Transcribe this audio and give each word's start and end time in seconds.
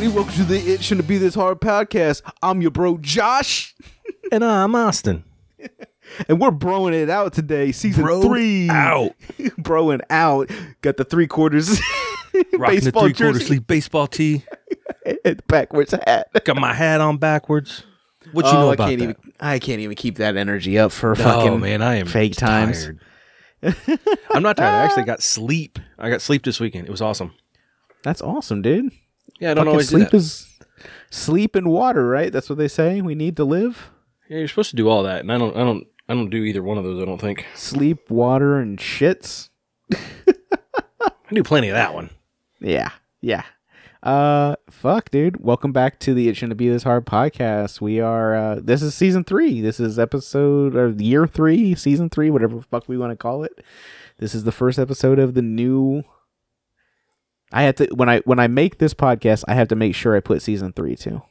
everybody, 0.00 0.16
welcome 0.16 0.46
to 0.46 0.50
the 0.50 0.58
It 0.58 0.82
Shouldn't 0.82 1.06
Be 1.06 1.18
This 1.18 1.34
Hard 1.34 1.60
podcast. 1.60 2.22
I'm 2.42 2.62
your 2.62 2.70
bro 2.70 2.96
Josh, 2.96 3.74
And 4.32 4.42
I'm 4.42 4.74
Austin. 4.74 5.24
and 6.28 6.40
we're 6.40 6.52
broing 6.52 6.94
it 6.94 7.10
out 7.10 7.34
today, 7.34 7.70
season 7.70 8.04
Broed 8.04 8.22
three. 8.22 8.70
out. 8.70 9.12
broing 9.60 10.00
out. 10.08 10.50
Got 10.80 10.96
the 10.96 11.04
three 11.04 11.26
quarters 11.26 11.78
Rocking 12.32 12.50
the 12.50 12.58
baseball 12.58 13.02
three 13.02 13.12
quarter 13.12 13.40
sleeve 13.40 13.66
baseball 13.66 14.06
tee. 14.06 14.42
and 15.22 15.46
backwards 15.46 15.92
hat. 15.92 16.28
Got 16.44 16.56
my 16.56 16.72
hat 16.72 17.02
on 17.02 17.18
backwards. 17.18 17.82
What 18.32 18.46
you 18.46 18.52
oh, 18.52 18.54
know 18.54 18.70
I 18.70 18.74
about 18.74 18.88
can't 18.88 19.00
that? 19.00 19.04
even. 19.04 19.32
I 19.38 19.58
can't 19.58 19.80
even 19.80 19.96
keep 19.96 20.16
that 20.16 20.34
energy 20.34 20.78
up 20.78 20.92
for 20.92 21.10
oh, 21.10 21.14
fucking 21.14 21.50
oh 21.50 21.58
man, 21.58 21.82
I 21.82 21.96
am 21.96 22.06
fake 22.06 22.36
times. 22.36 22.88
I'm 23.62 24.42
not 24.42 24.56
tired. 24.56 24.76
I 24.76 24.84
actually 24.84 25.04
got 25.04 25.22
sleep. 25.22 25.78
I 25.98 26.08
got 26.08 26.22
sleep 26.22 26.42
this 26.42 26.58
weekend. 26.58 26.88
It 26.88 26.90
was 26.90 27.02
awesome. 27.02 27.34
That's 28.02 28.22
awesome, 28.22 28.62
dude. 28.62 28.92
Yeah, 29.40 29.52
I 29.52 29.54
don't 29.54 29.64
Fucking 29.64 29.68
always 29.70 29.88
do 29.88 29.96
sleep 29.96 30.10
that. 30.10 30.16
is 30.16 30.46
sleep 31.10 31.56
and 31.56 31.68
water, 31.68 32.06
right? 32.06 32.32
That's 32.32 32.48
what 32.48 32.58
they 32.58 32.68
say. 32.68 33.00
We 33.00 33.14
need 33.14 33.36
to 33.38 33.44
live. 33.44 33.90
Yeah, 34.28 34.38
you're 34.38 34.48
supposed 34.48 34.70
to 34.70 34.76
do 34.76 34.88
all 34.88 35.02
that, 35.04 35.20
and 35.20 35.32
I 35.32 35.38
don't. 35.38 35.56
I 35.56 35.60
don't. 35.60 35.86
I 36.08 36.14
don't 36.14 36.30
do 36.30 36.38
either 36.44 36.62
one 36.62 36.76
of 36.78 36.84
those. 36.84 37.00
I 37.02 37.04
don't 37.06 37.20
think. 37.20 37.46
Sleep, 37.54 38.10
water, 38.10 38.58
and 38.58 38.78
shits. 38.78 39.48
I 39.92 41.10
do 41.32 41.42
plenty 41.42 41.68
of 41.68 41.74
that 41.74 41.94
one. 41.94 42.10
Yeah, 42.60 42.90
yeah. 43.20 43.44
Uh, 44.02 44.56
fuck, 44.70 45.10
dude. 45.10 45.40
Welcome 45.44 45.72
back 45.72 45.98
to 46.00 46.14
the 46.14 46.28
It 46.28 46.36
Shouldn't 46.36 46.56
Be 46.58 46.68
This 46.68 46.82
Hard 46.84 47.06
podcast. 47.06 47.80
We 47.80 48.00
are. 48.00 48.34
uh 48.34 48.60
This 48.62 48.82
is 48.82 48.94
season 48.94 49.24
three. 49.24 49.60
This 49.60 49.78
is 49.80 49.98
episode 49.98 50.74
or 50.74 50.90
year 50.90 51.26
three, 51.26 51.74
season 51.74 52.08
three, 52.10 52.30
whatever 52.30 52.56
the 52.56 52.62
fuck 52.62 52.88
we 52.88 52.96
want 52.98 53.12
to 53.12 53.16
call 53.16 53.44
it. 53.44 53.52
This 54.18 54.34
is 54.34 54.44
the 54.44 54.52
first 54.52 54.78
episode 54.78 55.18
of 55.18 55.34
the 55.34 55.42
new. 55.42 56.02
I 57.52 57.62
have 57.64 57.74
to 57.76 57.88
when 57.94 58.08
I 58.08 58.20
when 58.20 58.38
I 58.38 58.46
make 58.46 58.78
this 58.78 58.94
podcast, 58.94 59.44
I 59.48 59.54
have 59.54 59.68
to 59.68 59.76
make 59.76 59.94
sure 59.94 60.16
I 60.16 60.20
put 60.20 60.42
season 60.42 60.72
three 60.72 60.96
too. 60.96 61.22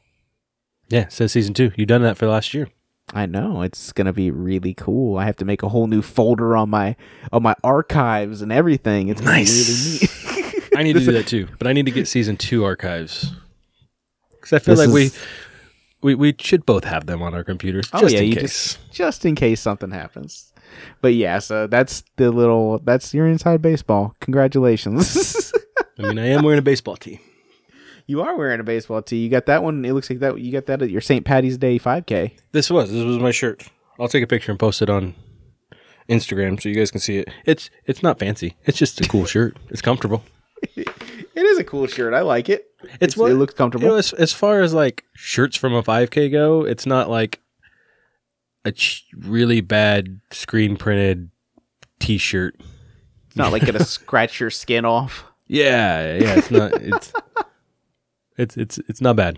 Yeah, 0.89 1.01
it 1.01 1.13
says 1.13 1.31
season 1.31 1.53
two. 1.53 1.71
You've 1.75 1.87
done 1.87 2.01
that 2.01 2.17
for 2.17 2.27
last 2.27 2.53
year. 2.53 2.67
I 3.13 3.25
know 3.25 3.61
it's 3.63 3.91
gonna 3.91 4.13
be 4.13 4.29
really 4.31 4.73
cool. 4.73 5.17
I 5.17 5.25
have 5.25 5.37
to 5.37 5.45
make 5.45 5.63
a 5.63 5.69
whole 5.69 5.87
new 5.87 6.01
folder 6.01 6.55
on 6.57 6.69
my 6.69 6.95
on 7.31 7.41
my 7.43 7.55
archives 7.63 8.41
and 8.41 8.51
everything. 8.51 9.07
It's 9.09 9.21
Nice. 9.21 10.01
really 10.29 10.43
neat. 10.51 10.69
I 10.77 10.83
need 10.83 10.93
to 10.93 10.99
do 10.99 11.11
that 11.13 11.25
too, 11.27 11.47
but 11.57 11.67
I 11.67 11.73
need 11.73 11.85
to 11.85 11.91
get 11.91 12.07
season 12.07 12.37
two 12.37 12.63
archives 12.63 13.33
because 14.31 14.53
I 14.53 14.59
feel 14.59 14.75
This 14.75 14.85
like 14.87 14.93
we, 14.93 15.03
is- 15.05 15.19
we 16.01 16.15
we 16.15 16.35
should 16.39 16.65
both 16.65 16.83
have 16.83 17.05
them 17.07 17.21
on 17.21 17.33
our 17.33 17.43
computers 17.43 17.89
Oh 17.93 17.99
just 18.01 18.13
yeah, 18.15 18.21
in 18.21 18.33
case. 18.33 18.41
just 18.41 18.91
just 18.91 19.25
in 19.25 19.35
case 19.35 19.59
something 19.61 19.91
happens. 19.91 20.53
But 21.01 21.15
yeah, 21.15 21.39
so 21.39 21.65
that's 21.67 22.03
the 22.17 22.29
little 22.31 22.79
that's 22.79 23.13
your 23.13 23.27
inside 23.27 23.61
baseball. 23.61 24.15
Congratulations. 24.21 25.51
I 25.99 26.03
mean, 26.03 26.17
I 26.17 26.27
am 26.27 26.43
wearing 26.43 26.59
a 26.59 26.63
baseball 26.63 26.95
tee. 26.95 27.19
you 28.07 28.21
are 28.21 28.35
wearing 28.37 28.59
a 28.59 28.63
baseball 28.63 29.01
tee. 29.01 29.17
You 29.17 29.29
got 29.29 29.45
that 29.47 29.61
one. 29.63 29.83
It 29.85 29.93
looks 29.93 30.09
like 30.09 30.19
that 30.19 30.39
you 30.39 30.51
got 30.51 30.65
that 30.67 30.81
at 30.81 30.89
your 30.89 31.01
St. 31.01 31.25
Patty's 31.25 31.57
Day 31.57 31.77
5K. 31.77 32.31
This 32.53 32.69
was 32.71 32.91
this 32.91 33.03
was 33.03 33.17
my 33.19 33.31
shirt. 33.31 33.67
I'll 33.99 34.07
take 34.07 34.23
a 34.23 34.27
picture 34.27 34.51
and 34.51 34.59
post 34.59 34.81
it 34.81 34.89
on 34.89 35.13
Instagram 36.09 36.61
so 36.61 36.69
you 36.69 36.75
guys 36.75 36.89
can 36.91 37.01
see 37.01 37.17
it. 37.17 37.29
It's 37.45 37.69
it's 37.85 38.01
not 38.01 38.17
fancy. 38.17 38.55
It's 38.65 38.77
just 38.77 39.01
a 39.01 39.07
cool 39.07 39.25
shirt. 39.25 39.57
It's 39.69 39.81
comfortable. 39.81 40.23
It 41.35 41.45
is 41.45 41.57
a 41.57 41.63
cool 41.63 41.87
shirt. 41.87 42.13
I 42.13 42.19
like 42.19 42.49
it. 42.49 42.65
It's, 42.99 43.15
it 43.15 43.35
looks 43.35 43.53
comfortable. 43.53 43.85
You 43.85 43.91
know, 43.91 43.97
as, 43.97 44.11
as 44.11 44.33
far 44.33 44.59
as 44.61 44.73
like 44.73 45.05
shirts 45.15 45.55
from 45.55 45.73
a 45.73 45.81
5K 45.81 46.29
go, 46.29 46.65
it's 46.65 46.85
not 46.85 47.09
like 47.09 47.39
a 48.65 48.73
ch- 48.73 49.05
really 49.17 49.61
bad 49.61 50.19
screen 50.31 50.75
printed 50.75 51.29
T-shirt. 52.01 52.55
It's 53.27 53.37
not 53.37 53.53
like 53.53 53.65
gonna 53.65 53.83
scratch 53.85 54.41
your 54.41 54.49
skin 54.49 54.83
off. 54.83 55.23
Yeah, 55.49 56.15
yeah. 56.17 56.35
It's 56.35 56.51
not. 56.51 56.71
It's 56.81 57.13
it's 58.37 58.55
it's 58.55 58.77
it's 58.87 59.01
not 59.01 59.17
bad. 59.17 59.37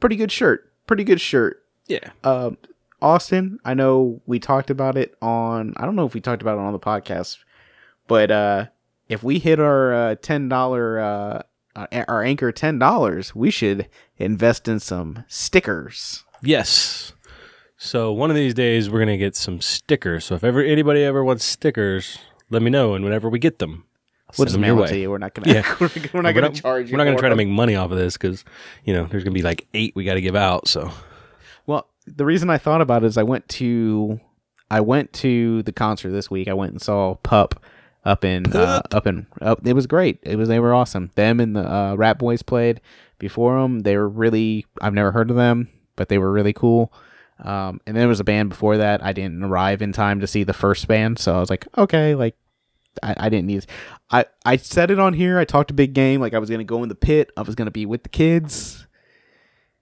Pretty 0.00 0.16
good 0.16 0.32
shirt. 0.32 0.72
Pretty 0.88 1.04
good 1.04 1.20
shirt. 1.20 1.62
Yeah. 1.86 2.10
um, 2.24 2.58
Austin, 3.00 3.60
I 3.64 3.74
know 3.74 4.20
we 4.26 4.40
talked 4.40 4.70
about 4.70 4.96
it 4.96 5.14
on. 5.22 5.74
I 5.76 5.84
don't 5.84 5.94
know 5.94 6.06
if 6.06 6.14
we 6.14 6.20
talked 6.20 6.42
about 6.42 6.58
it 6.58 6.60
on 6.62 6.72
the 6.72 6.80
podcast, 6.80 7.38
but 8.08 8.30
uh, 8.32 8.66
if 9.08 9.22
we 9.22 9.38
hit 9.38 9.60
our 9.60 9.94
uh, 9.94 10.14
ten 10.16 10.48
dollar 10.48 10.98
uh, 10.98 11.42
uh, 11.76 11.86
our 12.08 12.22
anchor 12.24 12.50
ten 12.50 12.80
dollars, 12.80 13.34
we 13.34 13.50
should 13.50 13.88
invest 14.16 14.66
in 14.66 14.80
some 14.80 15.24
stickers. 15.28 16.24
Yes. 16.42 17.12
So 17.76 18.12
one 18.12 18.30
of 18.30 18.36
these 18.36 18.54
days 18.54 18.90
we're 18.90 18.98
gonna 19.00 19.18
get 19.18 19.36
some 19.36 19.60
stickers. 19.60 20.24
So 20.24 20.34
if 20.34 20.42
ever 20.42 20.60
anybody 20.62 21.04
ever 21.04 21.22
wants 21.22 21.44
stickers, 21.44 22.18
let 22.50 22.62
me 22.62 22.70
know, 22.70 22.94
and 22.94 23.04
whenever 23.04 23.28
we 23.28 23.38
get 23.38 23.60
them, 23.60 23.84
We'll 24.38 24.46
just 24.46 24.54
them 24.54 24.62
mail 24.62 24.76
your 24.76 24.84
it 24.84 24.88
to 24.88 24.94
way. 24.94 25.00
you. 25.02 25.10
We're 25.10 25.18
not 25.18 25.34
gonna. 25.34 25.52
Yeah. 25.52 25.76
we're, 25.80 25.90
we're 26.12 26.22
not 26.22 26.34
We're 26.34 26.40
gonna 26.40 26.54
charge 26.54 26.88
you. 26.88 26.92
We're 26.92 26.98
not 26.98 27.04
gonna 27.04 27.18
try 27.18 27.28
to 27.28 27.36
make 27.36 27.48
money 27.48 27.76
off 27.76 27.90
of 27.90 27.98
this 27.98 28.16
because 28.16 28.44
you 28.84 28.92
know 28.94 29.06
there's 29.06 29.24
gonna 29.24 29.34
be 29.34 29.42
like 29.42 29.66
eight 29.74 29.94
we 29.94 30.04
got 30.04 30.14
to 30.14 30.20
give 30.20 30.36
out. 30.36 30.68
So 30.68 30.90
Well, 31.66 31.88
the 32.06 32.24
reason 32.24 32.50
I 32.50 32.58
thought 32.58 32.80
about 32.80 33.04
it 33.04 33.06
is 33.06 33.18
I 33.18 33.22
went 33.22 33.48
to 33.50 34.20
I 34.70 34.80
went 34.80 35.12
to 35.14 35.62
the 35.62 35.72
concert 35.72 36.10
this 36.10 36.30
week. 36.30 36.48
I 36.48 36.54
went 36.54 36.72
and 36.72 36.82
saw 36.82 37.14
Pup 37.16 37.62
up 38.04 38.24
in 38.24 38.46
uh, 38.54 38.82
up 38.92 39.06
in 39.06 39.26
up. 39.40 39.66
It 39.66 39.74
was 39.74 39.86
great. 39.86 40.18
It 40.22 40.36
was 40.36 40.48
they 40.48 40.60
were 40.60 40.74
awesome. 40.74 41.10
Them 41.14 41.40
and 41.40 41.56
the 41.56 41.60
uh, 41.68 41.96
Ratboys 41.96 42.44
played 42.44 42.80
before 43.18 43.60
them. 43.60 43.80
They 43.80 43.96
were 43.96 44.08
really 44.08 44.66
I've 44.80 44.94
never 44.94 45.12
heard 45.12 45.30
of 45.30 45.36
them, 45.36 45.68
but 45.96 46.08
they 46.08 46.18
were 46.18 46.30
really 46.30 46.52
cool. 46.52 46.92
Um, 47.38 47.80
and 47.86 47.94
then 47.94 48.02
there 48.02 48.08
was 48.08 48.20
a 48.20 48.24
band 48.24 48.48
before 48.48 48.78
that. 48.78 49.04
I 49.04 49.12
didn't 49.12 49.42
arrive 49.42 49.82
in 49.82 49.92
time 49.92 50.20
to 50.20 50.26
see 50.26 50.42
the 50.42 50.54
first 50.54 50.88
band, 50.88 51.18
so 51.18 51.36
I 51.36 51.40
was 51.40 51.50
like, 51.50 51.66
okay, 51.76 52.14
like 52.14 52.34
I, 53.02 53.14
I 53.18 53.28
didn't 53.28 53.46
need. 53.46 53.66
I 54.10 54.26
I 54.44 54.56
said 54.56 54.90
it 54.90 54.98
on 54.98 55.12
here. 55.12 55.38
I 55.38 55.44
talked 55.44 55.70
a 55.70 55.74
big 55.74 55.92
game. 55.94 56.20
Like 56.20 56.34
I 56.34 56.38
was 56.38 56.50
gonna 56.50 56.64
go 56.64 56.82
in 56.82 56.88
the 56.88 56.94
pit. 56.94 57.30
I 57.36 57.42
was 57.42 57.54
gonna 57.54 57.70
be 57.70 57.86
with 57.86 58.02
the 58.02 58.08
kids. 58.08 58.82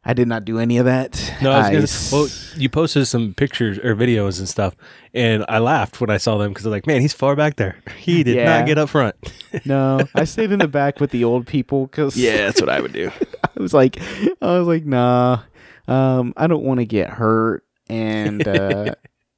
I 0.07 0.13
did 0.13 0.29
not 0.29 0.45
do 0.45 0.59
any 0.59 0.77
of 0.77 0.85
that. 0.85 1.19
no, 1.41 1.51
I 1.51 1.59
was 1.61 1.69
gonna. 1.69 1.83
s- 1.85 2.13
Well, 2.13 2.29
you 2.61 2.69
posted 2.69 3.07
some 3.07 3.33
pictures 3.33 3.79
or 3.79 3.97
videos 3.97 4.39
and 4.39 4.47
stuff, 4.47 4.77
and 5.15 5.47
I 5.49 5.61
laughed 5.61 5.99
when 5.99 6.11
I 6.11 6.19
saw 6.19 6.37
them 6.37 6.51
because 6.53 6.67
I'm 6.67 6.73
like, 6.73 6.87
man, 6.87 7.01
he's 7.01 7.15
far 7.15 7.35
back 7.35 7.57
there. 7.57 7.77
He 7.99 8.23
did 8.25 8.37
Yeah. 8.37 8.59
not 8.59 8.67
get 8.67 8.77
up 8.77 8.91
front. 8.91 9.15
no, 9.65 10.01
I 10.15 10.25
stayed 10.25 10.53
in 10.53 10.59
the 10.59 10.69
back 10.69 11.01
with 11.01 11.11
the 11.11 11.25
old 11.25 11.47
people 11.47 11.87
because 11.87 12.19
yeah, 12.19 12.37
that's 12.37 12.61
what 12.61 12.69
I 12.69 12.81
would 12.81 12.93
do. 12.93 13.11
I 13.57 13.63
was 13.63 13.73
like, 13.73 13.99
I 14.43 14.59
was 14.59 14.67
like, 14.67 14.85
nah, 14.85 15.41
um, 15.89 16.35
I 16.37 16.49
don't 16.49 16.65
want 16.65 16.81
to 16.81 16.85
get 16.87 17.09
hurt, 17.09 17.65
and 17.89 18.47
uh, 18.47 18.95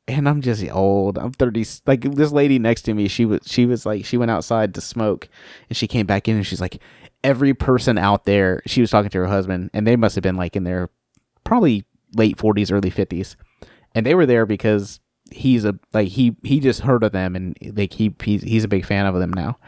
and 0.09 0.29
I'm 0.29 0.41
just 0.41 0.65
old. 0.71 1.19
I'm 1.19 1.33
thirty. 1.33 1.65
Like 1.87 2.03
this 2.03 2.33
lady 2.33 2.59
next 2.59 2.83
to 2.83 2.95
me, 2.95 3.09
she 3.09 3.25
was 3.25 3.41
she 3.45 3.67
was 3.67 3.87
like 3.87 4.05
she 4.05 4.17
went 4.17 4.31
outside 4.31 4.75
to 4.75 4.81
smoke, 4.81 5.29
and 5.69 5.77
she 5.77 5.87
came 5.87 6.07
back 6.07 6.29
in, 6.29 6.37
and 6.37 6.47
she's 6.47 6.61
like, 6.61 6.81
every 7.25 7.55
person 7.55 7.99
out 7.99 8.25
there. 8.25 8.63
She 8.67 8.81
was 8.81 8.91
talking 8.91 9.11
to 9.11 9.19
her 9.19 9.27
husband, 9.27 9.71
and 9.75 9.87
they 9.87 9.97
must 9.97 10.15
have 10.15 10.23
been 10.23 10.37
like 10.37 10.57
in 10.57 10.65
their 10.65 10.89
probably 11.45 11.85
late 12.15 12.39
forties, 12.39 12.71
early 12.71 12.91
fifties, 12.91 13.37
and 13.95 14.07
they 14.07 14.15
were 14.15 14.27
there 14.27 14.47
because 14.47 15.01
he's 15.33 15.65
a 15.65 15.79
like 15.93 16.09
he 16.09 16.37
he 16.43 16.61
just 16.61 16.81
heard 16.81 17.03
of 17.03 17.13
them, 17.13 17.35
and 17.35 17.57
like 17.75 17.93
he 17.93 18.15
he's 18.23 18.43
he's 18.43 18.65
a 18.65 18.69
big 18.69 18.87
fan 18.87 19.07
of 19.07 19.15
them 19.17 19.33
now, 19.33 19.59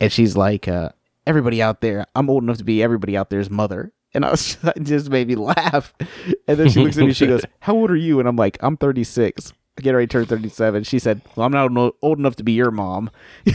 and 0.00 0.10
she's 0.10 0.36
like, 0.36 0.66
uh, 0.68 0.88
everybody 1.26 1.62
out 1.62 1.80
there, 1.80 2.06
I'm 2.14 2.30
old 2.30 2.42
enough 2.42 2.58
to 2.58 2.64
be 2.64 2.82
everybody 2.82 3.16
out 3.16 3.30
there's 3.30 3.50
mother. 3.50 3.92
And 4.14 4.26
I 4.26 4.30
was 4.30 4.58
it 4.76 4.82
just 4.82 5.08
made 5.08 5.28
me 5.28 5.36
laugh. 5.36 5.94
And 6.46 6.58
then 6.58 6.68
she 6.68 6.80
looks 6.80 6.98
at 6.98 7.06
me, 7.06 7.14
she 7.14 7.26
goes, 7.26 7.46
How 7.60 7.74
old 7.74 7.90
are 7.90 7.96
you? 7.96 8.20
And 8.20 8.28
I'm 8.28 8.36
like, 8.36 8.58
I'm 8.60 8.76
36. 8.76 9.54
Get 9.76 9.92
ready 9.92 10.06
to 10.06 10.12
turn 10.12 10.26
37. 10.26 10.84
She 10.84 10.98
said, 10.98 11.22
Well, 11.34 11.46
I'm 11.46 11.52
not 11.52 11.74
old- 11.76 11.94
old 12.02 12.18
enough 12.18 12.36
to 12.36 12.44
be 12.44 12.52
your 12.52 12.70
mom. 12.70 13.10
and 13.46 13.54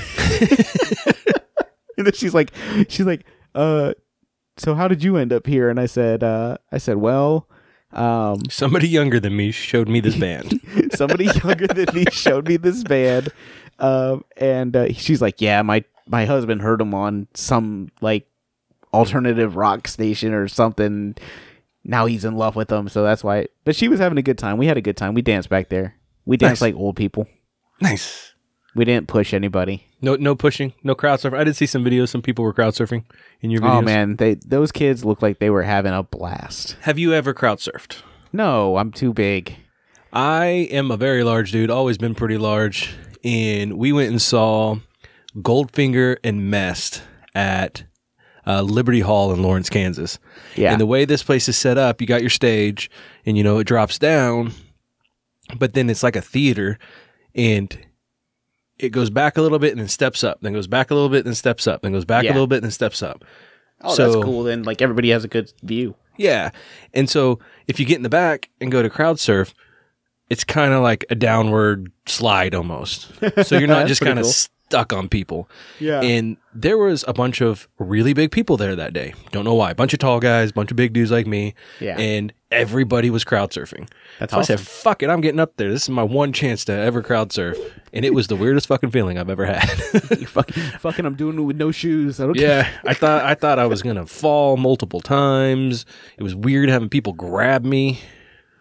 then 1.98 2.14
she's 2.14 2.34
like, 2.34 2.52
She's 2.90 3.06
like, 3.06 3.26
uh, 3.56 3.94
so 4.58 4.74
how 4.76 4.88
did 4.88 5.04
you 5.04 5.18
end 5.18 5.32
up 5.32 5.46
here? 5.46 5.70
And 5.70 5.80
I 5.80 5.86
said, 5.86 6.24
uh, 6.24 6.58
I 6.72 6.80
said, 6.80 6.98
well, 6.98 7.48
um, 7.92 8.42
Somebody 8.50 8.88
younger 8.88 9.20
than 9.20 9.36
me 9.36 9.52
showed 9.52 9.88
me 9.88 10.00
this 10.00 10.16
band. 10.18 10.60
somebody 10.96 11.26
younger 11.26 11.68
than 11.68 11.88
me 11.94 12.06
showed 12.12 12.48
me 12.48 12.58
this 12.58 12.84
band 12.84 13.30
um, 13.80 14.24
and 14.38 14.76
uh, 14.76 14.92
she's 14.94 15.22
like 15.22 15.42
yeah 15.42 15.62
my 15.62 15.84
my 16.08 16.26
husband 16.26 16.62
heard 16.62 16.82
him 16.82 16.94
on 16.94 17.28
some 17.34 17.90
like 18.02 18.28
alternative 18.94 19.56
rock 19.56 19.88
station 19.88 20.34
or 20.34 20.48
something 20.48 21.16
now 21.84 22.06
he's 22.06 22.26
in 22.26 22.36
love 22.36 22.56
with 22.56 22.70
them 22.70 22.90
so 22.90 23.04
that's 23.04 23.24
why 23.24 23.48
but 23.64 23.76
she 23.76 23.88
was 23.88 24.00
having 24.00 24.18
a 24.18 24.22
good 24.24 24.38
time 24.38 24.58
we 24.58 24.66
had 24.66 24.78
a 24.78 24.82
good 24.82 24.98
time 24.98 25.14
we 25.14 25.22
danced 25.22 25.50
back 25.50 25.70
there 25.70 25.96
we 26.28 26.38
danced 26.38 26.62
Nice. 26.62 26.68
like 26.74 26.76
old 26.76 26.96
people 26.96 27.28
nice. 27.82 28.34
we 28.76 28.86
didn't 28.86 29.08
push 29.08 29.34
anybody 29.34 29.86
No, 30.02 30.16
no 30.16 30.36
pushing, 30.36 30.74
no 30.84 30.94
crowd 30.94 31.20
surfing. 31.20 31.38
I 31.40 31.44
did 31.44 31.56
see 31.56 31.66
some 31.66 31.84
videos. 31.84 32.10
Some 32.10 32.22
people 32.22 32.44
were 32.46 32.54
crowd 32.54 32.74
surfing 32.74 33.06
in 33.42 33.50
your 33.50 33.62
videos. 33.62 33.78
oh 33.78 33.82
man 33.82 34.16
they 34.18 34.36
those 34.46 34.72
kids 34.72 35.04
looked 35.04 35.24
like 35.24 35.40
they 35.40 35.50
were 35.50 35.64
having 35.64 35.94
a 35.94 36.04
blast 36.04 36.78
Have 36.82 37.00
you 37.00 37.14
ever 37.14 37.34
crowd 37.34 37.58
surfed? 37.60 38.02
no 38.34 38.78
i'm 38.78 38.92
too 38.92 39.14
big 39.14 39.56
I 40.14 40.46
am 40.72 40.90
a 40.90 40.98
very 40.98 41.24
large 41.24 41.52
dude, 41.52 41.70
always 41.70 41.98
been 41.98 42.16
pretty 42.16 42.38
large. 42.38 42.96
And 43.26 43.74
we 43.78 43.92
went 43.92 44.10
and 44.10 44.22
saw 44.22 44.78
Goldfinger 45.36 46.18
and 46.24 46.50
Mest 46.50 47.04
at 47.36 47.84
uh, 48.48 48.62
Liberty 48.62 49.02
Hall 49.02 49.34
in 49.34 49.44
Lawrence, 49.44 49.70
Kansas. 49.70 50.18
Yeah. 50.56 50.72
And 50.72 50.80
the 50.82 50.86
way 50.86 51.04
this 51.06 51.24
place 51.24 51.48
is 51.50 51.58
set 51.58 51.78
up, 51.78 52.00
you 52.02 52.08
got 52.08 52.22
your 52.22 52.30
stage 52.30 52.90
and, 53.26 53.38
you 53.38 53.44
know, 53.44 53.60
it 53.60 53.66
drops 53.66 54.00
down, 54.00 54.54
but 55.58 55.74
then 55.74 55.90
it's 55.90 56.04
like 56.04 56.16
a 56.16 56.22
theater 56.22 56.78
and 57.36 57.78
it 58.80 58.90
goes 58.90 59.10
back 59.10 59.38
a 59.38 59.42
little 59.42 59.60
bit 59.60 59.72
and 59.72 59.80
then 59.80 59.88
steps 59.88 60.24
up, 60.24 60.40
then 60.42 60.54
goes 60.54 60.68
back 60.68 60.92
a 60.92 60.94
little 60.94 61.10
bit, 61.10 61.20
and 61.20 61.28
then 61.28 61.36
steps 61.36 61.66
up, 61.68 61.82
then 61.82 61.92
goes 61.94 62.06
back 62.06 62.24
Yeah. 62.24 62.32
a 62.32 62.34
little 62.34 62.48
bit, 62.48 62.58
and 62.58 62.66
then 62.66 62.72
steps 62.72 63.02
up. 63.02 63.24
Oh, 63.82 63.94
So- 63.94 64.12
that's 64.12 64.24
cool. 64.24 64.44
Then 64.44 64.64
like 64.64 64.82
everybody 64.82 65.10
has 65.12 65.24
a 65.24 65.28
good 65.28 65.52
view. 65.64 65.96
Yeah. 66.18 66.50
And 66.94 67.10
so 67.10 67.40
if 67.68 67.80
you 67.80 67.86
get 67.86 67.98
in 67.98 68.04
the 68.04 68.10
back 68.10 68.50
and 68.60 68.72
go 68.72 68.82
to 68.82 68.90
crowd 68.90 69.20
surf, 69.20 69.54
it's 70.30 70.44
kind 70.44 70.74
of 70.74 70.82
like 70.84 71.06
a 71.10 71.16
downward 71.16 71.92
slide 72.06 72.54
almost. 72.56 73.12
So 73.46 73.58
you're 73.58 73.68
not 73.68 73.88
just 73.88 74.02
kind 74.02 74.20
of 74.20 74.26
cool. 74.26 74.34
Stuck 74.68 74.92
on 74.92 75.08
people. 75.08 75.50
Yeah. 75.80 76.02
And 76.02 76.38
there 76.54 76.78
was 76.78 77.06
a 77.08 77.14
bunch 77.14 77.42
of 77.42 77.68
really 77.80 78.14
big 78.14 78.32
people 78.32 78.58
there 78.58 78.76
that 78.76 78.94
day. 78.94 79.14
Don't 79.32 79.46
know 79.46 79.54
why. 79.54 79.72
A 79.72 79.76
bunch 79.76 79.94
of 79.94 80.00
tall 80.00 80.20
guys, 80.20 80.52
bunch 80.52 80.72
of 80.72 80.78
big 80.78 80.94
dudes 80.94 81.12
like 81.12 81.26
me. 81.26 81.54
Yeah. 81.80 81.98
And 81.98 82.34
everybody 82.52 83.10
was 83.10 83.24
crowd 83.24 83.52
surfing. 83.52 83.90
That's 84.20 84.32
so 84.32 84.38
I 84.38 84.42
awesome. 84.42 84.58
said, 84.58 84.68
fuck 84.68 85.04
it, 85.04 85.10
I'm 85.10 85.22
getting 85.22 85.40
up 85.40 85.56
there. 85.56 85.70
This 85.72 85.84
is 85.84 85.90
my 85.90 86.04
one 86.04 86.34
chance 86.34 86.66
to 86.66 86.74
ever 86.74 87.02
crowd 87.02 87.32
surf. 87.32 87.58
And 87.94 88.04
it 88.04 88.14
was 88.14 88.28
the 88.28 88.36
weirdest 88.36 88.68
fucking 88.68 88.92
feeling 88.92 89.18
I've 89.18 89.30
ever 89.30 89.46
had. 89.46 89.70
Fucking, 90.28 90.64
fucking, 90.80 91.06
I'm 91.06 91.16
doing 91.16 91.40
it 91.40 91.42
with 91.42 91.56
no 91.56 91.72
shoes. 91.72 92.20
I 92.20 92.30
yeah. 92.36 92.70
I 92.84 92.94
thought 92.94 93.24
I 93.24 93.34
thought 93.34 93.58
I 93.60 93.66
was 93.66 93.82
gonna 93.82 94.06
fall 94.06 94.58
multiple 94.58 95.00
times. 95.00 95.86
It 96.18 96.24
was 96.24 96.36
weird 96.36 96.70
having 96.70 96.90
people 96.90 97.14
grab 97.14 97.64
me. 97.64 98.00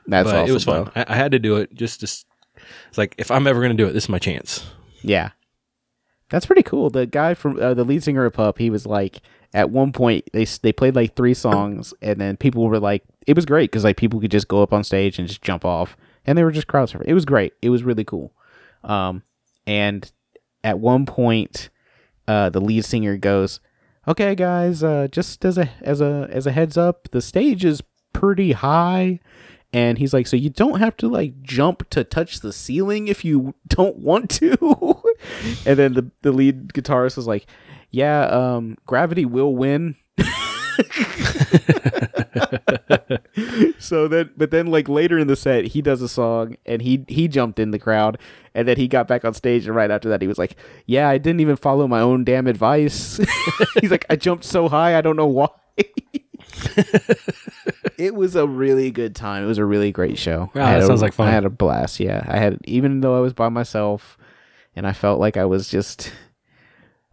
That's 0.07 0.31
but 0.31 0.37
awesome. 0.37 0.51
it 0.51 0.53
was 0.53 0.65
fun. 0.65 0.91
I, 0.95 1.05
I 1.09 1.17
had 1.17 1.33
to 1.33 1.39
do 1.39 1.57
it 1.57 1.75
just 1.75 2.01
to. 2.01 2.05
It's 2.05 2.99
like 2.99 3.15
if 3.19 3.31
I'm 3.31 3.47
ever 3.47 3.61
going 3.61 3.77
to 3.77 3.83
do 3.83 3.89
it, 3.89 3.93
this 3.93 4.05
is 4.05 4.09
my 4.09 4.19
chance. 4.19 4.65
Yeah, 5.03 5.31
that's 6.29 6.47
pretty 6.47 6.63
cool. 6.63 6.91
The 6.91 7.07
guy 7.07 7.35
from 7.35 7.61
uh, 7.61 7.75
the 7.75 7.85
lead 7.85 8.03
singer 8.03 8.25
of 8.25 8.33
Pup, 8.33 8.59
he 8.59 8.71
was 8.71 8.87
like, 8.87 9.21
at 9.55 9.71
one 9.71 9.93
point 9.93 10.25
they 10.33 10.45
they 10.45 10.73
played 10.73 10.97
like 10.97 11.15
three 11.15 11.35
songs, 11.35 11.95
and 12.03 12.21
then 12.21 12.37
people 12.37 12.67
were 12.69 12.81
like, 12.81 13.05
it 13.27 13.37
was 13.37 13.47
great 13.47 13.71
because 13.71 13.85
like 13.85 13.97
people 13.97 14.21
could 14.21 14.31
just 14.31 14.49
go 14.49 14.63
up 14.63 14.73
on 14.73 14.85
stage 14.85 15.19
and 15.19 15.29
just 15.29 15.43
jump 15.43 15.65
off, 15.65 15.97
and 16.25 16.37
they 16.37 16.45
were 16.45 16.53
just 16.53 16.67
crowd 16.67 16.89
surfing. 16.89 17.07
It 17.07 17.15
was 17.15 17.25
great. 17.25 17.53
It 17.63 17.71
was 17.71 17.83
really 17.85 18.05
cool. 18.05 18.33
Um, 18.83 19.23
and 19.67 20.11
at 20.65 20.79
one 20.79 21.07
point, 21.07 21.71
uh, 22.27 22.51
the 22.51 22.61
lead 22.61 22.85
singer 22.85 23.17
goes, 23.17 23.61
"Okay, 24.09 24.35
guys, 24.35 24.83
uh, 24.83 25.09
just 25.11 25.45
as 25.45 25.59
a 25.59 25.71
as 25.81 26.01
a 26.01 26.29
as 26.31 26.47
a 26.47 26.53
heads 26.53 26.77
up, 26.77 27.09
the 27.13 27.23
stage 27.23 27.65
is 27.65 27.83
pretty 28.13 28.53
high." 28.53 29.21
And 29.77 29.99
he's 29.99 30.15
like, 30.15 30.27
so 30.27 30.39
you 30.39 30.49
don't 30.49 30.79
have 30.79 30.97
to 30.97 31.07
like 31.07 31.43
jump 31.43 31.91
to 31.91 32.03
touch 32.03 32.41
the 32.41 32.51
ceiling 32.51 33.09
if 33.09 33.27
you 33.27 33.55
don't 33.69 33.99
want 33.99 34.31
to. 34.31 34.53
and 35.67 35.79
then 35.79 35.93
the, 35.93 36.11
the 36.23 36.33
lead 36.33 36.73
guitarist 36.73 37.19
was 37.19 37.27
like, 37.27 37.47
yeah, 37.91 38.25
um, 38.25 38.79
gravity 38.87 39.27
will 39.27 39.55
win. 39.55 39.97
so 43.79 44.09
then, 44.09 44.31
but 44.35 44.51
then 44.51 44.69
like 44.69 44.89
later 44.89 45.19
in 45.19 45.27
the 45.27 45.37
set, 45.37 45.67
he 45.67 45.83
does 45.83 46.01
a 46.01 46.09
song 46.09 46.57
and 46.65 46.81
he 46.81 47.05
he 47.07 47.29
jumped 47.29 47.59
in 47.59 47.71
the 47.71 47.79
crowd, 47.79 48.19
and 48.55 48.67
then 48.67 48.79
he 48.79 48.89
got 48.89 49.07
back 49.07 49.27
on 49.27 49.35
stage, 49.35 49.67
and 49.67 49.77
right 49.77 49.91
after 49.91 50.09
that, 50.09 50.23
he 50.23 50.29
was 50.29 50.39
like, 50.39 50.57
"Yeah, 50.87 51.09
I 51.09 51.19
didn't 51.19 51.41
even 51.41 51.57
follow 51.57 51.87
my 51.87 52.01
own 52.01 52.25
damn 52.25 52.47
advice." 52.47 53.21
He's 53.81 53.91
like, 53.91 54.07
"I 54.09 54.17
jumped 54.17 54.45
so 54.45 54.71
high, 54.71 54.97
I 54.97 55.03
don't 55.03 55.17
know 55.17 55.27
why." 55.27 55.49
it 57.99 58.15
was 58.15 58.37
a 58.37 58.47
really 58.47 58.91
good 58.91 59.15
time. 59.15 59.45
It 59.45 59.47
was 59.47 59.59
a 59.59 59.65
really 59.65 59.93
great 59.93 60.19
show. 60.19 60.51
Wow, 60.55 60.67
I 60.67 60.73
that 60.75 60.83
a- 60.83 60.87
sounds 60.87 61.03
like 61.03 61.13
fun. 61.13 61.29
I 61.29 61.33
had 61.33 61.45
a 61.45 61.51
blast. 61.51 62.01
Yeah, 62.01 62.25
I 62.29 62.39
had 62.39 62.59
even 62.65 63.01
though 63.01 63.17
I 63.17 63.21
was 63.21 63.33
by 63.33 63.49
myself, 63.49 64.17
and 64.75 64.87
I 64.87 64.93
felt 64.93 65.21
like 65.21 65.37
I 65.37 65.45
was 65.45 65.69
just 65.69 66.13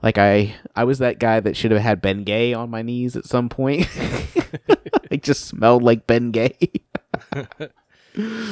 like 0.01 0.18
I 0.18 0.56
I 0.75 0.84
was 0.84 1.00
that 1.00 1.19
guy 1.19 1.40
that 1.40 1.56
should 1.57 1.72
have 1.72 1.81
had 1.81 2.01
Ben 2.01 2.24
Gay 2.24 2.54
on 2.54 2.69
my 2.69 2.81
knees 2.81 3.16
at 3.16 3.25
some 3.25 3.50
point. 3.50 3.88
I 5.12 5.18
just 5.18 5.46
smelled 5.46 5.84
like 5.84 6.07
Ben 6.07 6.31
Gay. 6.31 6.57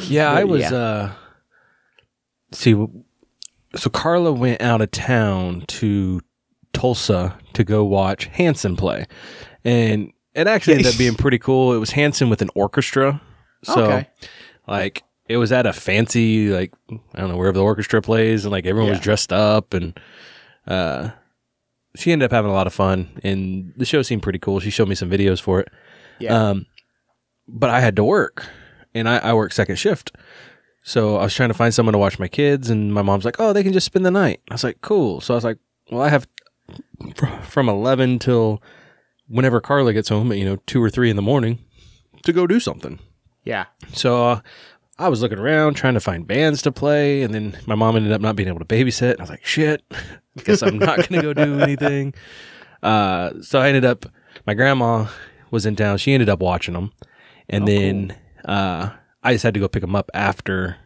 Yeah, 0.08 0.32
I 0.32 0.44
was. 0.44 0.62
yeah. 0.62 0.74
uh 0.74 1.12
See, 2.52 2.74
so 3.76 3.90
Carla 3.92 4.32
went 4.34 4.60
out 4.62 4.82
of 4.82 4.90
town 4.92 5.64
to 5.68 6.20
Tulsa 6.74 7.38
to 7.54 7.64
go 7.64 7.86
watch 7.86 8.26
Hanson 8.26 8.76
play, 8.76 9.06
and 9.64 10.12
it 10.34 10.48
actually 10.48 10.76
ended 10.76 10.94
up 10.94 10.98
being 10.98 11.16
pretty 11.16 11.40
cool. 11.40 11.74
It 11.74 11.78
was 11.78 11.92
Hanson 11.92 12.30
with 12.30 12.42
an 12.42 12.50
orchestra, 12.56 13.22
so 13.64 13.84
Okay. 13.86 14.08
like 14.68 15.04
it 15.28 15.38
was 15.38 15.52
at 15.52 15.66
a 15.66 15.74
fancy 15.74 16.50
like 16.50 16.74
I 16.92 17.20
don't 17.20 17.30
know 17.30 17.38
wherever 17.38 17.58
the 17.58 17.64
orchestra 17.64 18.02
plays, 18.02 18.46
and 18.46 18.52
like 18.52 18.66
everyone 18.66 18.90
was 18.92 19.00
dressed 19.00 19.32
up, 19.34 19.74
and 19.74 20.00
uh, 20.68 21.10
she 21.96 22.12
ended 22.12 22.26
up 22.26 22.32
having 22.32 22.52
a 22.52 22.54
lot 22.54 22.68
of 22.68 22.74
fun, 22.74 23.20
and 23.24 23.74
the 23.78 23.86
show 23.86 24.02
seemed 24.02 24.24
pretty 24.24 24.40
cool. 24.40 24.60
She 24.60 24.70
showed 24.70 24.88
me 24.88 24.96
some 24.96 25.10
videos 25.10 25.42
for 25.42 25.60
it. 25.60 25.70
Yeah. 26.20 26.50
Um, 26.50 26.66
but 27.48 27.70
I 27.70 27.80
had 27.82 27.96
to 27.98 28.04
work, 28.04 28.46
and 28.94 29.10
I, 29.10 29.18
I 29.18 29.34
work 29.34 29.52
second 29.52 29.76
shift. 29.78 30.12
So 30.84 31.18
I 31.18 31.24
was 31.24 31.34
trying 31.36 31.50
to 31.50 31.54
find 31.54 31.74
someone 31.74 31.94
to 31.94 32.00
watch 32.00 32.18
my 32.20 32.28
kids, 32.28 32.70
and 32.70 32.94
my 32.94 33.02
mom's 33.02 33.26
like, 33.26 33.36
"Oh, 33.40 33.54
they 33.54 33.64
can 33.64 33.74
just 33.74 33.86
spend 33.86 34.06
the 34.06 34.12
night." 34.12 34.42
I 34.50 34.54
was 34.54 34.64
like, 34.64 34.82
"Cool." 34.82 35.22
So 35.22 35.34
I 35.34 35.38
was 35.38 35.44
like, 35.44 35.58
"Well, 35.92 36.02
I 36.02 36.10
have 36.10 36.28
from 37.44 37.70
eleven 37.70 38.20
till 38.20 38.62
whenever 39.32 39.62
Carla 39.62 39.94
gets 39.94 40.10
home, 40.10 40.32
at, 40.32 40.38
you 40.38 40.46
know, 40.46 40.58
two 40.68 40.82
or 40.84 40.90
three 40.90 41.10
in 41.10 41.16
the 41.16 41.22
morning, 41.22 41.60
to 42.24 42.34
go 42.34 42.46
do 42.48 42.60
something." 42.60 43.00
yeah. 43.44 43.66
So 43.94 44.24
uh, 44.26 44.42
I 45.00 45.10
was 45.10 45.22
looking 45.22 45.40
around 45.40 45.74
trying 45.76 45.96
to 45.96 46.00
find 46.00 46.28
bands 46.28 46.62
to 46.64 46.72
play, 46.72 47.24
and 47.24 47.34
then 47.34 47.58
my 47.66 47.76
mom 47.76 47.96
ended 47.96 48.12
up 48.12 48.22
not 48.22 48.36
being 48.36 48.50
able 48.50 48.60
to 48.60 48.66
babysit. 48.66 49.20
I 49.20 49.24
was 49.24 49.30
like, 49.30 49.46
"Shit, 49.46 49.84
guess 50.44 50.62
I'm 50.62 50.78
not 50.78 50.98
going 50.98 51.22
to 51.22 51.22
go 51.22 51.34
do 51.34 51.60
anything." 51.60 52.14
Uh, 52.84 53.40
so 53.44 53.60
I 53.60 53.68
ended 53.68 53.86
up. 53.86 54.08
My 54.48 54.56
grandma 54.56 55.06
was 55.52 55.68
in 55.68 55.76
town. 55.76 56.00
She 56.00 56.14
ended 56.14 56.30
up 56.30 56.40
watching 56.40 56.74
them, 56.74 56.92
and 57.48 57.68
then 57.68 58.18
uh, 58.46 58.90
I 59.22 59.34
just 59.34 59.44
had 59.44 59.54
to 59.54 59.60
go 59.60 59.68
pick 59.68 59.82
them 59.82 59.96
up 59.96 60.10
after 60.16 60.78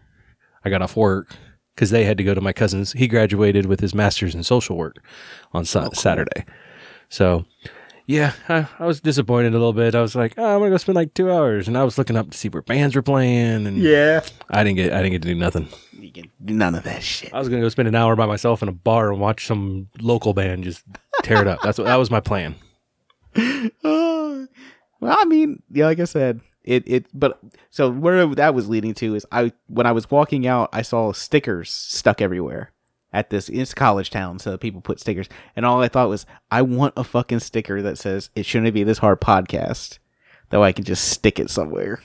I 0.66 0.70
got 0.70 0.82
off 0.82 0.98
work 0.98 1.34
because 1.74 1.92
they 1.92 2.04
had 2.04 2.18
to 2.18 2.24
go 2.26 2.34
to 2.34 2.42
my 2.42 2.52
cousin's. 2.52 2.92
He 2.92 3.08
graduated 3.08 3.68
with 3.68 3.80
his 3.80 3.96
master's 3.96 4.36
in 4.36 4.44
social 4.44 4.76
work 4.76 4.98
on 5.54 5.64
Sa- 5.64 5.92
Saturday. 5.94 6.44
So 7.08 7.46
yeah, 8.08 8.34
I, 8.48 8.68
I 8.80 8.86
was 8.86 9.02
disappointed 9.02 9.50
a 9.50 9.58
little 9.58 9.74
bit. 9.74 9.96
I 9.96 10.02
was 10.02 10.16
like, 10.16 10.34
oh, 10.38 10.44
I'm 10.56 10.60
gonna 10.60 10.72
go 10.72 10.78
spend 10.78 10.96
like 10.96 11.14
two 11.14 11.32
hours, 11.32 11.68
and 11.68 11.78
I 11.78 11.84
was 11.84 11.98
looking 11.98 12.16
up 12.16 12.30
to 12.32 12.38
see 12.38 12.50
where 12.50 12.62
bands 12.62 12.96
were 12.96 13.02
playing, 13.02 13.66
and 13.68 13.78
Yeah. 13.78 14.22
I 14.50 14.64
didn't 14.64 14.78
get 14.78 14.94
I 14.94 14.98
didn't 14.98 15.12
get 15.14 15.22
to 15.24 15.28
do 15.28 15.36
nothing. 15.36 15.68
You 16.00 16.12
can 16.12 16.30
do 16.44 16.54
none 16.54 16.76
of 16.76 16.84
that 16.84 17.02
shit. 17.02 17.34
I 17.34 17.40
was 17.40 17.50
gonna 17.50 17.62
go 17.62 17.70
spend 17.70 17.88
an 17.88 17.96
hour 17.96 18.16
by 18.16 18.26
myself 18.28 18.62
in 18.62 18.70
a 18.70 18.74
bar 18.74 19.12
and 19.12 19.20
watch 19.20 19.48
some 19.48 19.88
local 20.00 20.34
band 20.34 20.64
just 20.64 20.84
tear 21.24 21.42
it 21.42 21.48
up. 21.48 21.62
That's 21.64 21.78
what 21.78 21.86
that 21.86 21.96
was 21.96 22.12
my 22.12 22.20
plan. 22.20 22.56
Uh, 23.36 23.70
well, 23.84 24.48
I 25.18 25.26
mean, 25.26 25.62
yeah, 25.72 25.86
like 25.86 26.00
I 26.00 26.06
said, 26.06 26.42
it 26.64 26.84
it. 26.88 27.08
But 27.14 27.40
so 27.72 27.90
where 27.90 28.26
that 28.36 28.54
was 28.54 28.70
leading 28.70 28.94
to 28.96 29.16
is 29.16 29.26
I 29.32 29.52
when 29.68 29.88
I 29.88 29.92
was 29.92 30.10
walking 30.12 30.46
out, 30.46 30.70
I 30.74 30.84
saw 30.84 31.12
stickers 31.12 31.72
stuck 31.72 32.22
everywhere 32.22 32.72
at 33.16 33.30
this. 33.30 33.50
It's 33.50 33.74
college 33.74 34.10
town, 34.12 34.38
so 34.40 34.58
people 34.58 34.82
put 34.82 35.00
stickers, 35.00 35.28
and 35.56 35.66
all 35.66 35.82
I 35.82 35.88
thought 35.88 36.10
was, 36.10 36.26
I 36.52 36.62
want 36.62 36.94
a 36.98 37.04
fucking 37.04 37.40
sticker 37.40 37.82
that 37.82 37.98
says 37.98 38.30
"It 38.36 38.46
shouldn't 38.46 38.74
be 38.74 38.84
this 38.84 39.00
hard" 39.00 39.22
podcast. 39.22 39.98
That 40.50 40.60
way 40.60 40.68
I 40.68 40.72
can 40.74 40.84
just 40.84 41.08
stick 41.10 41.40
it 41.40 41.50
somewhere. 41.50 42.02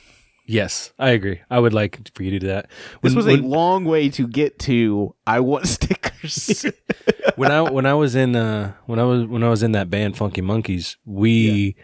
Yes, 0.46 0.92
I 0.98 1.10
agree. 1.10 1.40
I 1.50 1.60
would 1.60 1.72
like 1.74 2.10
for 2.14 2.22
you 2.22 2.30
to 2.32 2.38
do 2.38 2.46
that. 2.48 2.70
This 3.02 3.14
was 3.14 3.26
when- 3.26 3.44
a 3.44 3.46
long 3.46 3.84
way 3.84 4.08
to 4.10 4.26
get 4.26 4.58
to. 4.60 5.14
I 5.26 5.40
want 5.40 5.66
stickers. 5.68 6.64
when 7.36 7.50
I 7.52 7.60
when 7.62 7.86
I 7.86 7.94
was 7.94 8.14
in 8.14 8.34
uh 8.36 8.72
when 8.86 8.98
I 8.98 9.04
was 9.04 9.26
when 9.26 9.42
I 9.42 9.48
was 9.48 9.62
in 9.62 9.72
that 9.72 9.90
band 9.90 10.16
Funky 10.16 10.40
Monkeys, 10.40 10.96
we 11.04 11.76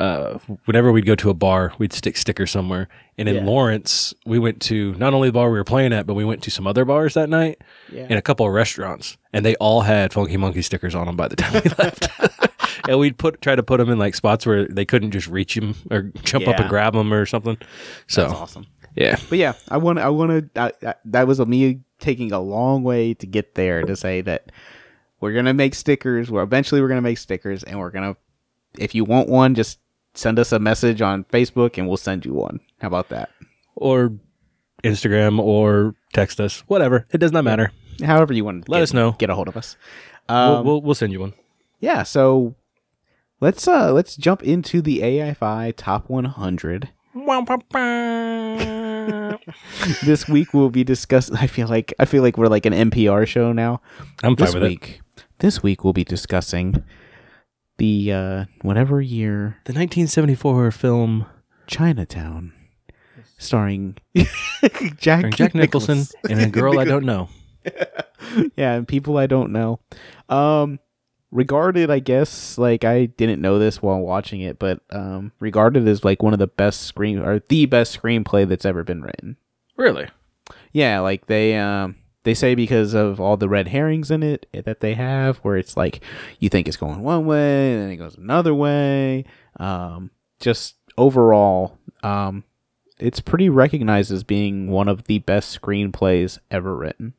uh 0.00 0.38
whenever 0.64 0.90
we'd 0.92 1.04
go 1.06 1.14
to 1.14 1.30
a 1.30 1.34
bar, 1.34 1.72
we'd 1.78 1.92
stick 1.92 2.16
stickers 2.16 2.50
somewhere. 2.50 2.88
And 3.18 3.28
in 3.28 3.34
Yeah. 3.36 3.44
Lawrence, 3.44 4.14
we 4.24 4.38
went 4.38 4.60
to 4.62 4.94
not 4.94 5.12
only 5.12 5.28
the 5.28 5.32
bar 5.34 5.50
we 5.50 5.58
were 5.58 5.64
playing 5.64 5.92
at, 5.92 6.06
but 6.06 6.14
we 6.14 6.24
went 6.24 6.42
to 6.44 6.50
some 6.50 6.66
other 6.66 6.84
bars 6.86 7.14
that 7.14 7.28
night 7.28 7.60
Yeah. 7.92 8.06
and 8.08 8.18
a 8.18 8.22
couple 8.22 8.46
of 8.46 8.52
restaurants, 8.52 9.18
and 9.32 9.44
they 9.44 9.56
all 9.56 9.82
had 9.82 10.12
Funky 10.12 10.36
Monkey 10.38 10.62
stickers 10.62 10.94
on 10.94 11.06
them 11.06 11.16
by 11.16 11.28
the 11.28 11.36
time 11.36 11.52
we 11.62 11.70
left. 11.78 12.08
and 12.88 12.98
we'd 12.98 13.18
put 13.18 13.42
try 13.42 13.54
to 13.54 13.62
put 13.62 13.76
them 13.76 13.90
in 13.90 13.98
like 13.98 14.14
spots 14.14 14.46
where 14.46 14.66
they 14.66 14.84
couldn't 14.86 15.10
just 15.10 15.28
reach 15.28 15.54
them 15.54 15.74
or 15.90 16.10
jump 16.24 16.48
up 16.48 16.58
and 16.58 16.68
grab 16.68 16.94
them 16.94 17.12
or 17.12 17.26
something. 17.26 17.58
So 18.06 18.22
That's 18.22 18.34
awesome. 18.34 18.66
yeah, 18.96 19.16
But 19.28 19.38
yeah, 19.38 19.52
I 19.68 19.76
want. 19.76 19.98
I 19.98 20.08
want 20.08 20.54
to. 20.54 20.74
That, 21.04 21.26
was 21.28 21.38
a 21.40 21.46
me 21.46 21.80
taking 21.98 22.32
a 22.32 22.40
long 22.40 22.82
way 22.82 23.12
to 23.14 23.26
get 23.26 23.54
there 23.54 23.82
to 23.82 23.94
say 23.96 24.22
that 24.22 24.50
we're 25.20 25.34
gonna 25.34 25.52
make 25.52 25.74
stickers. 25.74 26.30
We're 26.30 26.42
eventually 26.42 26.80
we're 26.80 26.88
gonna 26.88 27.02
make 27.02 27.18
stickers, 27.18 27.62
and 27.64 27.78
we're 27.78 27.90
gonna. 27.90 28.16
If 28.78 28.94
you 28.94 29.04
want 29.04 29.28
one, 29.28 29.54
just 29.54 29.78
send 30.14 30.38
us 30.38 30.52
a 30.52 30.58
message 30.58 31.02
on 31.02 31.24
Facebook, 31.24 31.78
and 31.78 31.88
we'll 31.88 31.96
send 31.96 32.24
you 32.24 32.34
one. 32.34 32.60
How 32.80 32.88
about 32.88 33.08
that? 33.10 33.30
or 33.76 34.12
Instagram 34.84 35.38
or 35.38 35.94
text 36.12 36.38
us, 36.40 36.60
whatever. 36.66 37.06
It 37.12 37.18
does 37.18 37.32
not 37.32 37.44
matter. 37.44 37.72
However 38.04 38.32
you 38.34 38.44
want 38.44 38.66
to 38.66 38.70
Let 38.70 38.78
get, 38.78 38.82
us 38.82 38.92
know. 38.94 39.12
Get 39.12 39.30
a 39.30 39.34
hold 39.34 39.48
of 39.48 39.56
us. 39.56 39.76
we'll, 40.28 40.38
Um, 40.38 40.64
we'll 40.66 40.82
we'll 40.82 40.94
send 40.94 41.12
you 41.12 41.20
one. 41.20 41.32
yeah. 41.80 42.02
So 42.02 42.54
let's 43.40 43.66
uh 43.68 43.92
let's 43.92 44.16
jump 44.16 44.42
into 44.42 44.82
the 44.82 45.00
AFI 45.00 45.74
Top 45.76 46.08
100. 46.10 46.88
this 50.04 50.28
week 50.28 50.52
we'll 50.54 50.70
be 50.70 50.84
discussing. 50.84 51.36
I 51.36 51.46
feel 51.46 51.68
like 51.68 51.92
I 51.98 52.04
feel 52.04 52.22
like 52.22 52.36
we're 52.38 52.48
like 52.48 52.66
an 52.66 52.72
NPR 52.72 53.26
show 53.26 53.52
now. 53.52 53.80
I'm 54.22 54.36
fine 54.36 54.46
this 54.46 54.54
with 54.54 54.64
it. 54.64 54.68
week, 54.68 55.00
this 55.38 55.62
week 55.62 55.84
we'll 55.84 55.92
be 55.92 56.04
discussing 56.04 56.82
the 57.80 58.12
uh, 58.12 58.44
whatever 58.60 59.00
year 59.00 59.56
The 59.64 59.72
1974 59.72 60.70
film 60.70 61.24
Chinatown, 61.66 62.52
starring 63.38 63.96
Jack 64.14 64.98
starring 64.98 65.32
Jack 65.32 65.54
Nicholson 65.54 66.04
and 66.28 66.40
a 66.40 66.46
girl 66.46 66.78
I 66.78 66.84
don't 66.84 67.06
know. 67.06 67.30
yeah, 68.54 68.74
and 68.74 68.86
people 68.86 69.16
I 69.16 69.26
don't 69.26 69.50
know. 69.50 69.80
Um, 70.28 70.78
regarded, 71.30 71.90
I 71.90 72.00
guess, 72.00 72.58
like 72.58 72.84
I 72.84 73.06
didn't 73.06 73.40
know 73.40 73.58
this 73.58 73.80
while 73.80 74.00
watching 74.00 74.42
it, 74.42 74.58
but 74.58 74.80
um, 74.90 75.32
regarded 75.40 75.88
as 75.88 76.04
like 76.04 76.22
one 76.22 76.34
of 76.34 76.38
the 76.38 76.46
best 76.46 76.82
screen 76.82 77.18
or 77.18 77.40
the 77.48 77.64
best 77.64 77.98
screenplay 77.98 78.46
that's 78.46 78.66
ever 78.66 78.84
been 78.84 79.00
written. 79.00 79.38
Really? 79.78 80.06
Yeah, 80.72 81.00
like 81.00 81.26
they 81.28 81.56
um 81.56 81.96
they 82.24 82.34
say 82.34 82.54
because 82.54 82.94
of 82.94 83.20
all 83.20 83.36
the 83.36 83.48
red 83.48 83.68
herrings 83.68 84.10
in 84.10 84.22
it 84.22 84.46
that 84.52 84.80
they 84.80 84.94
have, 84.94 85.38
where 85.38 85.56
it's 85.56 85.76
like 85.76 86.02
you 86.38 86.48
think 86.48 86.68
it's 86.68 86.76
going 86.76 87.02
one 87.02 87.26
way 87.26 87.72
and 87.72 87.82
then 87.82 87.90
it 87.90 87.96
goes 87.96 88.16
another 88.16 88.54
way. 88.54 89.24
Um, 89.58 90.10
just 90.38 90.76
overall, 90.98 91.78
um, 92.02 92.44
it's 92.98 93.20
pretty 93.20 93.48
recognized 93.48 94.12
as 94.12 94.22
being 94.22 94.70
one 94.70 94.88
of 94.88 95.04
the 95.04 95.18
best 95.20 95.58
screenplays 95.58 96.38
ever 96.50 96.76
written. 96.76 97.14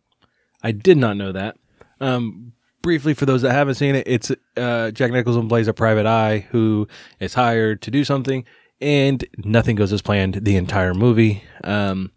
I 0.64 0.72
did 0.72 0.98
not 0.98 1.18
know 1.18 1.32
that. 1.32 1.58
Um, 2.00 2.54
briefly, 2.82 3.14
for 3.14 3.26
those 3.26 3.42
that 3.42 3.52
haven't 3.52 3.76
seen 3.76 3.96
it, 3.96 4.08
it's 4.08 4.32
uh, 4.56 4.92
Jack 4.92 5.12
Nicholson 5.12 5.48
plays 5.48 5.68
a 5.68 5.74
private 5.74 6.06
eye 6.06 6.48
who 6.52 6.88
is 7.20 7.34
hired 7.34 7.82
to 7.84 7.92
do 7.92 8.04
something, 8.04 8.46
and 8.80 9.26
nothing 9.38 9.76
goes 9.76 9.92
as 9.92 10.02
planned 10.02 10.36
the 10.44 10.56
entire 10.56 10.94
movie. 10.94 11.44
Um, 11.64 12.12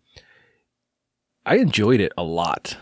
I 1.47 1.57
enjoyed 1.57 2.01
it 2.01 2.13
a 2.17 2.23
lot. 2.23 2.77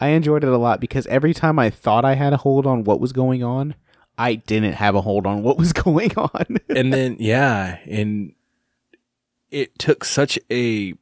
I 0.00 0.08
enjoyed 0.08 0.44
it 0.44 0.50
a 0.50 0.58
lot 0.58 0.80
because 0.80 1.06
every 1.08 1.34
time 1.34 1.58
I 1.58 1.70
thought 1.70 2.04
I 2.04 2.14
had 2.14 2.32
a 2.32 2.38
hold 2.38 2.66
on 2.66 2.84
what 2.84 3.00
was 3.00 3.12
going 3.12 3.42
on, 3.42 3.74
I 4.16 4.34
didn't 4.34 4.72
have 4.74 4.94
a 4.94 5.02
hold 5.02 5.26
on 5.26 5.42
what 5.42 5.58
was 5.58 5.72
going 5.74 6.16
on. 6.16 6.58
and 6.68 6.92
then, 6.92 7.16
yeah, 7.18 7.78
and 7.86 8.34
it 9.50 9.78
took 9.78 10.04
such 10.04 10.38
a 10.50 10.94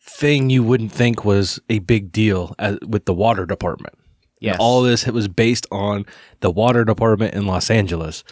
thing 0.00 0.50
you 0.50 0.62
wouldn't 0.62 0.92
think 0.92 1.24
was 1.24 1.60
a 1.68 1.80
big 1.80 2.12
deal 2.12 2.54
as, 2.58 2.78
with 2.86 3.04
the 3.04 3.14
water 3.14 3.44
department. 3.44 3.94
yes. 4.40 4.54
And 4.54 4.60
all 4.60 4.82
this 4.82 5.06
it 5.06 5.14
was 5.14 5.28
based 5.28 5.66
on 5.70 6.06
the 6.40 6.50
water 6.50 6.84
department 6.84 7.34
in 7.34 7.46
Los 7.46 7.70
Angeles 7.70 8.24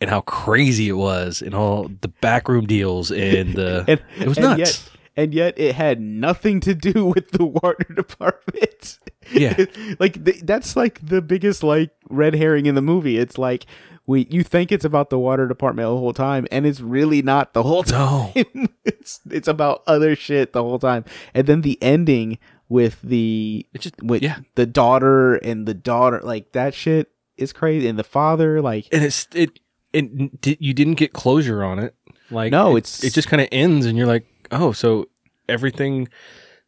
and 0.00 0.10
how 0.10 0.20
crazy 0.22 0.88
it 0.88 0.96
was 0.96 1.40
and 1.40 1.54
all 1.54 1.90
the 2.02 2.08
backroom 2.08 2.66
deals 2.66 3.10
and 3.10 3.54
the 3.54 3.84
and, 3.88 4.02
it 4.18 4.28
was 4.28 4.36
and 4.36 4.58
nuts. 4.58 4.58
Yet, 4.58 4.90
and 5.16 5.32
yet 5.34 5.54
it 5.58 5.74
had 5.74 6.00
nothing 6.00 6.60
to 6.60 6.74
do 6.74 7.06
with 7.14 7.30
the 7.32 7.44
water 7.46 7.86
department. 7.94 8.98
Yeah. 9.32 9.56
like 9.98 10.24
th- 10.24 10.42
that's 10.42 10.76
like 10.76 11.06
the 11.06 11.20
biggest 11.22 11.62
like 11.62 11.90
red 12.10 12.34
herring 12.34 12.66
in 12.66 12.74
the 12.74 12.82
movie. 12.82 13.18
It's 13.18 13.38
like 13.38 13.66
we 14.06 14.26
you 14.30 14.44
think 14.44 14.70
it's 14.70 14.84
about 14.84 15.10
the 15.10 15.18
water 15.18 15.48
department 15.48 15.86
the 15.88 15.96
whole 15.96 16.12
time 16.12 16.46
and 16.52 16.64
it's 16.64 16.80
really 16.80 17.22
not 17.22 17.52
the 17.54 17.62
whole 17.64 17.82
time. 17.98 18.32
No. 18.54 18.66
it's 18.84 19.20
it's 19.30 19.48
about 19.48 19.82
other 19.86 20.14
shit 20.14 20.52
the 20.52 20.62
whole 20.62 20.78
time. 20.78 21.04
And 21.34 21.46
then 21.46 21.62
the 21.62 21.76
ending 21.82 22.38
with 22.68 23.00
the 23.02 23.66
It 23.74 23.80
just 23.80 24.00
with 24.02 24.22
yeah. 24.22 24.38
the 24.54 24.66
daughter 24.66 25.36
and 25.36 25.66
the 25.66 25.74
daughter 25.74 26.20
like 26.22 26.52
that 26.52 26.74
shit 26.74 27.10
is 27.36 27.52
crazy 27.52 27.86
and 27.88 27.98
the 27.98 28.04
father 28.04 28.60
like 28.62 28.86
And 28.92 29.02
it's 29.04 29.26
it 29.34 29.58
di- 29.92 30.56
you 30.60 30.72
didn't 30.74 30.94
get 30.94 31.12
closure 31.12 31.64
on 31.64 31.78
it. 31.80 31.94
Like 32.30 32.50
No, 32.52 32.76
it- 32.76 32.78
it's- 32.78 33.04
it 33.04 33.12
just 33.12 33.28
kind 33.28 33.40
of 33.40 33.48
ends 33.52 33.86
and 33.86 33.96
you're 33.98 34.06
like, 34.06 34.26
"Oh, 34.50 34.72
so 34.72 35.08
everything 35.48 36.08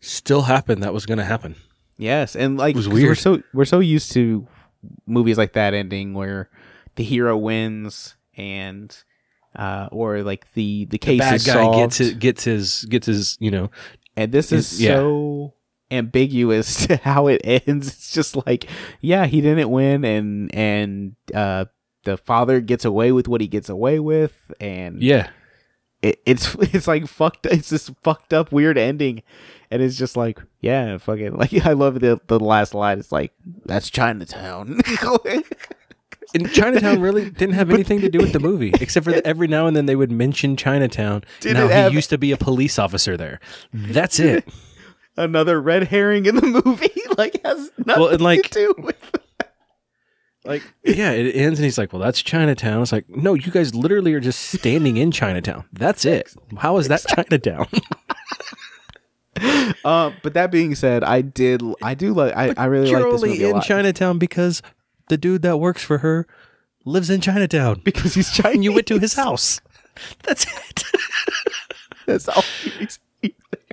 still 0.01 0.43
happened 0.43 0.83
that 0.83 0.93
was 0.95 1.07
going 1.07 1.19
to 1.19 1.25
happen." 1.25 1.55
Yes, 1.97 2.37
and 2.37 2.57
like 2.57 2.77
was 2.77 2.87
'cause 2.87 2.95
We're 2.95 3.03
weird. 3.07 3.19
so 3.19 3.43
we're 3.53 3.65
so 3.65 3.81
used 3.81 4.13
to 4.13 4.47
movies 5.07 5.37
like 5.39 5.55
that 5.55 5.75
ending 5.75 6.15
where 6.15 6.49
the 6.95 7.03
hero 7.05 7.37
wins 7.37 8.15
and 8.37 8.97
uh 9.57 9.89
or 9.91 10.23
like 10.23 10.53
the 10.53 10.85
the 10.87 10.99
case 10.99 11.19
Bad 11.19 11.35
is 11.35 11.47
guy 11.47 11.53
solved. 11.55 11.79
gets 11.79 11.99
his, 11.99 12.15
gets 12.15 12.45
his 12.45 12.85
gets 12.85 13.07
his, 13.07 13.37
you 13.41 13.51
know, 13.51 13.71
and 14.17 14.31
this 14.31 14.53
is 14.53 14.75
is- 14.75 14.83
yeah. 14.83 14.95
so 14.95 15.55
ambiguous 15.91 16.87
to 16.87 16.97
how 16.99 17.27
it 17.27 17.41
ends. 17.45 17.89
It's 17.89 18.13
just 18.13 18.37
like, 18.47 18.69
yeah, 19.01 19.27
he 19.27 19.41
didn't 19.41 19.71
win 19.71 20.05
and 20.05 20.55
and 20.55 21.17
uh 21.35 21.65
the 22.05 22.17
father 22.17 22.61
gets 22.61 22.85
away 22.85 23.11
with 23.11 23.27
what 23.27 23.41
he 23.41 23.49
gets 23.49 23.69
away 23.69 23.99
with 23.99 24.53
and 24.61 25.03
yeah. 25.03 25.31
It, 26.03 26.21
it's 26.27 26.55
it's 26.61 26.87
like 26.89 27.07
fucked 27.07 27.47
it's 27.47 27.71
this 27.71 27.91
fucked 28.03 28.33
up 28.33 28.53
weird 28.53 28.79
ending 28.79 29.23
and 29.71 29.83
it's 29.83 29.97
just 29.97 30.17
like 30.17 30.41
yeah 30.61 30.97
fucking 30.99 31.33
like 31.37 31.53
i 31.67 31.73
love 31.73 32.01
the 32.01 32.21
the 32.27 32.39
last 32.41 32.75
line 32.75 32.99
it's 32.99 33.13
like 33.13 33.33
that's 33.65 33.91
chinatown 33.91 34.81
And 36.35 36.53
Chinatown 36.53 37.01
really 37.01 37.31
didn't 37.31 37.55
have 37.55 37.71
anything 37.71 38.03
to 38.03 38.11
do 38.11 38.19
with 38.19 38.35
the 38.35 38.39
movie, 38.39 38.71
except 38.83 39.05
for 39.05 39.13
that 39.13 39.25
every 39.25 39.49
now 39.49 39.67
and 39.67 39.75
then 39.75 39.87
they 39.87 39.97
would 39.97 40.11
mention 40.13 40.57
Chinatown. 40.59 41.25
Did 41.41 41.55
now 41.55 41.69
he 41.69 41.73
have- 41.73 41.95
used 41.95 42.11
to 42.11 42.19
be 42.19 42.33
a 42.33 42.37
police 42.37 42.79
officer 42.79 43.17
there. 43.17 43.41
That's 43.73 44.21
it. 44.21 44.47
another 45.17 45.59
red 45.59 45.85
herring 45.85 46.27
in 46.27 46.37
the 46.37 46.63
movie 46.67 46.93
like 47.17 47.41
has 47.47 47.71
nothing 47.79 48.03
Well, 48.03 48.13
and, 48.13 48.21
like- 48.21 48.43
to 48.43 48.51
do 48.51 48.75
with 48.77 48.97
Like, 50.49 50.63
yeah, 50.83 51.11
it 51.13 51.37
ends 51.37 51.59
and 51.61 51.65
he's 51.65 51.77
like, 51.79 51.93
"Well, 51.93 52.01
that's 52.01 52.23
Chinatown." 52.23 52.83
It's 52.83 52.91
like, 52.91 53.09
no, 53.09 53.35
you 53.35 53.53
guys 53.53 53.75
literally 53.75 54.15
are 54.15 54.21
just 54.21 54.41
standing 54.41 54.97
in 54.97 55.11
Chinatown. 55.13 55.65
That's 55.73 56.05
it. 56.05 56.35
How 56.57 56.79
is 56.79 56.89
that 56.89 57.05
Chinatown? 57.07 57.67
uh 59.85 60.11
but 60.25 60.35
that 60.35 60.51
being 60.51 60.75
said 60.75 61.05
i 61.05 61.21
did 61.21 61.63
i 61.81 61.95
do 61.95 62.13
like 62.13 62.35
i, 62.37 62.53
I 62.57 62.65
really 62.65 62.91
like 62.93 63.05
this 63.13 63.23
movie 63.23 63.45
a 63.45 63.49
in 63.51 63.53
lot 63.55 63.63
Chinatown 63.65 64.19
because 64.19 64.63
the 65.11 65.17
dude 65.17 65.43
that 65.43 65.59
works 65.59 65.81
for 65.85 65.99
her 65.99 66.27
lives 66.85 67.09
in 67.09 67.21
Chinatown. 67.21 67.81
because 67.85 68.15
he's 68.15 68.31
chinese 68.33 68.55
And 68.57 68.65
you 68.65 68.73
went 68.73 68.89
to 68.89 68.99
his 68.99 69.15
house. 69.15 69.61
That's 70.25 70.45
it. 70.45 70.83
that's 72.07 72.29
all 72.29 72.43
he's- 72.65 72.99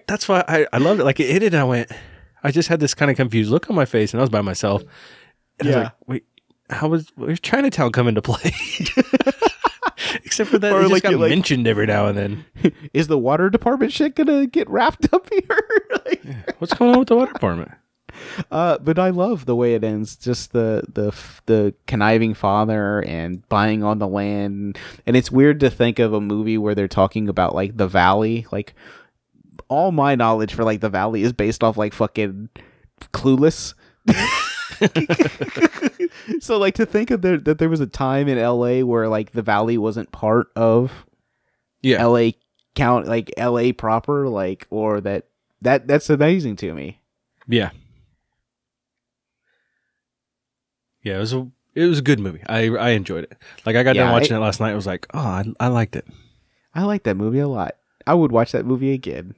That's 0.08 0.28
why 0.28 0.44
I, 0.48 0.68
I 0.74 0.78
loved 0.78 1.00
it. 1.00 1.04
Like 1.04 1.20
it 1.20 1.30
hit 1.32 1.42
it 1.42 1.54
and 1.54 1.62
I 1.62 1.64
went, 1.64 1.92
I 2.44 2.52
just 2.52 2.68
had 2.70 2.80
this 2.80 2.94
kind 2.94 3.10
of 3.10 3.18
confused 3.18 3.50
look 3.50 3.70
on 3.70 3.76
my 3.76 3.86
face 3.86 4.14
and 4.14 4.22
I 4.22 4.24
was 4.24 4.30
by 4.30 4.42
myself. 4.42 4.84
And 5.60 5.68
I 5.70 5.72
Yeah. 5.72 5.78
was 5.78 5.84
like, 5.86 5.94
wait, 6.08 6.26
how 6.70 6.88
was 6.90 7.12
where's 7.16 7.40
Chinatown 7.40 7.92
come 7.92 8.08
into 8.08 8.22
play? 8.22 8.52
Except 10.24 10.50
for 10.50 10.58
that 10.60 10.72
Or 10.74 10.80
it 10.80 10.84
just 10.84 10.92
like 10.94 11.04
got 11.04 11.12
you, 11.12 11.18
like- 11.18 11.30
mentioned 11.30 11.68
every 11.68 11.86
now 11.86 12.08
and 12.08 12.18
then. 12.18 12.46
is 12.94 13.08
the 13.08 13.18
water 13.18 13.50
department 13.50 13.92
shit 13.94 14.16
gonna 14.16 14.46
get 14.48 14.70
wrapped 14.70 15.12
up 15.14 15.28
here 15.32 15.64
like, 16.06 16.24
What's 16.60 16.74
going 16.74 16.92
on 16.94 17.00
with 17.00 17.08
the 17.08 17.16
water 17.16 17.34
department? 17.34 17.72
Uh, 18.50 18.78
but 18.80 18.98
I 18.98 19.10
love 19.10 19.46
the 19.46 19.56
way 19.56 19.74
it 19.76 19.84
ends. 19.84 20.16
Just 20.16 20.54
the 20.54 20.84
the 20.92 21.14
the 21.48 21.74
conniving 21.86 22.34
father 22.34 23.02
and 23.02 23.48
buying 23.50 23.84
on 23.84 24.00
the 24.00 24.08
land, 24.08 24.78
and 25.06 25.18
it's 25.18 25.30
weird 25.30 25.60
to 25.60 25.70
think 25.70 26.00
of 26.00 26.14
a 26.14 26.22
movie 26.22 26.58
where 26.58 26.74
they're 26.76 26.88
talking 26.88 27.28
about 27.28 27.54
like 27.54 27.76
the 27.76 27.88
valley. 27.88 28.48
Like 28.54 28.74
all 29.68 29.92
my 29.92 30.16
knowledge 30.16 30.54
for 30.54 30.64
like 30.64 30.80
the 30.80 30.90
valley 30.90 31.24
is 31.24 31.34
based 31.34 31.62
off 31.64 31.76
like 31.78 31.94
fucking 31.94 32.50
Clueless. 33.14 33.74
so 36.40 36.58
like 36.58 36.76
to 36.76 36.86
think 36.86 37.12
of 37.12 37.22
there 37.22 37.38
that 37.38 37.58
there 37.60 37.70
was 37.70 37.80
a 37.80 37.88
time 37.88 38.28
in 38.28 38.38
L.A. 38.38 38.84
where 38.84 39.08
like 39.08 39.32
the 39.32 39.42
valley 39.42 39.78
wasn't 39.78 40.12
part 40.12 40.48
of 40.56 41.06
Yeah. 41.82 42.02
L.A. 42.02 42.36
count 42.76 43.08
like 43.08 43.32
L.A. 43.38 43.72
proper 43.74 44.28
like 44.28 44.68
or 44.70 45.02
that 45.02 45.28
that 45.62 45.88
that's 45.88 46.10
amazing 46.10 46.56
to 46.58 46.74
me. 46.74 47.00
Yeah. 47.48 47.70
Yeah, 51.04 51.16
it 51.18 51.20
was 51.20 51.34
a 51.34 51.48
it 51.76 51.86
was 51.86 52.00
a 52.00 52.04
good 52.04 52.20
movie. 52.20 52.42
I 52.48 52.68
I 52.70 52.90
enjoyed 52.92 53.26
it. 53.26 53.34
Like 53.66 53.76
I 53.76 53.84
got 53.84 53.96
Yeah, 53.96 54.04
done 54.06 54.14
watching 54.14 54.34
I- 54.34 54.38
it 54.38 54.42
last 54.42 54.60
night. 54.60 54.72
I 54.72 54.76
was 54.76 54.88
like, 54.88 55.08
oh, 55.14 55.20
I, 55.20 55.44
I 55.60 55.68
liked 55.68 55.96
it. 55.96 56.06
I 56.74 56.84
like 56.84 57.04
that 57.04 57.16
movie 57.16 57.40
a 57.40 57.48
lot. 57.48 57.76
I 58.08 58.14
would 58.14 58.32
watch 58.32 58.52
that 58.52 58.66
movie 58.66 58.92
again. 58.94 59.36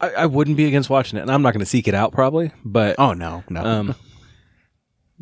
I, 0.00 0.10
I 0.10 0.26
wouldn't 0.26 0.56
be 0.56 0.64
against 0.66 0.90
watching 0.90 1.18
it, 1.18 1.22
and 1.22 1.30
I'm 1.30 1.42
not 1.42 1.52
going 1.52 1.60
to 1.60 1.66
seek 1.66 1.86
it 1.86 1.94
out 1.94 2.12
probably, 2.12 2.50
but 2.64 2.96
Oh 2.98 3.12
no, 3.12 3.44
no. 3.48 3.62
um, 3.64 3.94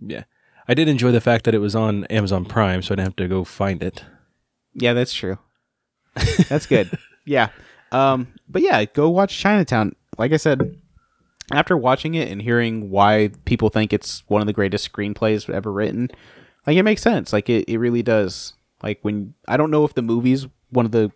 yeah, 0.07 0.25
I 0.69 0.75
did 0.75 0.89
enjoy 0.89 1.13
the 1.13 1.21
fact 1.21 1.45
that 1.45 1.55
it 1.55 1.59
was 1.59 1.75
on 1.75 2.05
Amazon 2.07 2.45
Prime, 2.45 2.83
so 2.83 2.93
I 2.93 2.97
didn't 2.97 3.09
have 3.09 3.17
to 3.17 3.29
go 3.29 3.45
find 3.45 3.83
it. 3.83 4.05
yeah, 4.75 4.93
that's 4.93 5.13
true. 5.13 5.39
That's 6.49 6.67
good. 6.67 6.97
yeah. 7.27 7.49
Um, 7.93 8.29
but 8.49 8.63
yeah, 8.63 8.85
go 8.85 9.09
watch 9.11 9.39
Chinatown. 9.39 9.95
Like 10.19 10.33
I 10.33 10.37
said, 10.37 10.79
after 11.53 11.77
watching 11.77 12.15
it 12.15 12.31
and 12.31 12.41
hearing 12.41 12.91
why 12.91 13.31
people 13.45 13.69
think 13.69 13.93
it's 13.93 14.23
one 14.29 14.41
of 14.41 14.47
the 14.47 14.53
greatest 14.53 14.91
screenplays 14.91 15.53
ever 15.53 15.73
written, 15.73 16.09
like 16.67 16.77
it 16.77 16.83
makes 16.83 17.03
sense. 17.03 17.33
Like 17.33 17.49
it, 17.49 17.69
it 17.69 17.79
really 17.79 18.03
does. 18.03 18.55
Like 18.83 18.99
when 19.03 19.35
I 19.49 19.57
don't 19.57 19.71
know 19.71 19.85
if 19.85 19.95
the 19.95 20.03
movie's 20.03 20.47
one 20.71 20.87
of 20.87 20.93
the 20.93 21.11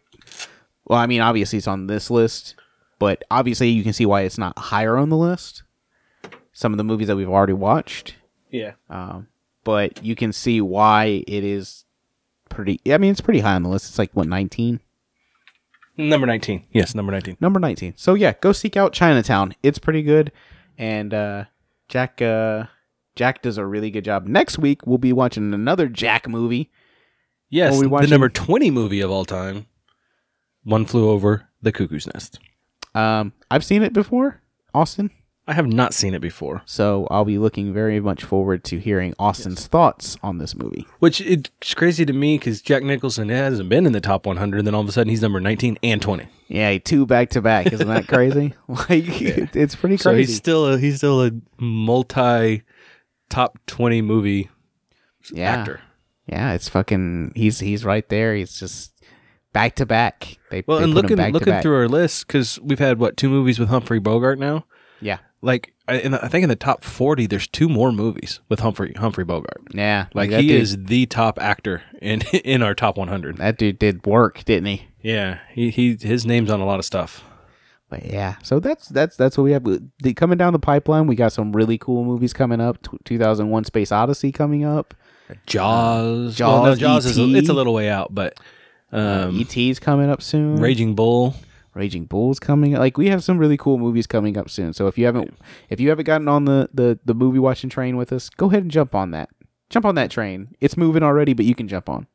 well, 0.85 0.99
I 0.99 1.07
mean 1.07 1.21
obviously 1.21 1.59
it's 1.59 1.69
on 1.69 1.87
this 1.87 2.11
list, 2.11 2.57
but 2.99 3.23
obviously 3.31 3.69
you 3.69 3.83
can 3.83 3.93
see 3.93 4.07
why 4.07 4.23
it's 4.23 4.39
not 4.39 4.59
higher 4.59 4.97
on 4.97 5.09
the 5.09 5.17
list. 5.17 5.63
Some 6.53 6.73
of 6.73 6.79
the 6.79 6.85
movies 6.85 7.09
that 7.09 7.17
we've 7.17 7.29
already 7.29 7.53
watched. 7.53 8.17
Yeah, 8.55 8.73
Um, 8.89 9.27
but 9.65 10.05
you 10.05 10.15
can 10.15 10.33
see 10.33 10.61
why 10.61 11.25
it 11.27 11.43
is 11.45 11.85
pretty. 12.49 12.81
I 12.87 12.99
mean, 12.99 13.11
it's 13.11 13.21
pretty 13.21 13.41
high 13.41 13.55
on 13.55 13.63
the 13.65 13.69
list. 13.69 13.89
It's 13.91 13.99
like 13.99 14.13
what 14.13 14.29
nineteen, 14.29 14.81
number 15.97 16.27
nineteen. 16.27 16.65
Yes, 16.73 16.95
number 16.95 17.11
nineteen. 17.13 17.37
number 17.41 17.59
nineteen. 17.59 17.95
So 17.97 18.15
yeah, 18.15 18.35
go 18.41 18.53
seek 18.53 18.77
out 18.77 18.93
Chinatown. 18.93 19.55
It's 19.63 19.79
pretty 19.79 20.03
good, 20.03 20.31
and 20.79 21.13
uh, 21.13 21.45
Jack 21.89 22.23
uh, 22.23 22.67
Jack 23.17 23.43
does 23.43 23.59
a 23.59 23.67
really 23.67 23.91
good 23.91 24.05
job. 24.05 24.27
Next 24.27 24.59
week 24.59 24.87
we'll 24.87 24.99
be 24.99 25.13
watching 25.13 25.53
another 25.53 25.89
Jack 25.89 26.29
movie. 26.29 26.71
Yes, 27.51 27.73
Well, 27.73 27.89
we 27.89 28.07
the 28.07 28.11
number 28.11 28.29
twenty 28.29 28.71
movie 28.71 29.01
of 29.01 29.11
all 29.11 29.25
time. 29.25 29.67
One 30.63 30.87
flew 30.87 31.11
over 31.11 31.49
the 31.61 31.73
cuckoo's 31.73 32.07
nest. 32.15 32.39
Um, 32.95 33.33
I've 33.51 33.65
seen 33.65 33.83
it 33.83 33.93
before. 33.93 34.41
Austin, 34.73 35.11
I 35.47 35.53
have 35.53 35.67
not 35.67 35.93
seen 35.93 36.15
it 36.15 36.21
before. 36.21 36.63
So 36.65 37.07
I'll 37.11 37.27
be 37.27 37.37
looking 37.37 37.75
very 37.75 38.01
much 38.01 38.25
forward 38.25 38.65
to 38.65 38.79
hearing 38.79 39.15
Austin's 39.19 39.67
thoughts 39.67 40.17
on 40.23 40.39
this 40.39 40.55
movie. 40.55 40.87
Which 41.01 41.21
it's 41.21 41.75
crazy 41.75 42.07
to 42.07 42.15
me 42.15 42.39
because 42.39 42.63
Jack 42.63 42.83
Nicholson 42.83 43.29
hasn't 43.29 43.69
been 43.69 43.85
in 43.85 43.93
the 43.93 44.01
top 44.01 44.25
100. 44.25 44.65
Then 44.65 44.75
all 44.75 44.81
of 44.81 44.89
a 44.89 44.93
sudden 44.93 45.11
he's 45.11 45.21
number 45.21 45.41
19 45.41 45.79
and 45.83 46.01
20. 46.01 46.27
Yeah, 46.49 46.79
two 46.79 47.05
back 47.05 47.31
to 47.31 47.43
back. 47.43 47.73
Isn't 47.73 47.89
that 47.89 48.09
crazy? 48.09 48.55
like 48.69 49.21
it- 49.21 49.55
it's 49.55 49.75
pretty 49.75 49.97
crazy. 49.97 50.03
So 50.03 50.11
crazy. 50.13 50.33
he's 50.33 50.37
still 50.37 50.67
a, 50.67 50.79
he's 50.79 50.97
still 50.97 51.23
a 51.23 51.31
multi 51.59 52.63
top 53.29 53.59
20 53.67 54.01
movie 54.01 54.49
yeah. 55.31 55.51
actor. 55.51 55.81
Yeah, 56.27 56.55
it's 56.55 56.71
fucking. 56.71 57.33
He's 57.35 57.61
he's 57.61 57.85
right 57.85 58.09
there. 58.09 58.35
He's 58.35 58.59
just 58.59 58.95
back 59.53 59.75
to 59.77 59.85
back. 59.85 60.39
They 60.51 60.65
Well, 60.67 60.79
they 60.79 60.85
and 60.85 60.95
put 60.95 61.01
him 61.01 61.03
looking 61.03 61.17
back 61.19 61.33
looking 61.35 61.61
through 61.61 61.77
our 61.77 61.89
list 61.89 62.27
because 62.27 62.59
we've 62.61 62.79
had 62.79 62.99
what 62.99 63.19
two 63.19 63.29
movies 63.29 63.59
with 63.59 63.69
Humphrey 63.69 63.99
Bogart 63.99 64.39
now. 64.39 64.65
Like 65.45 65.75
I, 65.87 65.97
in 65.97 66.13
the, 66.13 66.25
I 66.25 66.29
think 66.29 66.43
in 66.43 66.49
the 66.49 66.57
top 66.57 66.83
40, 66.83 67.27
there's 67.27 67.47
two 67.47 67.69
more 67.69 67.93
movies 67.93 68.41
with 68.49 68.61
Humphrey 68.61 68.95
Humphrey 68.97 69.25
Bogart. 69.25 69.63
yeah. 69.73 70.07
Like 70.15 70.31
he 70.31 70.49
dude, 70.49 70.61
is 70.63 70.85
the 70.85 71.07
top 71.07 71.39
actor 71.41 71.83
in 72.01 72.23
in 72.45 72.63
our 72.63 72.75
top 72.75 72.97
100. 72.97 73.37
That 73.37 73.59
dude 73.59 73.79
did 73.79 74.07
work, 74.07 74.45
didn't 74.45 74.67
he? 74.67 74.87
Yeah, 75.03 75.41
he 75.53 75.71
he 75.71 75.97
his 76.01 76.25
name's 76.25 76.51
on 76.51 76.61
a 76.61 76.65
lot 76.65 76.79
of 76.79 76.85
stuff. 76.85 77.23
But 77.91 78.07
yeah, 78.07 78.37
so 78.43 78.59
that's 78.59 78.89
that's 78.89 79.17
that's 79.17 79.37
what 79.37 79.45
we 79.45 79.53
have. 79.53 79.65
The, 79.65 80.15
coming 80.15 80.39
down 80.39 80.55
the 80.55 80.59
pipeline, 80.59 81.07
we 81.07 81.15
got 81.15 81.33
some 81.33 81.53
really 81.53 81.77
cool 81.77 82.05
movies 82.05 82.33
coming 82.33 82.61
up. 82.61 82.83
T- 82.83 82.97
2001: 83.05 83.65
Space 83.65 83.93
Odyssey 83.93 84.33
coming 84.33 84.65
up. 84.65 84.95
Jaws. 85.47 86.35
Jaws, 86.35 86.63
well, 86.63 86.65
no, 86.65 86.75
Jaws 86.75 87.07
is 87.07 87.19
a, 87.19 87.25
it's 87.35 87.49
a 87.49 87.53
little 87.55 87.75
way 87.75 87.89
out, 87.89 88.15
but 88.15 88.39
um, 88.93 89.39
ET's 89.39 89.79
coming 89.79 90.09
up 90.09 90.23
soon. 90.23 90.57
Raging 90.57 90.95
Bull. 90.95 91.35
Raging 91.75 92.05
Bull's 92.05 92.39
coming. 92.39 92.73
Like 92.73 92.97
we 92.97 93.09
have 93.09 93.25
some 93.25 93.39
really 93.39 93.57
cool 93.57 93.79
movies 93.79 94.07
coming 94.07 94.37
up 94.37 94.49
soon. 94.49 94.73
So 94.73 94.87
if 94.87 94.97
you 94.97 95.07
haven't 95.07 95.37
if 95.69 95.81
you 95.81 95.89
haven't 95.89 96.05
gotten 96.05 96.29
on 96.29 96.45
the 96.45 96.69
the 96.73 96.99
the 97.05 97.15
movie 97.15 97.39
watching 97.39 97.71
train 97.71 97.97
with 97.97 98.13
us, 98.13 98.29
go 98.31 98.47
ahead 98.47 98.63
and 98.63 98.71
jump 98.71 98.95
on 98.95 99.11
that. 99.11 99.31
Jump 99.71 99.85
on 99.85 99.95
that 99.97 100.11
train. 100.11 100.55
It's 100.61 100.77
moving 100.77 101.03
already, 101.03 101.33
but 101.33 101.47
you 101.47 101.55
can 101.55 101.69
jump 101.69 101.89
on. 101.89 102.07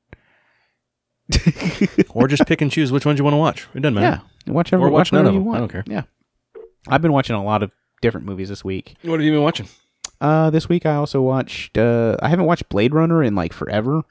or 2.10 2.28
just 2.28 2.46
pick 2.48 2.62
and 2.62 2.72
choose 2.72 2.92
which 2.92 3.06
ones 3.06 3.20
you 3.20 3.24
want 3.24 3.34
to 3.34 3.38
watch. 3.38 3.68
It 3.74 3.82
doesn't 3.82 3.94
matter. 3.94 4.22
Yeah, 4.48 4.54
watch 4.54 4.74
ever, 4.74 4.86
Or 4.86 4.90
watch 4.90 5.12
none 5.12 5.28
of 5.28 5.34
you 5.34 5.44
them. 5.44 5.54
I 5.54 5.60
don't 5.60 5.70
care. 5.70 5.84
Yeah, 5.86 6.04
I've 6.88 7.02
been 7.02 7.14
watching 7.14 7.36
a 7.36 7.44
lot 7.44 7.62
of 7.62 7.72
different 8.02 8.26
movies 8.26 8.50
this 8.50 8.64
week. 8.64 8.96
What 9.04 9.20
have 9.20 9.26
you 9.26 9.32
been 9.32 9.44
watching? 9.44 9.68
Uh, 10.22 10.50
this 10.50 10.68
week 10.68 10.86
I 10.86 10.96
also 10.96 11.22
watched. 11.22 11.78
Uh, 11.78 12.18
I 12.22 12.30
haven't 12.30 12.46
watched 12.46 12.70
Blade 12.70 12.94
Runner 12.94 13.24
in 13.24 13.36
like 13.36 13.54
forever. 13.54 14.04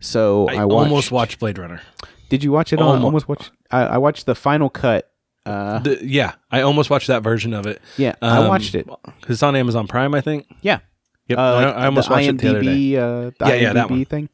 So 0.00 0.48
I, 0.48 0.56
I, 0.56 0.64
watched, 0.64 0.88
almost 0.88 1.12
watched 1.12 1.38
Blade 1.38 1.58
Runner. 1.58 1.80
Did 2.28 2.42
you 2.44 2.52
watch 2.52 2.72
it? 2.72 2.80
On, 2.80 2.86
Almo- 2.86 3.04
almost 3.06 3.28
watched. 3.28 3.50
I, 3.70 3.80
I 3.82 3.98
watched 3.98 4.26
the 4.26 4.34
final 4.34 4.68
cut. 4.70 5.10
Uh, 5.44 5.78
The, 5.78 6.00
yeah, 6.02 6.34
I 6.50 6.62
almost 6.62 6.90
watched 6.90 7.06
that 7.06 7.22
version 7.22 7.54
of 7.54 7.66
it. 7.66 7.80
yeah, 7.96 8.14
I 8.20 8.38
Um, 8.38 8.48
watched 8.48 8.74
it. 8.74 8.88
it's 9.28 9.42
on 9.42 9.54
Amazon 9.54 9.86
Prime, 9.86 10.14
I 10.14 10.20
think. 10.20 10.46
Yeah, 10.60 10.80
Yep, 11.28 11.38
uh, 11.38 11.42
I, 11.42 11.64
like 11.64 11.76
I 11.76 11.84
almost 11.86 12.10
watched 12.10 12.28
it 12.28 12.38
the 12.38 12.50
other 12.50 12.62
day. 12.62 12.96
Uh, 12.96 13.30
the 13.30 13.34
Yeah, 13.48 13.54
yeah, 13.54 13.72
that 13.72 13.90
one. 13.90 14.04
thing. 14.04 14.28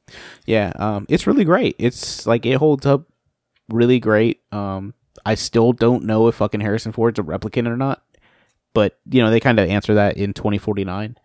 Yeah, 0.47 0.73
um, 0.77 1.07
it's 1.09 1.27
really 1.27 1.45
great. 1.45 1.77
It's 1.79 2.27
like 2.27 2.45
it 2.47 2.55
holds 2.57 2.85
up 2.87 3.05
really 3.69 3.99
great. 3.99 4.41
Um, 4.53 4.93
I 5.25 5.35
still 5.35 5.73
don't 5.73 6.05
know 6.05 6.29
if 6.29 6.35
fucking 6.37 6.61
Harrison 6.61 6.93
Ford's 6.93 7.19
a 7.19 7.23
replicant 7.23 7.67
or 7.69 7.77
not, 7.77 8.03
but 8.75 8.99
you 9.11 9.23
know 9.23 9.31
they 9.31 9.41
kind 9.41 9.59
of 9.59 9.69
answer 9.69 9.95
that 9.95 10.17
in 10.17 10.33
2049. 10.35 11.17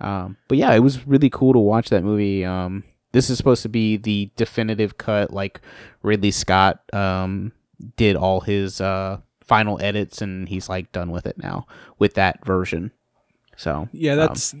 Um, 0.00 0.36
but 0.48 0.58
yeah, 0.58 0.72
it 0.74 0.80
was 0.80 1.06
really 1.06 1.30
cool 1.30 1.52
to 1.52 1.58
watch 1.58 1.88
that 1.90 2.02
movie. 2.04 2.44
Um, 2.44 2.84
this 3.14 3.30
is 3.30 3.38
supposed 3.38 3.62
to 3.62 3.68
be 3.70 3.96
the 3.96 4.30
definitive 4.36 4.98
cut, 4.98 5.32
like 5.32 5.60
Ridley 6.02 6.30
Scott 6.30 6.80
um 6.92 7.52
did 7.96 8.16
all 8.16 8.40
his 8.42 8.80
uh 8.80 9.18
final 9.42 9.80
edits 9.80 10.20
and 10.22 10.48
he's 10.48 10.68
like 10.68 10.90
done 10.92 11.10
with 11.10 11.26
it 11.26 11.36
now 11.38 11.66
with 11.98 12.14
that 12.14 12.44
version. 12.44 12.90
So 13.56 13.88
Yeah, 13.92 14.14
that's 14.16 14.54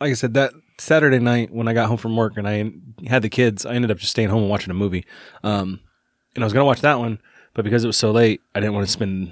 like 0.00 0.10
I 0.10 0.14
said. 0.14 0.34
That 0.34 0.52
Saturday 0.78 1.18
night 1.20 1.52
when 1.52 1.68
I 1.68 1.72
got 1.72 1.88
home 1.88 1.96
from 1.98 2.16
work 2.16 2.36
and 2.36 2.48
I 2.48 2.72
had 3.06 3.22
the 3.22 3.28
kids, 3.28 3.64
I 3.64 3.74
ended 3.74 3.90
up 3.90 3.98
just 3.98 4.10
staying 4.10 4.28
home 4.28 4.42
and 4.42 4.50
watching 4.50 4.70
a 4.70 4.74
movie. 4.74 5.04
Um, 5.42 5.80
and 6.34 6.42
I 6.42 6.46
was 6.46 6.52
gonna 6.52 6.64
watch 6.64 6.80
that 6.80 6.98
one, 6.98 7.20
but 7.54 7.64
because 7.64 7.84
it 7.84 7.86
was 7.86 7.96
so 7.96 8.10
late, 8.10 8.40
I 8.54 8.60
didn't 8.60 8.74
want 8.74 8.86
to 8.86 8.92
spend. 8.92 9.28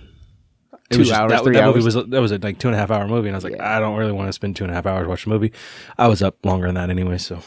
It 0.90 0.94
Two 0.96 0.98
was 1.00 1.09
just- 1.09 1.20
hours, 1.20 1.33
that, 1.33 1.44
that 1.52 1.64
movie 1.66 1.83
was 1.83 1.94
that 1.94 2.09
was 2.20 2.33
a 2.33 2.38
like 2.38 2.59
two 2.59 2.68
and 2.68 2.74
a 2.74 2.78
half 2.78 2.90
hour 2.90 3.09
movie, 3.09 3.28
and 3.28 3.35
I 3.35 3.38
was 3.38 3.44
like, 3.44 3.59
I 3.61 3.81
don't 3.81 3.96
really 3.96 4.12
want 4.12 4.28
to 4.28 4.33
spend 4.33 4.55
two 4.57 4.64
and 4.64 4.70
a 4.70 4.74
half 4.74 4.87
hours 4.87 5.07
watching 5.09 5.33
a 5.33 5.35
movie. 5.35 5.52
I 5.98 6.07
was 6.07 6.22
up 6.22 6.37
longer 6.44 6.66
than 6.66 6.74
that 6.76 6.90
anyway, 6.90 7.18
so 7.18 7.40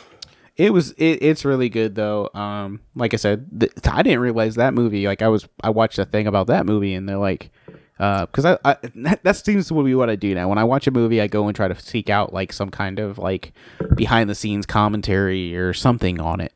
It 0.57 0.71
was 0.71 0.91
it, 0.91 1.21
it's 1.21 1.43
really 1.43 1.69
good 1.69 1.95
though. 1.95 2.29
Um, 2.33 2.79
like 2.95 3.13
I 3.13 3.17
said, 3.17 3.59
th- 3.59 3.73
I 3.91 4.01
didn't 4.03 4.21
realize 4.21 4.55
that 4.55 4.73
movie. 4.73 5.05
Like 5.05 5.21
I 5.21 5.27
was, 5.27 5.47
I 5.61 5.69
watched 5.69 5.99
a 5.99 6.05
thing 6.05 6.27
about 6.27 6.47
that 6.47 6.65
movie, 6.65 6.93
and 6.93 7.09
they're 7.09 7.17
like, 7.17 7.51
because 7.97 8.45
I, 8.45 8.57
I 8.63 8.77
that, 8.95 9.23
that 9.23 9.35
seems 9.35 9.67
to 9.67 9.83
be 9.83 9.95
what 9.95 10.09
I 10.09 10.15
do 10.15 10.33
now. 10.33 10.47
When 10.47 10.57
I 10.57 10.63
watch 10.63 10.87
a 10.87 10.91
movie, 10.91 11.19
I 11.21 11.27
go 11.27 11.47
and 11.47 11.55
try 11.55 11.67
to 11.67 11.79
seek 11.79 12.09
out 12.09 12.33
like 12.33 12.53
some 12.53 12.69
kind 12.69 12.99
of 12.99 13.17
like 13.17 13.53
behind 13.95 14.29
the 14.29 14.35
scenes 14.35 14.65
commentary 14.65 15.55
or 15.57 15.73
something 15.73 16.21
on 16.21 16.39
it, 16.39 16.53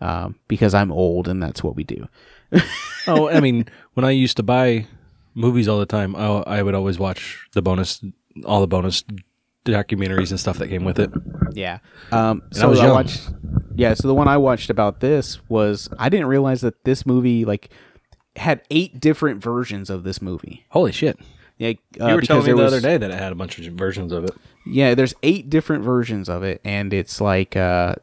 um, 0.00 0.36
because 0.46 0.74
I'm 0.74 0.92
old 0.92 1.26
and 1.26 1.42
that's 1.42 1.62
what 1.62 1.74
we 1.74 1.84
do. 1.84 2.06
oh, 3.06 3.28
I 3.28 3.40
mean, 3.40 3.66
when 3.94 4.04
I 4.04 4.10
used 4.10 4.36
to 4.38 4.42
buy 4.42 4.86
movies 5.34 5.68
all 5.68 5.78
the 5.78 5.86
time, 5.86 6.14
I, 6.16 6.26
I 6.26 6.62
would 6.62 6.74
always 6.74 6.98
watch 6.98 7.46
the 7.52 7.62
bonus, 7.62 8.02
all 8.44 8.60
the 8.60 8.66
bonus 8.66 9.04
documentaries 9.72 10.30
and 10.30 10.38
stuff 10.40 10.58
that 10.58 10.68
came 10.68 10.84
with 10.84 10.98
it. 10.98 11.10
Yeah. 11.52 11.78
Um, 12.12 12.42
I 12.52 12.56
so 12.56 12.68
was 12.68 12.80
I, 12.80 12.90
watched. 12.90 13.30
Yeah. 13.74 13.94
So 13.94 14.08
the 14.08 14.14
one 14.14 14.28
I 14.28 14.36
watched 14.36 14.70
about 14.70 15.00
this 15.00 15.38
was 15.48 15.88
I 15.98 16.08
didn't 16.08 16.26
realize 16.26 16.60
that 16.62 16.84
this 16.84 17.04
movie 17.06 17.44
like 17.44 17.70
had 18.36 18.62
eight 18.70 19.00
different 19.00 19.42
versions 19.42 19.90
of 19.90 20.04
this 20.04 20.22
movie. 20.22 20.64
Holy 20.70 20.92
shit! 20.92 21.18
Yeah, 21.58 21.72
uh, 22.00 22.08
You 22.08 22.14
were 22.14 22.20
telling 22.22 22.44
me 22.46 22.52
the 22.52 22.56
was- 22.62 22.72
other 22.72 22.80
day 22.80 22.96
that 22.96 23.10
it 23.10 23.18
had 23.18 23.32
a 23.32 23.34
bunch 23.34 23.58
of 23.58 23.64
versions 23.74 24.12
of 24.12 24.24
it. 24.24 24.30
Yeah, 24.66 24.94
there's 24.94 25.14
eight 25.22 25.50
different 25.50 25.82
versions 25.84 26.28
of 26.28 26.42
it, 26.42 26.60
and 26.64 26.92
it's 26.92 27.20
like 27.20 27.56
uh, 27.56 27.96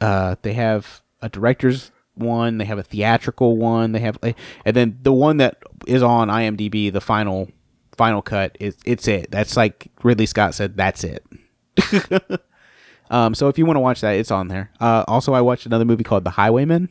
uh, 0.00 0.36
they 0.42 0.52
have 0.52 1.02
a 1.20 1.28
director's 1.28 1.90
one, 2.14 2.58
they 2.58 2.64
have 2.66 2.78
a 2.78 2.82
theatrical 2.82 3.56
one, 3.56 3.92
they 3.92 4.00
have, 4.00 4.18
and 4.22 4.76
then 4.76 4.98
the 5.02 5.12
one 5.12 5.38
that 5.38 5.62
is 5.86 6.02
on 6.02 6.28
IMDb, 6.28 6.92
the 6.92 7.00
final 7.00 7.50
final 7.96 8.22
cut 8.22 8.56
is 8.60 8.76
it's 8.84 9.06
it. 9.08 9.30
That's 9.30 9.56
like 9.56 9.88
Ridley 10.02 10.26
Scott 10.26 10.54
said, 10.54 10.76
that's 10.76 11.04
it. 11.04 11.24
um, 13.10 13.34
so 13.34 13.48
if 13.48 13.58
you 13.58 13.66
want 13.66 13.76
to 13.76 13.80
watch 13.80 14.00
that, 14.00 14.12
it's 14.16 14.30
on 14.30 14.48
there. 14.48 14.70
Uh, 14.80 15.04
also, 15.08 15.34
I 15.34 15.40
watched 15.40 15.66
another 15.66 15.84
movie 15.84 16.04
called 16.04 16.24
The 16.24 16.30
Highwaymen 16.30 16.88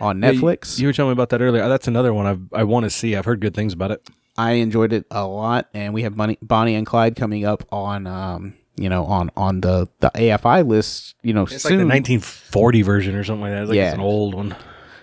on 0.00 0.22
Yeah, 0.22 0.30
you- 0.30 0.40
Netflix. 0.42 0.78
You, 0.78 0.86
were 0.88 0.92
telling 0.92 1.10
me 1.10 1.12
about 1.14 1.30
that 1.30 1.40
earlier. 1.40 1.68
That's 1.68 1.88
another 1.88 2.12
one 2.12 2.26
I've, 2.26 2.40
I 2.52 2.64
want 2.64 2.84
to 2.84 2.90
see. 2.90 3.14
I've 3.16 3.24
heard 3.24 3.40
good 3.40 3.54
things 3.54 3.72
about 3.72 3.90
it. 3.90 4.08
I 4.38 4.52
enjoyed 4.52 4.92
it 4.92 5.04
a 5.10 5.26
lot, 5.26 5.68
and 5.74 5.92
we 5.92 6.02
have 6.02 6.16
Bonnie, 6.16 6.38
Bonnie 6.40 6.74
and 6.74 6.86
Clyde 6.86 7.14
coming 7.16 7.44
up 7.44 7.64
on, 7.72 8.06
um, 8.06 8.54
you 8.76 8.88
know, 8.88 9.04
on 9.04 9.30
on 9.36 9.60
the 9.60 9.88
the 9.98 10.10
AFI 10.14 10.66
list, 10.66 11.14
you 11.22 11.34
know, 11.34 11.42
It's 11.42 11.62
soon. 11.62 11.72
like 11.72 11.78
the 11.80 12.14
1940 12.16 12.82
version 12.82 13.14
or 13.16 13.24
something 13.24 13.42
like 13.42 13.50
that. 13.50 13.62
It's 13.62 13.68
like 13.68 13.76
Yeah. 13.76 13.88
it's 13.88 13.94
an 13.96 14.00
old 14.00 14.34
one. 14.34 14.56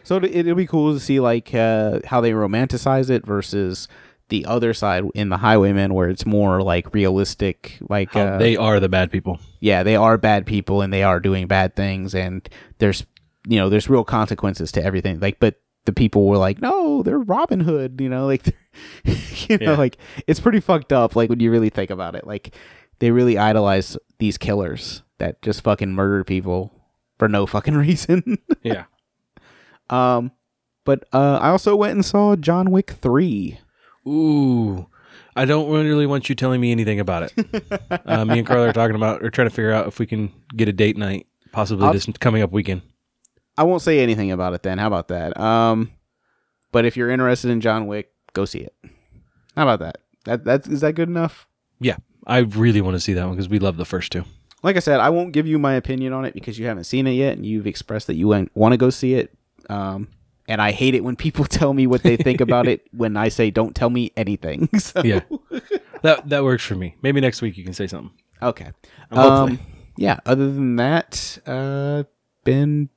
so 0.03 0.15
it- 0.17 0.33
it'll 0.35 0.55
be 0.55 0.65
cool 0.65 0.93
to 0.93 0.99
see 0.99 1.19
like 1.19 1.53
uh, 1.53 1.99
how 2.05 2.19
they 2.21 2.31
romanticize 2.31 3.09
it 3.11 3.25
versus 3.27 3.87
the 4.29 4.45
other 4.45 4.73
side 4.73 5.03
in 5.15 5.29
the 5.29 5.37
Highwaymen, 5.37 5.93
where 5.93 6.09
it's 6.09 6.25
more 6.25 6.61
like 6.61 6.93
realistic. 6.93 7.77
Like, 7.89 8.15
uh, 8.15 8.37
they 8.37 8.55
are 8.57 8.79
the 8.79 8.89
bad 8.89 9.11
people. 9.11 9.39
yeah, 9.59 9.83
they 9.83 9.95
are 9.95 10.17
bad 10.17 10.45
people 10.45 10.81
and 10.81 10.91
they 10.91 11.03
are 11.03 11.19
doing 11.19 11.47
bad 11.47 11.75
things, 11.75 12.13
and 12.15 12.47
there's 12.79 13.05
you 13.47 13.57
know 13.57 13.69
there's 13.69 13.89
real 13.89 14.03
consequences 14.03 14.71
to 14.73 14.83
everything. 14.83 15.19
Like, 15.19 15.39
but 15.39 15.55
the 15.85 15.93
people 15.93 16.25
were 16.27 16.37
like, 16.37 16.61
no, 16.61 17.01
they're 17.03 17.19
Robin 17.19 17.61
Hood, 17.61 18.01
you 18.01 18.09
know, 18.09 18.25
like, 18.25 18.45
you 19.05 19.57
know, 19.57 19.71
Yeah. 19.71 19.77
like 19.77 19.97
it's 20.27 20.41
pretty 20.41 20.59
fucked 20.59 20.91
up. 20.91 21.15
Like 21.15 21.29
when 21.29 21.39
you 21.39 21.49
really 21.49 21.69
think 21.69 21.89
about 21.89 22.13
it, 22.15 22.27
like 22.27 22.53
they 22.99 23.11
really 23.11 23.37
idolize 23.37 23.97
these 24.19 24.37
killers 24.37 25.03
that 25.19 25.41
just 25.41 25.61
fucking 25.61 25.93
murder 25.93 26.25
people 26.25 26.73
for 27.17 27.29
no 27.29 27.45
fucking 27.45 27.75
reason. 27.87 28.37
Yeah. 28.63 28.83
um, 29.89 30.31
but 30.83 31.05
uh, 31.13 31.37
I 31.41 31.49
also 31.49 31.75
went 31.75 31.93
and 31.93 32.05
saw 32.05 32.35
John 32.35 32.69
Wick 32.71 32.91
three. 32.91 33.59
Ooh. 34.07 34.87
I 35.35 35.45
don't 35.45 35.69
really 35.69 36.07
want 36.07 36.29
you 36.29 36.35
telling 36.35 36.59
me 36.59 36.71
anything 36.71 36.99
about 36.99 37.31
it. 37.31 37.61
uh, 38.05 38.25
me 38.25 38.39
and 38.39 38.47
Carla 38.47 38.69
are 38.69 38.73
talking 38.73 38.95
about 38.95 39.23
or 39.23 39.29
trying 39.29 39.47
to 39.47 39.53
figure 39.53 39.71
out 39.71 39.87
if 39.87 39.99
we 39.99 40.07
can 40.07 40.31
get 40.55 40.67
a 40.67 40.73
date 40.73 40.97
night, 40.97 41.27
possibly 41.51 41.85
I'll- 41.85 41.93
this 41.93 42.07
coming 42.19 42.41
up 42.41 42.51
weekend. 42.51 42.81
I 43.59 43.63
won't 43.63 43.81
say 43.81 43.99
anything 43.99 44.31
about 44.31 44.53
it 44.53 44.61
then. 44.61 44.77
How 44.77 44.85
about 44.87 45.07
that? 45.07 45.39
Um, 45.39 45.91
but 46.71 46.85
if 46.85 46.95
you're 46.95 47.09
interested 47.09 47.49
in 47.49 47.59
John 47.59 47.87
Wick, 47.87 48.11
go 48.33 48.45
see 48.45 48.59
it. 48.59 48.75
How 49.55 49.63
about 49.63 49.79
that? 49.79 49.97
That 50.25 50.43
that's 50.43 50.67
that 50.81 50.93
good 50.93 51.09
enough? 51.09 51.47
Yeah, 51.79 51.97
I 52.27 52.39
really 52.39 52.81
want 52.81 52.95
to 52.95 52.99
see 52.99 53.13
that 53.13 53.25
one 53.25 53.33
because 53.35 53.49
we 53.49 53.57
love 53.57 53.77
the 53.77 53.85
first 53.85 54.11
two. 54.11 54.25
Like 54.61 54.75
I 54.75 54.79
said, 54.79 54.99
I 54.99 55.09
won't 55.09 55.31
give 55.31 55.47
you 55.47 55.57
my 55.57 55.73
opinion 55.73 56.13
on 56.13 56.25
it 56.25 56.35
because 56.35 56.59
you 56.59 56.67
haven't 56.67 56.83
seen 56.83 57.07
it 57.07 57.13
yet, 57.13 57.37
and 57.37 57.45
you've 57.45 57.65
expressed 57.65 58.05
that 58.07 58.15
you 58.15 58.27
want 58.27 58.73
to 58.73 58.77
go 58.77 58.91
see 58.91 59.15
it. 59.15 59.35
Um, 59.69 60.07
and 60.47 60.61
I 60.61 60.71
hate 60.71 60.95
it 60.95 61.03
when 61.03 61.15
people 61.15 61.45
tell 61.59 61.73
me 61.73 61.87
what 61.87 62.03
they 62.03 62.17
think 62.17 62.41
about 62.41 62.67
it 62.67 62.81
when 62.91 63.17
I 63.17 63.29
say 63.29 63.51
don't 63.51 63.75
tell 63.75 63.89
me 63.89 64.11
anything. 64.15 64.69
So, 64.79 65.01
Yeah, 65.03 65.21
that 66.03 66.29
that 66.29 66.43
works 66.43 66.63
for 66.63 66.75
me. 66.75 66.95
Maybe 67.01 67.19
next 67.21 67.41
week 67.41 67.57
you 67.57 67.63
can 67.63 67.73
say 67.73 67.87
something. 67.87 68.11
Okay. 68.41 68.71
Um, 69.11 69.59
yeah. 69.97 70.19
Other 70.25 70.51
than 70.51 70.75
that, 70.75 71.39
uh, 71.47 72.03
been 72.43 72.89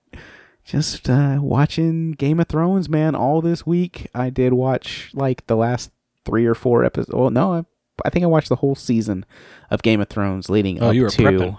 just 0.65 1.09
uh, 1.09 1.39
watching 1.41 2.13
Game 2.13 2.39
of 2.41 2.47
Thrones, 2.49 2.89
man. 2.89 3.15
All 3.15 3.41
this 3.41 3.67
week, 3.67 4.07
I 4.15 4.31
did 4.31 4.53
watch 4.53 5.11
like 5.15 5.47
the 5.47 5.57
last 5.57 5.91
three 6.25 6.45
or 6.47 6.55
four 6.55 6.85
episodes. 6.85 7.15
Well, 7.15 7.31
no, 7.31 7.55
I 7.55 7.65
I 8.05 8.11
think 8.11 8.23
I 8.23 8.27
watched 8.29 8.49
the 8.51 8.57
whole 8.57 8.75
season 8.75 9.25
of 9.71 9.83
Game 9.83 10.01
of 10.01 10.09
Thrones 10.09 10.49
leading 10.51 10.81
Oh, 10.83 10.89
up 10.89 10.95
you 10.95 11.03
were 11.03 11.11
to 11.11 11.23
prepping. 11.23 11.59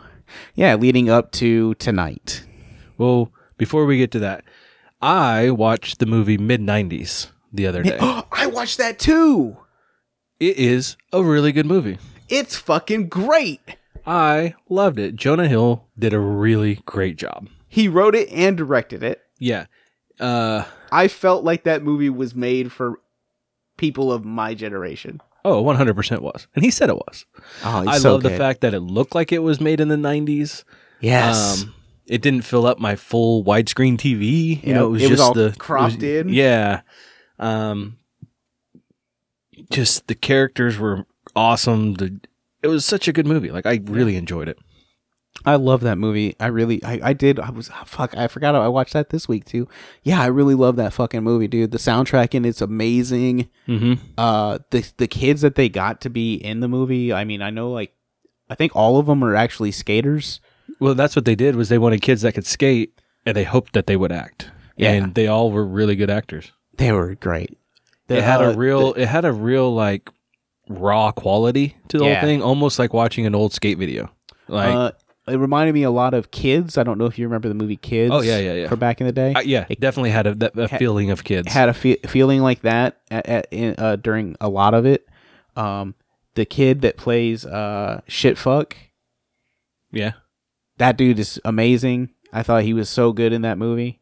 yeah, 0.55 0.75
leading 0.75 1.09
up 1.09 1.31
to 1.33 1.73
tonight. 1.75 2.43
Well, 2.97 3.31
before 3.57 3.85
we 3.85 3.97
get 3.97 4.11
to 4.11 4.19
that, 4.19 4.43
I 5.01 5.49
watched 5.51 5.99
the 5.99 6.05
movie 6.05 6.37
Mid 6.37 6.61
90s 6.61 7.31
the 7.51 7.67
other 7.67 7.83
day. 7.83 7.97
I 8.31 8.47
watched 8.47 8.77
that 8.77 8.99
too. 8.99 9.57
it 10.39 10.57
is 10.57 10.97
a 11.11 11.23
really 11.23 11.51
good 11.51 11.65
movie. 11.65 11.97
It's 12.29 12.55
fucking 12.55 13.09
great. 13.09 13.59
I 14.05 14.55
loved 14.69 14.97
it. 14.99 15.15
Jonah 15.15 15.47
Hill 15.47 15.85
did 15.97 16.13
a 16.13 16.19
really 16.19 16.81
great 16.85 17.17
job. 17.17 17.47
He 17.67 17.87
wrote 17.87 18.15
it 18.15 18.29
and 18.31 18.57
directed 18.57 19.03
it. 19.03 19.21
Yeah. 19.39 19.65
Uh 20.19 20.65
I 20.91 21.07
felt 21.07 21.43
like 21.43 21.63
that 21.63 21.83
movie 21.83 22.09
was 22.09 22.35
made 22.35 22.71
for 22.71 22.99
people 23.77 24.11
of 24.11 24.25
my 24.25 24.53
generation. 24.53 25.21
oh, 25.43 25.63
100% 25.63 26.19
was. 26.19 26.47
And 26.55 26.63
he 26.63 26.69
said 26.69 26.89
it 26.89 26.95
was. 26.97 27.25
Oh, 27.63 27.83
I 27.87 27.97
love 27.97 28.21
the 28.23 28.29
fact 28.37 28.61
that 28.61 28.73
it 28.75 28.81
looked 28.81 29.15
like 29.15 29.31
it 29.31 29.39
was 29.39 29.59
made 29.59 29.79
in 29.79 29.87
the 29.87 29.95
90s. 29.95 30.63
Yes. 30.99 31.63
Um, 31.63 31.73
it 32.11 32.21
didn't 32.21 32.41
fill 32.41 32.65
up 32.67 32.77
my 32.77 32.95
full 32.95 33.43
widescreen 33.43 33.97
TV. 33.97 34.23
You 34.23 34.55
Yep, 34.63 34.75
know, 34.75 34.87
it 34.87 34.91
was 34.91 35.01
it 35.03 35.09
was 35.09 35.19
just 35.19 35.27
all 35.27 35.33
the 35.33 35.55
cropped 35.57 35.95
was- 35.95 36.03
in. 36.03 36.29
Yeah. 36.29 36.81
Um, 37.39 37.97
just 39.71 40.07
the 40.07 40.15
characters 40.15 40.77
were 40.77 41.05
awesome. 41.35 41.93
The 41.95 42.19
it 42.61 42.67
was 42.67 42.85
such 42.85 43.07
a 43.07 43.13
good 43.13 43.25
movie. 43.25 43.49
Like 43.51 43.65
I 43.65 43.79
really 43.85 44.15
enjoyed 44.15 44.47
it. 44.47 44.57
I 45.45 45.55
love 45.55 45.81
that 45.81 45.97
movie. 45.97 46.35
I 46.39 46.47
really, 46.47 46.83
I, 46.83 46.99
I 47.01 47.13
did. 47.13 47.39
I 47.39 47.49
was 47.49 47.69
fuck. 47.85 48.15
I 48.17 48.27
forgot. 48.27 48.53
I 48.53 48.67
watched 48.67 48.93
that 48.93 49.09
this 49.09 49.27
week 49.27 49.45
too. 49.45 49.67
Yeah, 50.03 50.21
I 50.21 50.27
really 50.27 50.53
love 50.55 50.75
that 50.75 50.93
fucking 50.93 51.23
movie, 51.23 51.47
dude. 51.47 51.71
The 51.71 51.77
soundtrack 51.77 52.35
in 52.35 52.43
it's 52.45 52.61
amazing. 52.61 53.49
Mm-hmm. 53.67 53.93
Uh, 54.17 54.59
the 54.71 54.91
the 54.97 55.07
kids 55.07 55.41
that 55.41 55.55
they 55.55 55.69
got 55.69 56.01
to 56.01 56.09
be 56.09 56.35
in 56.35 56.59
the 56.59 56.67
movie. 56.67 57.13
I 57.13 57.23
mean, 57.23 57.41
I 57.41 57.49
know 57.49 57.71
like, 57.71 57.93
I 58.49 58.55
think 58.55 58.75
all 58.75 58.97
of 58.97 59.05
them 59.05 59.23
are 59.23 59.35
actually 59.35 59.71
skaters. 59.71 60.41
Well, 60.81 60.95
that's 60.95 61.15
what 61.15 61.23
they 61.25 61.35
did 61.35 61.55
was 61.55 61.69
they 61.69 61.77
wanted 61.77 62.01
kids 62.01 62.23
that 62.23 62.33
could 62.33 62.45
skate, 62.45 62.99
and 63.25 63.37
they 63.37 63.43
hoped 63.45 63.71
that 63.73 63.87
they 63.87 63.95
would 63.95 64.11
act. 64.11 64.49
Yeah. 64.75 64.91
And 64.91 65.13
they 65.15 65.27
all 65.27 65.51
were 65.51 65.65
really 65.65 65.95
good 65.95 66.09
actors. 66.09 66.51
They 66.77 66.91
were 66.91 67.15
great. 67.15 67.57
The- 68.07 68.17
it 68.17 68.23
had 68.23 68.41
uh, 68.41 68.45
a 68.45 68.57
real, 68.57 68.93
it 68.93 69.05
had 69.05 69.23
a 69.23 69.31
real 69.31 69.73
like 69.73 70.09
raw 70.67 71.11
quality 71.11 71.77
to 71.89 71.97
the 71.99 72.05
Yeah. 72.05 72.19
whole 72.19 72.27
thing, 72.27 72.41
almost 72.41 72.79
like 72.79 72.93
watching 72.93 73.25
an 73.25 73.35
old 73.35 73.53
skate 73.53 73.77
video. 73.77 74.09
Like, 74.47 74.73
uh, 74.75 74.91
it 75.27 75.35
reminded 75.37 75.73
me 75.73 75.83
a 75.83 75.91
lot 75.91 76.13
of 76.15 76.31
Kids. 76.31 76.77
I 76.79 76.83
don't 76.83 76.97
know 76.97 77.05
if 77.05 77.19
you 77.19 77.25
remember 77.27 77.47
the 77.47 77.53
movie 77.53 77.77
Kids. 77.77 78.11
Oh, 78.13 78.21
yeah, 78.21 78.39
yeah, 78.39 78.53
yeah. 78.53 78.67
From 78.67 78.79
back 78.79 78.99
in 78.99 79.05
the 79.07 79.13
day, 79.13 79.33
uh, 79.35 79.41
yeah, 79.41 79.65
it 79.69 79.79
definitely 79.79 80.09
had 80.09 80.25
a, 80.27 80.35
that, 80.35 80.57
a 80.57 80.67
ha- 80.67 80.77
feeling 80.77 81.11
of 81.11 81.23
kids. 81.23 81.51
had 81.53 81.69
a 81.69 81.73
fe- 81.73 81.99
feeling 82.07 82.41
like 82.41 82.61
that 82.61 82.99
at, 83.11 83.25
at, 83.27 83.47
in, 83.51 83.75
uh, 83.77 83.97
during 83.97 84.35
a 84.41 84.49
lot 84.49 84.73
of 84.73 84.85
it. 84.87 85.07
Um, 85.55 85.93
the 86.33 86.45
kid 86.45 86.81
that 86.81 86.97
plays 86.97 87.45
uh, 87.45 88.01
shit 88.07 88.37
fuck, 88.37 88.75
yeah, 89.91 90.13
that 90.81 90.97
dude 90.97 91.19
is 91.19 91.39
amazing. 91.45 92.09
I 92.33 92.43
thought 92.43 92.63
he 92.63 92.73
was 92.73 92.89
so 92.89 93.13
good 93.13 93.33
in 93.33 93.43
that 93.43 93.57
movie. 93.57 94.01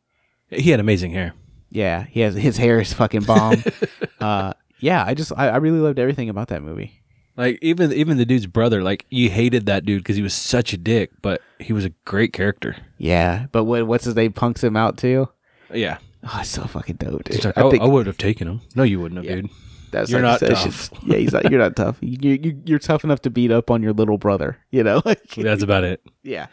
he 0.49 0.71
had 0.71 0.79
amazing 0.79 1.11
hair. 1.11 1.33
Yeah, 1.69 2.05
he 2.05 2.21
has 2.21 2.35
his 2.35 2.57
hair 2.57 2.79
is 2.79 2.93
fucking 2.93 3.23
bomb. 3.23 3.63
uh, 4.21 4.53
yeah, 4.79 5.03
I 5.05 5.13
just 5.13 5.31
I, 5.37 5.49
I 5.49 5.57
really 5.57 5.79
loved 5.79 5.99
everything 5.99 6.29
about 6.29 6.47
that 6.47 6.63
movie. 6.63 7.01
Like 7.37 7.59
even 7.61 7.91
even 7.93 8.17
the 8.17 8.25
dude's 8.25 8.47
brother, 8.47 8.81
like 8.81 9.05
you 9.09 9.29
hated 9.29 9.65
that 9.67 9.85
dude 9.85 10.01
because 10.01 10.15
he 10.15 10.23
was 10.23 10.33
such 10.33 10.73
a 10.73 10.77
dick, 10.77 11.11
but 11.21 11.41
he 11.59 11.73
was 11.73 11.85
a 11.85 11.91
great 12.05 12.33
character. 12.33 12.75
Yeah, 12.97 13.47
but 13.51 13.65
what 13.65 13.85
what's 13.85 14.05
his 14.05 14.15
name 14.15 14.33
punks 14.33 14.63
him 14.63 14.75
out 14.75 14.97
too. 14.97 15.29
Yeah, 15.73 15.97
Oh, 16.23 16.37
it's 16.41 16.49
so 16.49 16.63
fucking 16.63 16.95
dope. 16.97 17.23
Dude. 17.25 17.45
Like, 17.45 17.57
I 17.57 17.61
oh, 17.61 17.71
think 17.71 17.83
I 17.83 17.87
would 17.87 18.07
have 18.07 18.17
taken 18.17 18.47
him. 18.47 18.61
No, 18.75 18.83
you 18.83 18.99
wouldn't 18.99 19.17
have, 19.17 19.25
Yeah. 19.25 19.41
dude. 19.41 19.49
That's 19.91 20.09
you're 20.09 20.21
like 20.21 20.41
not 20.41 20.57
shit's- 20.57 20.89
Yeah, 21.05 21.17
he's 21.17 21.33
like 21.33 21.49
you're 21.49 21.59
not 21.59 21.75
tough. 21.75 21.97
You, 22.01 22.39
you 22.41 22.61
you're 22.65 22.79
tough 22.79 23.03
enough 23.03 23.21
to 23.23 23.29
beat 23.29 23.51
up 23.51 23.69
on 23.71 23.81
your 23.83 23.93
little 23.93 24.17
brother. 24.17 24.57
You 24.71 24.83
know, 24.83 25.01
like 25.05 25.23
That's 25.35 25.63
about 25.63 25.83
it. 25.83 26.01
Yeah. 26.23 26.47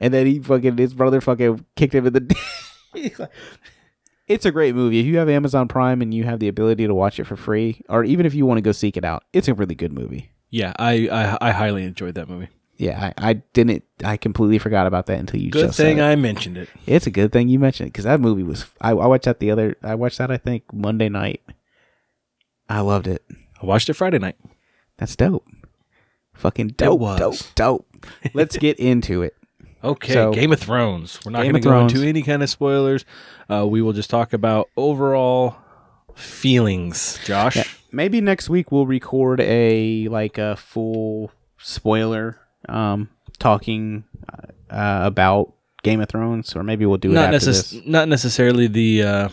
And 0.00 0.14
then 0.14 0.26
he 0.26 0.38
fucking 0.40 0.76
his 0.78 0.94
brother 0.94 1.20
fucking 1.20 1.64
kicked 1.76 1.94
him 1.94 2.06
in 2.06 2.12
the 2.12 2.36
It's 4.28 4.44
a 4.44 4.52
great 4.52 4.74
movie. 4.74 5.00
If 5.00 5.06
you 5.06 5.16
have 5.18 5.28
Amazon 5.28 5.68
Prime 5.68 6.02
and 6.02 6.12
you 6.12 6.24
have 6.24 6.38
the 6.38 6.48
ability 6.48 6.86
to 6.86 6.94
watch 6.94 7.18
it 7.18 7.24
for 7.24 7.34
free, 7.36 7.80
or 7.88 8.04
even 8.04 8.26
if 8.26 8.34
you 8.34 8.44
want 8.44 8.58
to 8.58 8.62
go 8.62 8.72
seek 8.72 8.98
it 8.98 9.04
out, 9.04 9.24
it's 9.32 9.48
a 9.48 9.54
really 9.54 9.74
good 9.74 9.92
movie. 9.92 10.30
Yeah, 10.50 10.74
I 10.78 11.08
I, 11.08 11.48
I 11.48 11.50
highly 11.52 11.84
enjoyed 11.84 12.14
that 12.16 12.28
movie. 12.28 12.48
Yeah, 12.76 13.12
I, 13.18 13.30
I 13.30 13.32
didn't. 13.54 13.84
I 14.04 14.16
completely 14.16 14.58
forgot 14.58 14.86
about 14.86 15.06
that 15.06 15.18
until 15.18 15.40
you 15.40 15.50
Good 15.50 15.66
just 15.66 15.76
thing. 15.78 16.00
I 16.00 16.14
mentioned 16.14 16.56
it. 16.56 16.68
It's 16.86 17.06
a 17.08 17.10
good 17.10 17.32
thing 17.32 17.48
you 17.48 17.58
mentioned 17.58 17.88
it 17.88 17.92
because 17.92 18.04
that 18.04 18.20
movie 18.20 18.44
was. 18.44 18.66
I, 18.80 18.90
I 18.90 19.06
watched 19.06 19.24
that 19.24 19.40
the 19.40 19.50
other. 19.50 19.76
I 19.82 19.96
watched 19.96 20.18
that 20.18 20.30
I 20.30 20.36
think 20.36 20.62
Monday 20.72 21.08
night. 21.08 21.42
I 22.68 22.80
loved 22.80 23.06
it. 23.06 23.22
I 23.62 23.66
watched 23.66 23.88
it 23.88 23.94
Friday 23.94 24.18
night. 24.18 24.36
That's 24.98 25.16
dope. 25.16 25.46
Fucking 26.34 26.68
dope. 26.76 27.00
was. 27.00 27.18
Dope. 27.18 27.54
Dope. 27.54 28.06
Let's 28.34 28.56
get 28.56 28.78
into 28.80 29.22
it. 29.22 29.34
Okay, 29.82 30.12
So- 30.12 30.32
Game 30.32 30.52
of 30.52 30.58
Thrones. 30.60 31.18
We're 31.24 31.32
not 31.32 31.42
Game 31.42 31.52
going 31.52 31.62
to 31.62 31.68
of 31.68 31.72
go 31.72 31.78
Thrones. 31.78 31.92
into 31.94 32.06
any 32.08 32.22
kind 32.22 32.42
of 32.42 32.50
spoilers. 32.50 33.04
Uh, 33.50 33.66
we 33.66 33.80
will 33.80 33.92
just 33.92 34.10
talk 34.10 34.32
about 34.32 34.68
overall 34.76 35.56
feelings. 36.14 37.18
Josh, 37.24 37.56
Yeah. 37.56 37.64
Maybe 37.90 38.20
next 38.20 38.50
week 38.50 38.70
we'll 38.70 38.86
record 38.86 39.40
a 39.40 40.08
like 40.08 40.36
a 40.36 40.56
full 40.56 41.30
spoiler 41.56 42.38
um 42.68 43.08
talking 43.38 44.04
uh, 44.70 45.00
about 45.04 45.54
Game 45.82 46.00
of 46.00 46.08
Thrones 46.08 46.54
or 46.54 46.62
maybe 46.62 46.84
we'll 46.84 46.98
do 46.98 47.10
it 47.12 47.14
not 47.14 47.32
after 47.32 47.46
necess- 47.50 47.70
this. 47.72 47.86
not 47.86 48.08
necessarily 48.08 48.66
the 48.66 49.02
uh, 49.04 49.28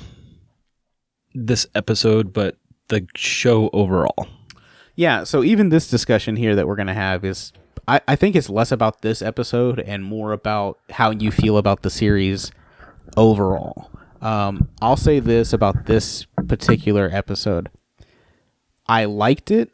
this 1.33 1.67
episode, 1.75 2.31
but 2.33 2.55
the 2.87 3.07
show 3.15 3.69
overall. 3.73 4.27
Yeah, 4.95 5.23
so 5.23 5.43
even 5.43 5.69
this 5.69 5.89
discussion 5.89 6.35
here 6.35 6.55
that 6.55 6.67
we're 6.67 6.75
going 6.75 6.87
to 6.87 6.93
have 6.93 7.25
is 7.25 7.51
I 7.87 8.01
I 8.07 8.15
think 8.15 8.35
it's 8.35 8.49
less 8.49 8.71
about 8.71 9.01
this 9.01 9.21
episode 9.21 9.79
and 9.79 10.03
more 10.03 10.31
about 10.31 10.79
how 10.89 11.11
you 11.11 11.31
feel 11.31 11.57
about 11.57 11.81
the 11.81 11.89
series 11.89 12.51
overall. 13.17 13.91
Um 14.21 14.69
I'll 14.81 14.97
say 14.97 15.19
this 15.19 15.53
about 15.53 15.85
this 15.85 16.25
particular 16.47 17.09
episode. 17.11 17.69
I 18.87 19.05
liked 19.05 19.51
it. 19.51 19.71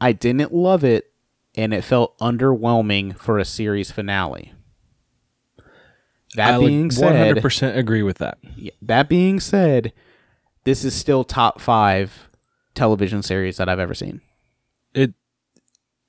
I 0.00 0.12
didn't 0.12 0.54
love 0.54 0.84
it 0.84 1.10
and 1.56 1.74
it 1.74 1.82
felt 1.82 2.16
underwhelming 2.18 3.18
for 3.18 3.38
a 3.38 3.44
series 3.44 3.90
finale. 3.90 4.52
That 6.36 6.54
I 6.54 6.58
being 6.58 6.90
said, 6.90 7.36
100% 7.36 7.76
agree 7.76 8.02
with 8.02 8.18
that. 8.18 8.38
that 8.82 9.08
being 9.08 9.40
said, 9.40 9.92
this 10.68 10.84
is 10.84 10.94
still 10.94 11.24
top 11.24 11.62
5 11.62 12.28
television 12.74 13.22
series 13.22 13.56
that 13.56 13.70
I've 13.70 13.78
ever 13.78 13.94
seen. 13.94 14.20
It 14.92 15.14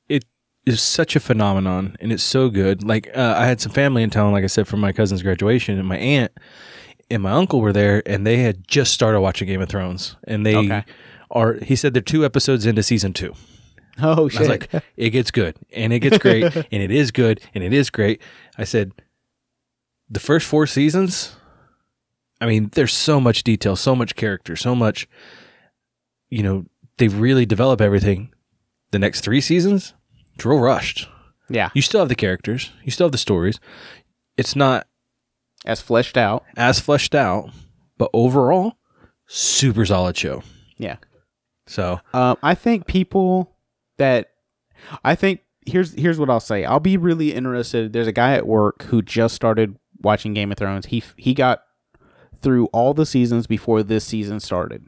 it 0.09 0.25
is 0.65 0.81
such 0.81 1.15
a 1.15 1.21
phenomenon, 1.21 1.95
and 2.01 2.11
it's 2.11 2.23
so 2.23 2.49
good. 2.49 2.83
Like 2.83 3.09
uh, 3.15 3.35
I 3.37 3.45
had 3.45 3.61
some 3.61 3.71
family 3.71 4.03
in 4.03 4.09
town, 4.09 4.33
like 4.33 4.43
I 4.43 4.47
said, 4.47 4.67
for 4.67 4.75
my 4.75 4.91
cousin's 4.91 5.23
graduation, 5.23 5.79
and 5.79 5.87
my 5.87 5.97
aunt 5.97 6.33
and 7.09 7.23
my 7.23 7.31
uncle 7.31 7.61
were 7.61 7.71
there, 7.71 8.03
and 8.05 8.27
they 8.27 8.37
had 8.37 8.67
just 8.67 8.93
started 8.93 9.21
watching 9.21 9.47
Game 9.47 9.61
of 9.61 9.69
Thrones, 9.69 10.17
and 10.27 10.45
they 10.45 10.57
Okay. 10.57 10.83
are. 11.31 11.53
He 11.61 11.77
said 11.77 11.93
they're 11.93 12.01
two 12.01 12.25
episodes 12.25 12.65
into 12.65 12.83
season 12.83 13.13
two. 13.13 13.33
Oh 14.01 14.27
shit. 14.27 14.39
I 14.39 14.41
was 14.41 14.49
like, 14.49 14.69
it 14.97 15.11
gets 15.11 15.31
good, 15.31 15.55
and 15.73 15.93
it 15.93 15.99
gets 15.99 16.17
great, 16.17 16.43
and 16.71 16.83
it 16.83 16.91
is 16.91 17.11
good, 17.11 17.39
and 17.55 17.63
it 17.63 17.71
is 17.71 17.89
great. 17.89 18.21
I 18.57 18.65
said, 18.65 18.91
the 20.09 20.19
first 20.19 20.45
four 20.45 20.67
seasons, 20.67 21.35
I 22.41 22.45
mean, 22.45 22.69
there's 22.73 22.93
so 22.93 23.19
much 23.19 23.43
detail, 23.43 23.75
so 23.75 23.95
much 23.95 24.15
character, 24.15 24.55
so 24.55 24.73
much, 24.75 25.07
you 26.29 26.41
know, 26.43 26.65
they 26.97 27.07
really 27.07 27.45
develop 27.45 27.81
everything. 27.81 28.33
The 28.91 28.99
next 28.99 29.21
three 29.21 29.41
seasons, 29.41 29.93
it's 30.35 30.45
real 30.45 30.59
rushed. 30.59 31.07
yeah, 31.49 31.69
You 31.73 31.81
still 31.81 31.99
have 32.01 32.09
the 32.09 32.15
characters, 32.15 32.71
you 32.83 32.91
still 32.91 33.05
have 33.07 33.11
the 33.11 33.17
stories. 33.17 33.59
It's 34.37 34.55
not 34.55 34.87
as 35.65 35.81
fleshed 35.81 36.17
out. 36.17 36.43
as 36.57 36.79
fleshed 36.79 37.13
out, 37.13 37.49
but 37.97 38.09
overall, 38.13 38.77
super 39.27 39.85
solid 39.85 40.17
show. 40.17 40.41
Yeah. 40.77 40.97
So, 41.67 41.99
Um, 42.13 42.37
I 42.41 42.55
think 42.55 42.87
people 42.87 43.55
that 43.97 44.29
I 45.03 45.13
think 45.15 45.41
here's 45.65 45.93
here's 45.93 46.17
what 46.17 46.29
I'll 46.29 46.39
say. 46.39 46.63
I'll 46.63 46.79
be 46.79 46.95
really 46.97 47.33
interested. 47.33 47.91
There's 47.93 48.07
a 48.07 48.11
guy 48.13 48.33
at 48.33 48.47
work 48.47 48.83
who 48.83 49.01
just 49.01 49.35
started 49.35 49.77
watching 50.01 50.33
Game 50.33 50.51
of 50.51 50.57
Thrones. 50.57 50.87
He 50.87 51.03
he 51.17 51.33
got 51.35 51.61
through 52.41 52.65
all 52.67 52.93
the 52.93 53.05
seasons 53.05 53.47
before 53.47 53.83
this 53.83 54.05
season 54.05 54.39
started. 54.39 54.85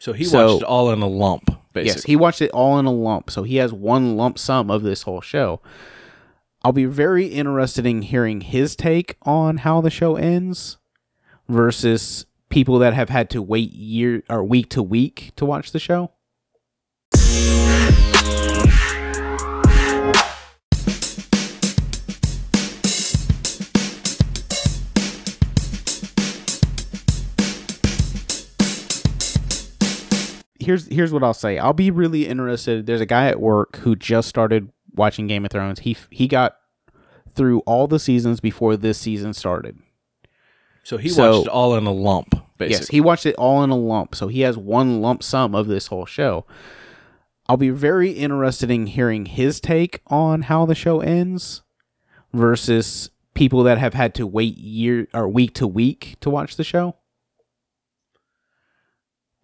so 0.00 0.12
he 0.12 0.24
So- 0.24 0.46
watched 0.52 0.62
it 0.62 0.66
all 0.66 0.90
in 0.92 1.02
a 1.02 1.08
lump, 1.08 1.46
basically. 1.72 1.86
Yes, 1.86 2.04
he 2.04 2.14
watched 2.16 2.40
it 2.42 2.50
all 2.52 2.78
in 2.78 2.86
a 2.86 2.92
lump. 2.92 3.30
So 3.30 3.42
he 3.42 3.56
has 3.56 3.72
one 3.72 4.16
lump 4.16 4.38
sum 4.38 4.70
of 4.70 4.82
this 4.82 5.02
whole 5.02 5.20
show. 5.20 5.60
I'll 6.62 6.70
be 6.72 6.84
very 6.84 7.26
interested 7.26 7.84
in 7.86 8.02
hearing 8.02 8.40
his 8.42 8.76
take 8.76 9.16
on 9.22 9.58
how 9.58 9.80
the 9.80 9.90
show 9.90 10.14
ends 10.16 10.76
versus 11.48 12.26
people 12.48 12.78
that 12.78 12.94
have 12.94 13.08
had 13.08 13.28
to 13.30 13.42
wait 13.42 13.72
year 13.72 14.22
or 14.30 14.44
week 14.44 14.68
to 14.70 14.82
week 14.82 15.32
to 15.36 15.44
watch 15.44 15.72
the 15.72 15.78
show. 15.80 16.12
Here's 30.68 30.86
here's 30.88 31.12
what 31.14 31.22
I'll 31.24 31.32
say. 31.34 31.56
I'll 31.58 31.72
be 31.72 31.90
really 31.90 32.26
interested. 32.28 32.84
There's 32.84 33.00
a 33.00 33.06
guy 33.06 33.26
at 33.28 33.40
work 33.40 33.76
who 33.78 33.96
just 33.96 34.28
started 34.28 34.70
watching 34.94 35.26
Game 35.26 35.44
of 35.46 35.50
Thrones. 35.50 35.80
He 35.80 35.96
he 36.10 36.28
got 36.28 36.56
through 37.34 37.60
all 37.60 37.86
the 37.86 37.98
seasons 37.98 38.40
before 38.40 38.76
this 38.76 38.98
season 38.98 39.32
started. 39.32 39.78
So 40.84 40.98
he 40.98 41.08
So- 41.08 41.30
watched 41.38 41.46
it 41.46 41.50
all 41.50 41.74
in 41.76 41.86
a 41.86 41.92
lump, 41.92 42.30
basically. 42.58 42.72
Yes, 42.82 42.88
he 42.88 43.00
watched 43.00 43.24
it 43.26 43.34
all 43.36 43.62
in 43.64 43.70
a 43.70 43.76
lump, 43.76 44.14
so 44.14 44.28
he 44.28 44.40
has 44.42 44.58
one 44.58 45.00
lump 45.00 45.22
sum 45.22 45.54
of 45.54 45.66
this 45.66 45.86
whole 45.86 46.04
show. 46.06 46.44
I'll 47.48 47.56
be 47.56 47.70
very 47.70 48.10
interested 48.10 48.70
in 48.70 48.86
hearing 48.86 49.24
his 49.26 49.60
take 49.60 50.00
on 50.08 50.42
how 50.42 50.66
the 50.66 50.74
show 50.74 51.00
ends 51.00 51.62
versus 52.34 53.10
people 53.34 53.62
that 53.62 53.78
have 53.78 53.94
had 53.94 54.14
to 54.16 54.26
wait 54.26 54.56
year 54.58 55.08
or 55.14 55.28
week 55.28 55.54
to 55.54 55.66
week 55.66 56.16
to 56.20 56.28
watch 56.28 56.56
the 56.56 56.64
show. 56.64 56.96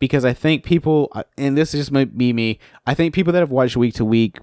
Because 0.05 0.23
I 0.27 0.35
think 0.35 0.64
people, 0.64 1.11
and 1.38 1.57
this 1.57 1.73
just 1.73 1.90
might 1.90 2.19
be 2.19 2.35
me, 2.35 2.59
I 2.87 2.93
think 2.93 3.14
people 3.14 3.33
that 3.33 3.38
have 3.38 3.51
watched 3.51 3.75
week 3.75 3.95
to 3.95 4.05
week 4.05 4.37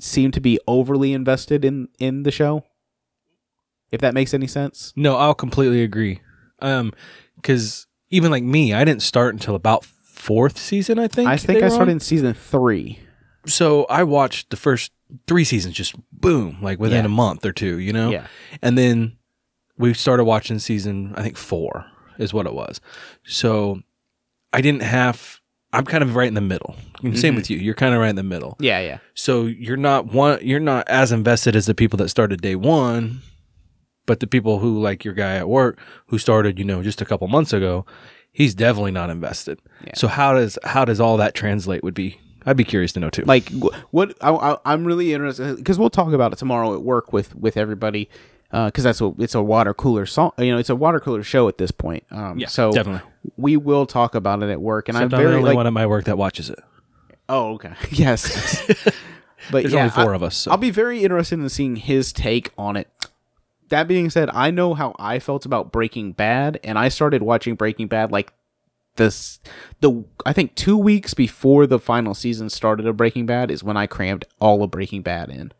seem 0.00 0.32
to 0.32 0.40
be 0.40 0.58
overly 0.66 1.12
invested 1.12 1.64
in 1.64 1.86
in 2.00 2.24
the 2.24 2.32
show. 2.32 2.64
If 3.92 4.00
that 4.00 4.12
makes 4.12 4.34
any 4.34 4.48
sense. 4.48 4.92
No, 4.96 5.14
I'll 5.16 5.34
completely 5.34 5.82
agree. 5.82 6.20
Um, 6.58 6.92
because 7.36 7.86
even 8.10 8.32
like 8.32 8.42
me, 8.42 8.72
I 8.72 8.84
didn't 8.84 9.02
start 9.02 9.34
until 9.34 9.54
about 9.54 9.84
fourth 9.84 10.58
season. 10.58 10.98
I 10.98 11.06
think. 11.06 11.28
I 11.28 11.36
think 11.36 11.62
I 11.62 11.68
started 11.68 11.90
on. 11.92 11.96
in 11.96 12.00
season 12.00 12.34
three. 12.34 12.98
So 13.46 13.84
I 13.84 14.02
watched 14.02 14.50
the 14.50 14.56
first 14.56 14.90
three 15.28 15.44
seasons, 15.44 15.76
just 15.76 15.94
boom, 16.10 16.58
like 16.60 16.80
within 16.80 17.00
Yeah. 17.04 17.06
a 17.06 17.08
month 17.10 17.44
or 17.46 17.52
two, 17.52 17.78
you 17.78 17.92
know. 17.92 18.10
Yeah. 18.10 18.26
And 18.62 18.76
then 18.76 19.16
we 19.78 19.94
started 19.94 20.24
watching 20.24 20.58
season, 20.58 21.12
I 21.16 21.22
think 21.22 21.36
four 21.36 21.84
is 22.18 22.32
what 22.34 22.46
it 22.46 22.54
was. 22.54 22.80
So 23.24 23.82
I 24.54 24.60
didn't 24.60 24.82
have. 24.82 25.40
I'm 25.72 25.84
kind 25.84 26.02
of 26.04 26.14
right 26.14 26.28
in 26.28 26.34
the 26.34 26.40
middle. 26.40 26.76
Same 27.14 27.34
Mhm. 27.34 27.36
with 27.36 27.50
you. 27.50 27.58
You're 27.58 27.74
kind 27.74 27.94
of 27.94 28.00
right 28.00 28.08
in 28.10 28.16
the 28.16 28.22
middle. 28.22 28.56
Yeah, 28.60 28.78
yeah. 28.80 28.98
So 29.14 29.46
you're 29.46 29.76
not 29.76 30.12
one. 30.12 30.38
You're 30.40 30.60
not 30.60 30.88
as 30.88 31.10
invested 31.12 31.56
as 31.56 31.66
the 31.66 31.74
people 31.74 31.96
that 31.98 32.08
started 32.08 32.40
day 32.40 32.54
one, 32.54 33.20
but 34.06 34.20
the 34.20 34.26
people 34.28 34.60
who 34.60 34.80
like 34.80 35.04
your 35.04 35.14
guy 35.14 35.34
at 35.36 35.48
work 35.48 35.78
who 36.06 36.18
started, 36.18 36.58
you 36.58 36.64
know, 36.64 36.82
just 36.82 37.00
a 37.02 37.04
couple 37.04 37.26
months 37.28 37.52
ago, 37.52 37.84
he's 38.30 38.54
definitely 38.54 38.92
not 38.92 39.10
invested. 39.10 39.58
Yeah. 39.84 39.92
So 39.96 40.06
how 40.08 40.34
does 40.34 40.58
how 40.64 40.84
does 40.84 41.00
all 41.00 41.16
that 41.16 41.34
translate? 41.34 41.82
Would 41.82 41.94
be 41.94 42.18
I'd 42.46 42.56
be 42.56 42.64
curious 42.64 42.92
to 42.92 43.00
know 43.00 43.10
too. 43.10 43.24
like 43.24 43.50
what 43.90 44.14
I, 44.20 44.30
I, 44.30 44.56
I'm 44.64 44.84
really 44.84 45.12
interested 45.12 45.56
because 45.56 45.78
we'll 45.78 45.90
talk 45.90 46.12
about 46.12 46.32
it 46.32 46.38
tomorrow 46.38 46.72
at 46.74 46.82
work 46.82 47.12
with 47.12 47.34
with 47.34 47.56
everybody 47.56 48.08
because 48.50 48.84
that's 48.84 49.00
what 49.00 49.14
it's 49.18 49.34
a 49.34 49.42
water 49.42 49.74
cooler 49.74 50.06
song. 50.06 50.32
You 50.38 50.52
know, 50.52 50.58
it's 50.58 50.70
a 50.70 50.76
water 50.76 51.00
cooler 51.00 51.22
show 51.22 51.48
at 51.48 51.58
this 51.58 51.70
point. 51.70 52.04
Um, 52.10 52.38
yeah, 52.38 52.46
so 52.46 52.72
definitely. 52.72 53.02
we 53.36 53.56
will 53.56 53.86
talk 53.86 54.14
about 54.14 54.42
it 54.42 54.50
at 54.50 54.60
work, 54.60 54.88
and 54.88 54.96
Except 54.96 55.14
I'm 55.14 55.20
I'm 55.20 55.26
the 55.26 55.36
only 55.36 55.48
like, 55.48 55.56
one 55.56 55.66
at 55.66 55.72
my 55.72 55.86
work 55.86 56.04
that 56.04 56.16
watches 56.16 56.50
it. 56.50 56.60
oh 57.28 57.54
okay, 57.54 57.72
yes. 57.90 58.66
but 59.50 59.62
There's 59.62 59.72
yeah, 59.72 59.80
only 59.80 59.90
four 59.90 60.12
I, 60.12 60.16
of 60.16 60.22
us. 60.22 60.36
So. 60.36 60.50
I'll 60.50 60.56
be 60.56 60.70
very 60.70 61.02
interested 61.02 61.38
in 61.38 61.48
seeing 61.48 61.76
his 61.76 62.12
take 62.12 62.52
on 62.56 62.76
it. 62.76 62.88
That 63.68 63.88
being 63.88 64.10
said, 64.10 64.30
I 64.30 64.50
know 64.50 64.74
how 64.74 64.94
I 64.98 65.18
felt 65.18 65.46
about 65.46 65.72
Breaking 65.72 66.12
Bad, 66.12 66.60
and 66.62 66.78
I 66.78 66.88
started 66.88 67.22
watching 67.22 67.54
Breaking 67.54 67.88
Bad 67.88 68.12
like 68.12 68.32
this 68.96 69.40
the 69.80 70.04
I 70.24 70.32
think 70.32 70.54
two 70.54 70.78
weeks 70.78 71.14
before 71.14 71.66
the 71.66 71.78
final 71.78 72.14
season 72.14 72.48
started 72.50 72.86
of 72.86 72.96
Breaking 72.96 73.26
Bad 73.26 73.50
is 73.50 73.64
when 73.64 73.76
I 73.76 73.86
crammed 73.86 74.24
all 74.40 74.62
of 74.62 74.70
Breaking 74.70 75.02
Bad 75.02 75.30
in, 75.30 75.52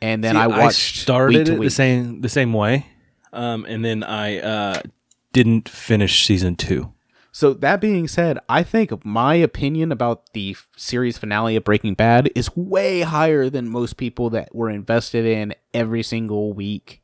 and 0.00 0.22
then 0.22 0.34
See, 0.34 0.40
I 0.40 0.46
watched 0.46 0.96
started 0.98 1.36
week 1.36 1.46
to 1.46 1.54
it 1.54 1.64
the 1.64 1.70
same 1.70 2.20
the 2.20 2.28
same 2.28 2.52
way, 2.52 2.86
um, 3.32 3.64
and 3.66 3.84
then 3.84 4.02
I 4.02 4.38
uh, 4.38 4.82
didn't 5.32 5.68
finish 5.68 6.24
season 6.26 6.56
two. 6.56 6.92
So 7.30 7.52
that 7.54 7.80
being 7.80 8.08
said, 8.08 8.38
I 8.48 8.64
think 8.64 9.04
my 9.04 9.34
opinion 9.34 9.92
about 9.92 10.32
the 10.32 10.52
f- 10.52 10.68
series 10.76 11.18
finale 11.18 11.54
of 11.54 11.62
Breaking 11.62 11.94
Bad 11.94 12.30
is 12.34 12.56
way 12.56 13.02
higher 13.02 13.48
than 13.48 13.68
most 13.68 13.96
people 13.96 14.28
that 14.30 14.52
were 14.52 14.70
invested 14.70 15.24
in 15.24 15.54
every 15.72 16.02
single 16.02 16.52
week, 16.52 17.00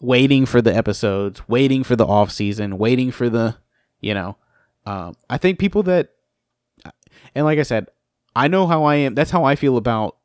waiting 0.00 0.46
for 0.46 0.62
the 0.62 0.74
episodes, 0.74 1.46
waiting 1.48 1.84
for 1.84 1.96
the 1.96 2.06
off 2.06 2.30
season, 2.30 2.78
waiting 2.78 3.10
for 3.10 3.28
the, 3.28 3.56
you 4.00 4.14
know, 4.14 4.36
um, 4.86 5.16
I 5.28 5.36
think 5.36 5.58
people 5.58 5.82
that, 5.82 6.10
and 7.34 7.44
like 7.44 7.58
I 7.58 7.64
said, 7.64 7.88
I 8.34 8.48
know 8.48 8.66
how 8.66 8.84
I 8.84 8.94
am. 8.94 9.14
That's 9.14 9.32
how 9.32 9.44
I 9.44 9.56
feel 9.56 9.76
about 9.76 10.16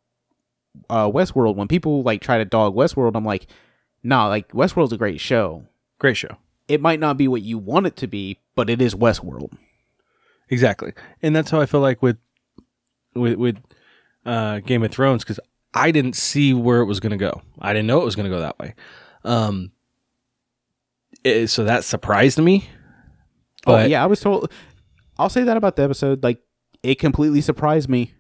uh, 0.90 1.08
Westworld. 1.10 1.56
When 1.56 1.68
people 1.68 2.04
like 2.04 2.22
try 2.22 2.38
to 2.38 2.46
dog 2.46 2.76
Westworld, 2.76 3.16
I'm 3.16 3.26
like, 3.26 3.48
nah, 4.04 4.28
like 4.28 4.50
Westworld's 4.52 4.94
a 4.94 4.98
great 4.98 5.20
show. 5.20 5.64
Great 6.00 6.18
show. 6.18 6.38
It 6.68 6.82
might 6.82 7.00
not 7.00 7.18
be 7.18 7.28
what 7.28 7.42
you 7.42 7.58
want 7.58 7.88
it 7.88 7.96
to 7.98 8.08
be, 8.08 8.40
but 8.56 8.70
it 8.70 8.82
is 8.82 8.94
Westworld. 8.94 9.52
Exactly, 10.50 10.94
and 11.22 11.36
that's 11.36 11.50
how 11.52 11.60
I 11.62 11.66
feel 11.66 11.82
like 11.82 12.02
with 12.02 12.18
with 13.16 13.36
with 13.36 13.58
uh, 14.26 14.60
Game 14.60 14.84
of 14.84 14.92
Thrones 14.92 15.24
because 15.24 15.40
I 15.74 15.92
didn't 15.92 16.16
see 16.16 16.54
where 16.54 16.80
it 16.82 16.86
was 16.86 17.00
going 17.00 17.12
to 17.12 17.18
go. 17.18 17.42
I 17.60 17.74
didn't 17.74 17.88
know 17.88 18.02
it 18.02 18.06
was 18.06 18.16
going 18.16 18.30
to 18.30 18.36
go 18.36 18.40
that 18.42 18.58
way. 18.60 18.74
Um, 19.24 19.72
it- 21.24 21.48
so 21.50 21.64
that 21.66 21.84
surprised 21.84 22.40
me. 22.40 22.70
oh 23.66 23.84
yeah, 23.86 24.04
I 24.04 24.06
was 24.08 24.20
told. 24.22 24.52
I'll 25.20 25.30
say 25.30 25.44
that 25.44 25.58
about 25.58 25.76
the 25.76 25.84
episode. 25.84 26.24
Like, 26.24 26.40
it 26.84 26.96
completely 27.00 27.42
surprised 27.42 27.90
me. 27.90 28.14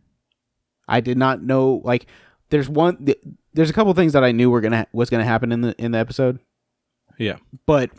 I 0.87 0.99
did 0.99 1.17
not 1.17 1.43
know. 1.43 1.81
Like, 1.83 2.07
there's 2.49 2.69
one. 2.69 3.05
th- 3.05 3.21
There's 3.53 3.69
a 3.69 3.73
couple 3.73 3.93
things 3.93 4.13
that 4.13 4.23
I 4.23 4.31
knew 4.31 4.49
were 4.49 4.61
gonna 4.61 4.87
was 4.93 5.09
gonna 5.09 5.25
happen 5.25 5.51
in 5.51 5.61
the 5.61 5.75
in 5.83 5.91
the 5.91 5.97
episode, 5.97 6.39
yeah, 7.17 7.37
but 7.65 7.89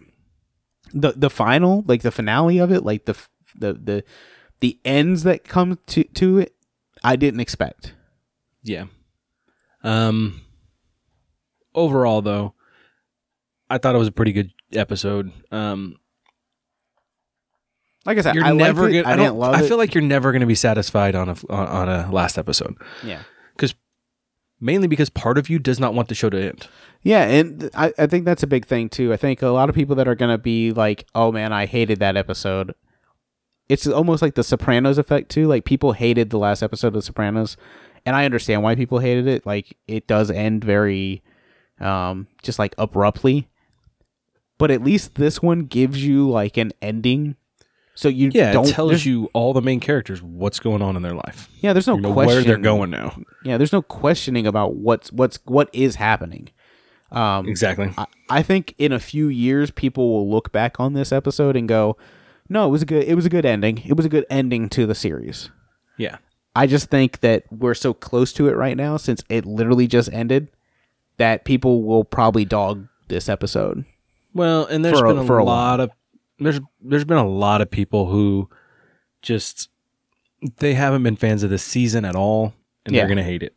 the 0.93 1.13
the 1.17 1.31
final, 1.31 1.85
like 1.87 2.03
the 2.03 2.11
finale 2.11 2.59
of 2.59 2.71
it, 2.73 2.83
like 2.85 3.05
the 3.07 3.13
f- 3.13 3.29
the 3.57 3.73
the 3.75 4.05
the 4.61 4.79
ends 4.85 5.23
that 5.25 5.45
come 5.45 5.79
to 5.89 6.05
to 6.05 6.39
it, 6.39 6.55
I 7.05 7.17
didn't 7.17 7.41
expect. 7.41 7.95
yeah. 8.63 8.85
Um, 9.85 10.41
overall 11.75 12.21
though, 12.23 12.55
I 13.71 13.79
thought 13.79 13.95
it 13.95 13.99
was 13.99 14.09
a 14.09 14.13
pretty 14.13 14.33
good 14.33 14.51
episode. 14.73 15.31
Um, 15.53 15.97
Like 18.05 18.19
I 18.19 18.23
said, 18.23 18.35
you're 18.35 18.45
I 18.45 18.53
never 18.53 18.89
it. 18.89 19.03
gonna. 19.03 19.09
I, 19.09 19.13
I, 19.13 19.17
don't, 19.17 19.43
I 19.43 19.61
it. 19.63 19.69
feel 19.69 19.77
like 19.77 19.95
you're 19.95 20.03
never 20.03 20.33
gonna 20.33 20.47
be 20.47 20.55
satisfied 20.55 21.15
on 21.15 21.29
a 21.29 21.37
on, 21.51 21.67
on 21.69 21.89
a 21.89 22.11
last 22.13 22.39
episode. 22.39 22.75
yeah. 23.05 23.23
Mainly 24.61 24.88
because 24.88 25.11
part 25.11 25.38
of 25.38 25.49
you 25.49 25.59
does 25.59 25.81
not 25.81 25.94
want 25.94 26.09
the 26.09 26.14
show 26.14 26.31
to 26.31 26.40
end. 26.40 26.68
Yeah, 27.03 27.23
and 27.25 27.71
I, 27.75 27.92
I 27.99 28.07
think 28.07 28.25
that's 28.25 28.42
a 28.42 28.49
big 28.49 28.66
thing 28.66 28.88
too. 28.88 29.12
I 29.12 29.16
think 29.16 29.42
a 29.42 29.49
lot 29.49 29.68
of 29.68 29.75
people 29.75 29.97
that 29.97 30.09
are 30.09 30.14
gonna 30.14 30.38
be 30.38 30.73
like, 30.73 31.07
"Oh 31.14 31.31
man, 31.33 31.53
I 31.53 31.66
hated 31.66 32.01
that 32.01 32.16
episode." 32.16 32.75
It's 33.68 33.87
almost 33.87 34.23
like 34.23 34.35
the 34.35 34.42
Sopranos 34.42 34.99
effect 34.99 35.31
too. 35.31 35.47
Like 35.47 35.64
people 35.64 35.92
hated 35.92 36.31
the 36.31 36.38
last 36.38 36.62
episode 36.62 36.88
of 36.88 36.94
The 36.94 37.03
Sopranos, 37.03 37.57
and 38.05 38.16
I 38.16 38.25
understand 38.25 38.62
why 38.62 38.75
people 38.75 38.99
hated 38.99 39.27
it. 39.27 39.47
Like 39.47 39.77
it 39.87 40.07
does 40.07 40.31
end 40.31 40.64
very, 40.64 41.23
um, 41.81 42.27
just 42.42 42.59
like 42.59 42.75
abruptly. 42.79 43.49
But 44.59 44.73
at 44.73 44.83
least 44.83 45.14
this 45.14 45.40
one 45.40 45.61
gives 45.61 46.05
you 46.05 46.29
like 46.29 46.57
an 46.57 46.73
ending, 46.83 47.37
so 47.99 48.09
you 48.09 48.31
Yeah, 48.33 48.53
don't 48.53 48.69
it 48.69 48.73
tells 48.73 49.05
you 49.05 49.29
all 49.33 49.53
the 49.53 49.61
main 49.61 49.81
characters 49.81 50.23
what's 50.23 50.61
going 50.61 50.83
on 50.83 50.95
in 50.97 51.03
their 51.03 51.15
life. 51.15 51.49
Yeah, 51.61 51.73
there's 51.73 51.87
no 51.89 51.97
You 51.97 52.03
know 52.03 52.13
question 52.13 52.35
where 52.37 52.45
they're 52.45 52.57
going 52.59 52.91
now. 52.91 53.19
Yeah, 53.45 53.57
there's 53.57 53.73
no 53.73 53.83
questioning 53.83 54.47
about 54.47 54.77
what's 54.77 55.11
what's 55.13 55.39
what 55.47 55.69
is 55.73 55.97
happening. 55.97 56.51
Um, 57.11 57.49
Exactly. 57.49 57.91
I, 57.99 58.07
I 58.29 58.43
think 58.43 58.75
in 58.79 58.93
a 58.93 59.01
few 59.01 59.29
years 59.29 59.71
people 59.71 60.11
will 60.11 60.31
look 60.31 60.53
back 60.53 60.79
on 60.79 60.93
this 60.93 61.11
episode 61.11 61.57
and 61.57 61.67
go, 61.69 61.97
"No, 62.49 62.67
it 62.67 62.71
was 62.71 62.83
a 62.83 62.87
good 62.87 63.05
it 63.05 63.15
was 63.17 63.27
a 63.27 63.31
good 63.31 63.45
ending. 63.47 63.79
It 63.87 63.97
was 63.97 64.07
a 64.07 64.11
good 64.11 64.27
ending 64.31 64.69
to 64.71 64.87
the 64.87 64.95
series." 64.95 65.51
Yeah. 65.97 66.19
I 66.55 66.67
just 66.67 66.91
think 66.91 67.21
that 67.21 67.45
we're 67.51 67.75
so 67.75 67.93
close 67.95 68.33
to 68.35 68.49
it 68.49 68.57
right 68.57 68.77
now 68.77 68.97
since 68.97 69.25
it 69.29 69.45
literally 69.47 69.87
just 69.87 70.13
ended 70.13 70.51
that 71.17 71.45
people 71.45 71.83
will 71.83 72.05
probably 72.05 72.45
dog 72.45 72.87
this 73.09 73.29
episode. 73.29 73.85
Well, 74.35 74.67
and 74.67 74.85
there's 74.85 75.01
a- 75.01 75.05
been 75.05 75.19
a, 75.19 75.25
for 75.25 75.39
a 75.39 75.45
lot 75.45 75.81
of 75.81 75.91
there's 76.38 76.61
there's 76.81 77.05
been 77.05 77.16
a 77.18 77.27
lot 77.29 77.61
of 77.61 77.70
people 77.70 78.07
who 78.07 78.48
just 79.22 79.68
they 80.59 80.74
haven't 80.74 81.03
been 81.03 81.16
fans 81.16 81.42
of 81.42 81.51
this 81.51 81.62
season 81.62 82.05
at 82.05 82.14
all, 82.14 82.55
and 82.87 82.94
Yeah. 82.94 83.03
they're 83.03 83.09
gonna 83.09 83.24
hate 83.24 83.42
it. 83.42 83.55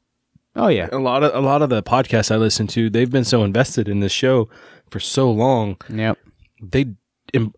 Oh 0.55 0.67
yeah. 0.67 0.89
A 0.91 0.97
lot 0.97 1.23
of 1.23 1.33
a 1.35 1.39
lot 1.45 1.61
of 1.61 1.69
the 1.69 1.83
podcasts 1.83 2.31
I 2.31 2.37
listen 2.37 2.67
to, 2.67 2.89
they've 2.89 3.09
been 3.11 3.23
so 3.23 3.43
invested 3.43 3.87
in 3.87 3.99
this 3.99 4.11
show 4.11 4.49
for 4.89 4.99
so 4.99 5.31
long. 5.31 5.77
Yep. 5.89 6.17
They 6.61 6.85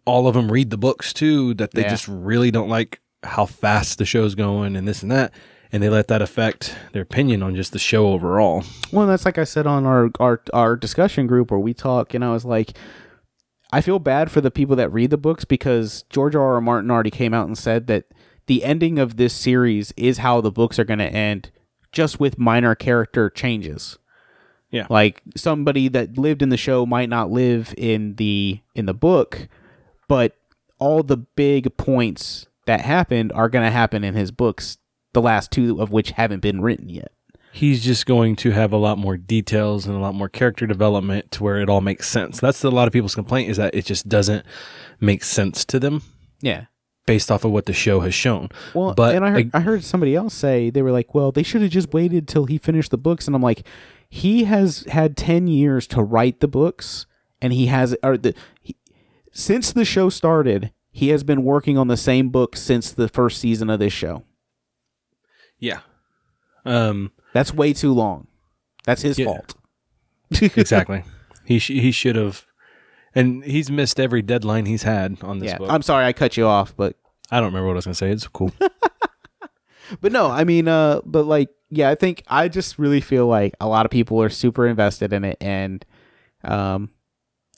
all 0.06 0.28
of 0.28 0.36
them 0.36 0.52
read 0.52 0.70
the 0.70 0.78
books 0.78 1.14
too 1.14 1.54
that 1.56 1.72
they 1.72 1.82
Yeah. 1.82 1.90
just 1.90 2.08
really 2.08 2.52
don't 2.52 2.70
like 2.70 3.00
how 3.24 3.46
fast 3.46 3.98
the 3.98 4.06
show's 4.06 4.36
going 4.36 4.76
and 4.76 4.88
this 4.88 5.02
and 5.02 5.12
that, 5.12 5.34
and 5.72 5.82
they 5.82 5.90
let 5.90 6.10
that 6.10 6.22
affect 6.22 6.76
their 6.92 7.02
opinion 7.02 7.42
on 7.42 7.56
just 7.56 7.72
the 7.72 7.80
show 7.80 8.08
overall. 8.08 8.64
Well, 8.92 9.08
that's 9.08 9.26
like 9.26 9.38
I 9.40 9.46
said 9.46 9.66
on 9.66 9.86
our, 9.86 10.12
our 10.20 10.42
our 10.54 10.76
discussion 10.76 11.26
group 11.26 11.50
where 11.50 11.60
we 11.60 11.74
talk, 11.74 12.14
and 12.14 12.24
I 12.24 12.32
was 12.32 12.44
like, 12.46 12.74
I 13.74 13.82
feel 13.82 13.98
bad 13.98 14.30
for 14.30 14.40
the 14.40 14.52
people 14.52 14.76
that 14.76 14.94
read 14.94 15.10
the 15.10 15.18
books 15.18 15.46
because 15.46 16.04
George 16.12 16.36
R. 16.36 16.54
R. 16.54 16.62
Martin 16.62 16.92
already 16.92 17.10
came 17.10 17.34
out 17.34 17.48
and 17.48 17.58
said 17.58 17.88
that 17.88 18.06
the 18.46 18.64
ending 18.64 19.00
of 19.00 19.18
this 19.18 19.34
series 19.34 19.92
is 19.98 20.20
how 20.20 20.42
the 20.42 20.52
books 20.52 20.78
are 20.78 20.84
going 20.84 21.00
to 21.00 21.06
end, 21.06 21.50
just 21.92 22.20
with 22.20 22.38
minor 22.38 22.76
character 22.76 23.32
changes. 23.32 23.98
Yeah. 24.70 24.88
like 24.90 25.22
somebody 25.36 25.88
that 25.90 26.18
lived 26.18 26.42
in 26.42 26.50
the 26.50 26.58
show 26.58 26.84
might 26.84 27.08
not 27.08 27.30
live 27.30 27.76
in 27.78 28.16
the 28.16 28.60
in 28.76 28.86
the 28.88 28.94
book, 28.94 29.48
but 30.08 30.36
all 30.80 31.02
the 31.04 31.18
big 31.18 31.76
points 31.78 32.48
that 32.66 32.82
happened 32.82 33.32
are 33.34 33.50
going 33.50 33.66
to 33.66 33.72
happen 33.72 34.04
in 34.04 34.14
his 34.14 34.32
books. 34.32 34.78
The 35.14 35.22
last 35.22 35.52
two 35.52 35.80
of 35.80 35.92
which 35.92 36.12
haven't 36.12 36.42
been 36.42 36.62
written 36.62 36.90
yet. 36.90 37.12
He's 37.54 37.84
just 37.84 38.06
going 38.08 38.36
to 38.38 38.52
have 38.52 38.74
a 38.74 38.78
lot 38.78 38.98
more 38.98 39.16
details 39.16 39.86
and 39.86 39.96
a 39.96 40.00
lot 40.00 40.16
more 40.16 40.28
character 40.28 40.66
development 40.66 41.30
to 41.32 41.44
where 41.44 41.58
it 41.62 41.70
all 41.70 41.82
makes 41.82 42.10
sense. 42.10 42.40
That's 42.40 42.64
a 42.64 42.70
lot 42.72 42.88
of 42.88 42.94
people's 42.94 43.14
complaint 43.16 43.50
is 43.52 43.58
that 43.58 43.76
it 43.76 43.86
just 43.86 44.10
doesn't 44.10 44.44
make 45.00 45.24
sense 45.24 45.64
to 45.66 45.80
them 45.80 46.02
Yeah. 46.42 46.66
based 47.06 47.30
off 47.32 47.46
of 47.46 47.52
what 47.52 47.68
the 47.68 47.74
show 47.74 48.00
has 48.00 48.16
shown. 48.16 48.50
Well, 48.74 48.94
But, 48.96 49.16
and 49.16 49.24
I 49.24 49.30
heard, 49.30 49.36
like- 49.46 49.56
I 49.56 49.60
heard 49.60 49.84
somebody 49.84 50.16
else 50.16 50.34
say 50.34 50.72
they 50.72 50.82
were 50.82 50.92
like, 50.92 51.14
"Well, 51.14 51.32
they 51.32 51.44
should 51.44 51.62
have 51.62 51.70
just 51.72 51.94
waited 51.94 52.28
till 52.28 52.46
he 52.46 52.58
finished 52.58 52.90
the 52.90 52.98
books." 52.98 53.28
And 53.28 53.36
I'm 53.36 53.42
like, 53.44 53.64
he 54.10 54.46
has 54.46 54.86
had 54.90 55.16
ten 55.16 55.48
years 55.48 55.86
to 55.88 56.02
write 56.02 56.40
the 56.40 56.48
books, 56.48 57.06
and 57.42 57.54
he 57.54 57.68
has 57.68 57.96
or 58.02 58.18
the 58.18 58.34
he, 58.62 58.76
since 59.32 59.72
the 59.72 59.86
show 59.86 60.10
started, 60.10 60.72
he 60.92 61.10
has 61.10 61.24
been 61.24 61.44
working 61.44 61.78
on 61.78 61.88
the 61.88 61.98
same 61.98 62.30
book 62.30 62.56
since 62.56 62.92
the 62.92 63.08
first 63.10 63.40
season 63.40 63.70
of 63.70 63.80
this 63.80 63.94
show. 63.94 64.24
Yeah. 65.60 65.80
Um, 66.66 67.12
That's 67.34 67.54
way 67.54 67.74
too 67.74 67.94
long. 67.94 68.28
That's 68.86 69.02
his 69.02 69.18
Yeah. 69.20 69.26
fault. 69.26 69.56
exactly. 70.42 71.04
he 71.46 71.60
sh- 71.60 71.68
he 71.70 71.92
should 71.92 72.16
have, 72.16 72.46
and 73.14 73.44
he's 73.44 73.70
missed 73.70 74.00
every 74.00 74.22
deadline 74.22 74.66
he's 74.66 74.84
had 74.84 75.18
on 75.24 75.40
this 75.40 75.52
yeah, 75.52 75.58
book. 75.58 75.70
I'm 75.70 75.82
sorry 75.82 76.06
I 76.06 76.14
cut 76.14 76.38
you 76.38 76.48
off, 76.48 76.76
but 76.76 76.96
I 77.32 77.38
don't 77.38 77.48
remember 77.48 77.68
what 77.68 77.74
I 77.74 77.76
was 77.76 77.86
gonna 77.86 77.96
say. 77.96 78.12
It's 78.12 78.28
cool. 78.28 78.52
But 80.02 80.12
no, 80.12 80.28
I 80.28 80.44
mean, 80.44 80.68
uh, 80.68 81.02
but 81.06 81.24
like, 81.26 81.50
yeah, 81.70 81.90
I 81.90 81.96
think 81.96 82.24
I 82.28 82.48
just 82.48 82.80
really 82.80 83.02
feel 83.02 83.28
like 83.28 83.54
a 83.60 83.68
lot 83.68 83.86
of 83.86 83.92
people 83.92 84.20
are 84.24 84.30
super 84.30 84.66
invested 84.66 85.12
in 85.14 85.24
it, 85.26 85.38
and 85.42 85.86
um, 86.44 86.90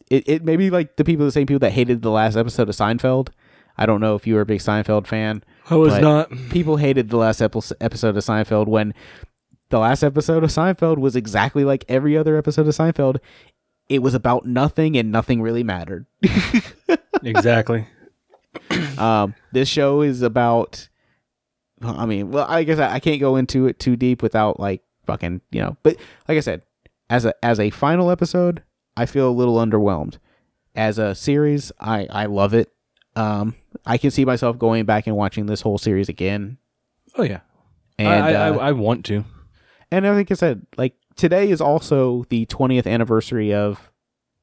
it 0.10 0.28
it 0.28 0.44
maybe 0.44 0.70
like 0.70 0.98
the 0.98 1.04
people, 1.06 1.26
the 1.26 1.32
same 1.32 1.46
people 1.46 1.60
that 1.60 1.72
hated 1.72 2.02
the 2.02 2.10
last 2.10 2.36
episode 2.36 2.68
of 2.68 2.76
Seinfeld. 2.76 3.30
I 3.78 3.86
don't 3.86 4.02
know 4.02 4.16
if 4.16 4.26
you 4.26 4.36
were 4.36 4.42
a 4.42 4.46
big 4.46 4.60
Seinfeld 4.60 5.06
fan. 5.08 5.44
I 5.70 5.76
was 5.76 5.98
not. 6.00 6.30
People 6.50 6.78
hated 6.78 7.10
the 7.10 7.18
last 7.18 7.42
episode 7.42 7.78
of 8.18 8.24
Seinfeld 8.24 8.68
when 8.68 8.94
the 9.70 9.80
last 9.80 10.04
episode 10.04 10.44
of 10.44 10.50
Seinfeld 10.50 10.98
was 10.98 11.16
exactly 11.16 11.64
like 11.64 11.86
every 11.88 12.18
other 12.18 12.38
episode 12.38 12.68
of 12.68 12.76
Seinfeld. 12.76 13.18
It 13.90 14.00
was 14.00 14.14
about 14.14 14.46
nothing, 14.46 14.98
and 14.98 15.12
nothing 15.12 15.42
really 15.42 15.64
mattered. 15.64 16.06
exactly. 17.24 17.86
Um, 18.98 19.36
this 19.52 19.70
show 19.70 20.02
is 20.02 20.22
about. 20.22 20.90
I 21.82 22.06
mean, 22.06 22.32
well, 22.32 22.46
I 22.50 22.64
guess 22.64 22.80
I, 22.80 22.94
I 22.94 23.00
can't 23.00 23.20
go 23.20 23.36
into 23.36 23.68
it 23.68 23.80
too 23.80 23.96
deep 23.96 24.24
without 24.24 24.60
like 24.60 24.82
fucking 25.06 25.42
you 25.52 25.62
know. 25.62 25.78
But 25.84 25.98
like 26.28 26.38
I 26.38 26.42
said, 26.42 26.64
as 27.10 27.26
a 27.26 27.34
as 27.46 27.60
a 27.60 27.70
final 27.70 28.10
episode, 28.10 28.64
I 28.98 29.06
feel 29.06 29.30
a 29.30 29.32
little 29.32 29.58
underwhelmed. 29.58 30.18
As 30.74 30.98
a 30.98 31.14
series, 31.14 31.72
I 31.80 32.08
I 32.10 32.26
love 32.26 32.54
it. 32.54 32.72
Um, 33.16 33.56
I 33.86 33.98
can 33.98 34.12
see 34.12 34.26
myself 34.26 34.58
going 34.58 34.86
back 34.86 35.08
and 35.08 35.16
watching 35.16 35.46
this 35.46 35.62
whole 35.62 35.78
series 35.78 36.10
again. 36.10 36.58
Oh 37.18 37.24
yeah. 37.24 37.42
And 37.98 38.08
I, 38.08 38.30
I, 38.30 38.34
uh, 38.34 38.58
I, 38.58 38.68
I 38.68 38.72
want 38.72 39.06
to. 39.06 39.24
And 39.92 40.06
I 40.08 40.14
think 40.16 40.32
I 40.32 40.36
said 40.36 40.66
like 40.78 40.96
today 41.16 41.50
is 41.50 41.62
also 41.62 42.26
the 42.30 42.46
20th 42.48 42.88
anniversary 42.88 43.54
of 43.54 43.92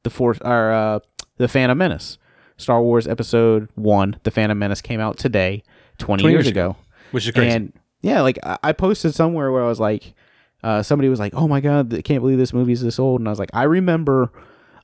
the 0.02 0.10
force 0.10 0.38
or 0.42 0.72
uh, 0.72 0.98
the 1.36 1.48
Phantom 1.48 1.76
Menace. 1.78 2.18
Star 2.58 2.82
Wars 2.82 3.08
Episode 3.08 3.68
One, 3.74 4.16
The 4.22 4.30
Phantom 4.30 4.56
Menace 4.58 4.80
came 4.82 5.00
out 5.00 5.16
today, 5.16 5.64
20, 5.98 6.22
20 6.22 6.32
years 6.32 6.44
years 6.44 6.50
ago. 6.50 6.76
Which 7.10 7.26
is 7.26 7.32
crazy. 7.34 7.56
And 7.56 7.72
yeah, 8.02 8.20
like 8.20 8.38
I 8.42 8.58
I 8.62 8.72
posted 8.72 9.14
somewhere 9.14 9.50
where 9.50 9.64
I 9.64 9.68
was 9.68 9.80
like, 9.80 10.14
uh, 10.62 10.82
somebody 10.82 11.08
was 11.08 11.18
like, 11.18 11.34
"Oh 11.34 11.48
my 11.48 11.60
god, 11.60 11.92
I 11.92 12.02
can't 12.02 12.20
believe 12.22 12.38
this 12.38 12.52
movie's 12.52 12.82
this 12.82 12.98
old," 12.98 13.20
and 13.20 13.28
I 13.28 13.32
was 13.32 13.38
like, 13.38 13.50
I 13.52 13.64
remember, 13.64 14.30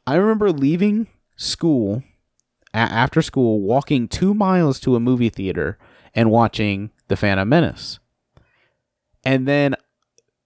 I 0.07 0.17
remember 0.17 0.51
leaving 0.51 1.07
school 1.37 2.03
a- 2.75 2.79
after 2.79 3.23
school, 3.23 3.61
walking 3.61 4.09
two 4.09 4.35
miles 4.35 4.81
to 4.81 4.97
a 4.97 5.01
movie 5.01 5.29
theater 5.29 5.79
and 6.15 6.31
watching 6.31 6.91
The 7.09 7.17
Phantom 7.17 7.49
Menace, 7.49 8.01
and 9.25 9.47
then, 9.47 9.77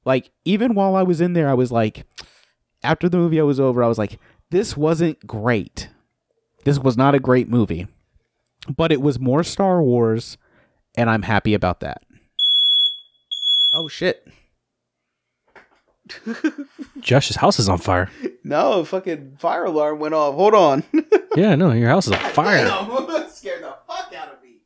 like, 0.05 0.31
even 0.45 0.75
while 0.75 0.97
I 0.97 1.03
was 1.03 1.21
in 1.21 1.33
there, 1.33 1.49
I 1.49 1.55
was 1.55 1.71
like, 1.73 2.05
after 2.83 3.09
the 3.09 3.17
movie 3.19 3.41
I 3.41 3.45
was 3.45 3.61
over, 3.61 3.83
I 3.83 3.88
was 3.88 3.99
like, 3.99 4.19
this 4.51 4.77
wasn't 4.77 5.27
great. 5.27 5.88
This 6.65 6.79
was 6.79 6.97
not 6.97 7.15
a 7.15 7.21
great 7.21 7.49
movie, 7.49 7.87
but 8.77 8.93
it 8.93 9.01
was 9.01 9.19
more 9.19 9.43
Star 9.43 9.83
Wars 9.83 10.37
and 10.97 11.09
I'm 11.11 11.23
happy 11.23 11.55
about 11.55 11.81
that. 11.81 12.03
Oh 13.73 13.88
shit. 13.88 14.27
Josh's 17.01 17.37
house 17.37 17.59
is 17.59 17.69
on 17.69 17.79
fire. 17.79 18.11
No, 18.45 18.85
fucking 18.85 19.37
fire 19.38 19.65
alarm 19.65 19.99
went 19.99 20.15
off. 20.15 20.35
Hold 20.35 20.55
on. 20.55 20.85
Yeah, 21.37 21.55
no, 21.55 21.73
your 21.73 21.88
house 21.88 22.07
is 22.07 22.12
on 22.12 22.19
fire. 22.33 22.67
Damn, 22.67 23.29
scared 23.31 23.62
the 23.62 23.75
fuck 23.87 24.12
out 24.15 24.35
of 24.35 24.43
me. 24.43 24.59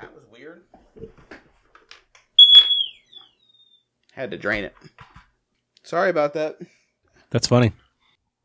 That 0.00 0.12
was 0.14 0.24
weird. 0.32 0.64
Had 4.16 4.30
to 4.30 4.38
drain 4.38 4.64
it. 4.64 4.74
Sorry 5.84 6.08
about 6.08 6.32
that. 6.32 6.58
That's 7.30 7.46
funny. 7.46 7.72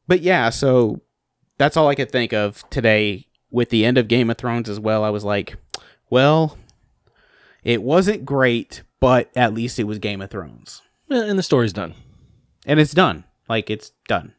But 0.05 0.19
yeah, 0.19 0.49
so 0.49 0.99
that's 1.57 1.77
all 1.77 1.87
I 1.87 1.95
could 1.95 2.11
think 2.11 2.33
of 2.33 2.69
today 2.69 3.27
with 3.49 3.69
the 3.69 3.85
end 3.85 3.97
of 3.97 4.09
Game 4.09 4.29
of 4.29 4.37
Thrones 4.37 4.67
as 4.67 4.81
well. 4.81 5.03
I 5.03 5.09
was 5.09 5.23
like, 5.23 5.55
well, 6.09 6.57
it 7.63 7.81
wasn't 7.81 8.25
great, 8.25 8.83
but 8.99 9.29
at 9.33 9.53
least 9.53 9.79
it 9.79 9.85
was 9.85 9.97
Game 9.97 10.21
of 10.21 10.29
Thrones. 10.29 10.81
Yeah, 11.07 11.23
And 11.23 11.39
the 11.39 11.43
story's 11.43 11.71
done. 11.73 11.95
And 12.65 12.77
it's 12.77 12.93
done. 12.93 13.23
Like 13.47 13.69
it's 13.69 13.91
done. 14.09 14.33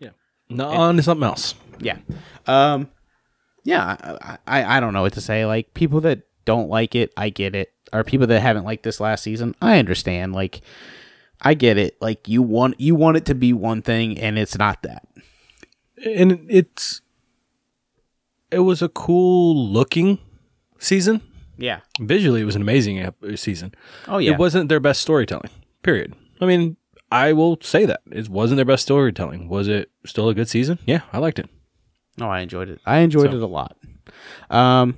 Yeah. 0.00 0.10
No, 0.48 0.68
on 0.68 0.96
to 0.96 1.02
something 1.04 1.24
else. 1.24 1.54
Yeah. 1.78 1.98
Um 2.46 2.90
yeah, 3.64 3.96
I, 4.02 4.38
I 4.46 4.76
I 4.76 4.80
don't 4.80 4.92
know 4.92 5.02
what 5.02 5.12
to 5.12 5.20
say. 5.20 5.46
Like 5.46 5.74
people 5.74 6.00
that 6.00 6.22
don't 6.44 6.68
like 6.68 6.94
it, 6.94 7.12
I 7.16 7.30
get 7.30 7.54
it. 7.54 7.72
Or 7.92 8.04
people 8.04 8.26
that 8.26 8.40
haven't 8.40 8.64
liked 8.64 8.82
this 8.84 9.00
last 9.00 9.22
season, 9.22 9.54
I 9.60 9.78
understand. 9.78 10.32
Like 10.32 10.62
I 11.40 11.54
get 11.54 11.76
it. 11.76 11.96
Like 12.00 12.28
you 12.28 12.42
want 12.42 12.80
you 12.80 12.94
want 12.94 13.16
it 13.16 13.26
to 13.26 13.34
be 13.34 13.52
one 13.52 13.82
thing 13.82 14.18
and 14.18 14.38
it's 14.38 14.56
not 14.56 14.82
that. 14.82 15.06
And 16.04 16.46
it's 16.50 17.00
it 18.50 18.60
was 18.60 18.82
a 18.82 18.88
cool 18.88 19.68
looking 19.68 20.18
season. 20.78 21.20
Yeah. 21.58 21.80
Visually, 22.00 22.40
it 22.40 22.44
was 22.44 22.56
an 22.56 22.62
amazing 22.62 23.08
season. 23.36 23.74
Oh 24.08 24.18
yeah. 24.18 24.32
It 24.32 24.38
wasn't 24.38 24.68
their 24.68 24.80
best 24.80 25.00
storytelling. 25.02 25.50
Period. 25.82 26.14
I 26.40 26.46
mean, 26.46 26.76
I 27.10 27.32
will 27.34 27.58
say 27.60 27.84
that 27.84 28.00
it 28.10 28.28
wasn't 28.28 28.56
their 28.56 28.64
best 28.64 28.84
storytelling. 28.84 29.48
Was 29.48 29.68
it 29.68 29.90
still 30.06 30.28
a 30.28 30.34
good 30.34 30.48
season? 30.48 30.78
Yeah, 30.86 31.02
I 31.12 31.18
liked 31.18 31.38
it. 31.38 31.48
Oh, 32.20 32.26
I 32.26 32.40
enjoyed 32.40 32.68
it. 32.68 32.80
I 32.86 32.98
enjoyed 32.98 33.30
So- 33.30 33.36
it 33.36 33.42
a 33.42 33.46
lot. 33.46 33.76
Um, 34.50 34.96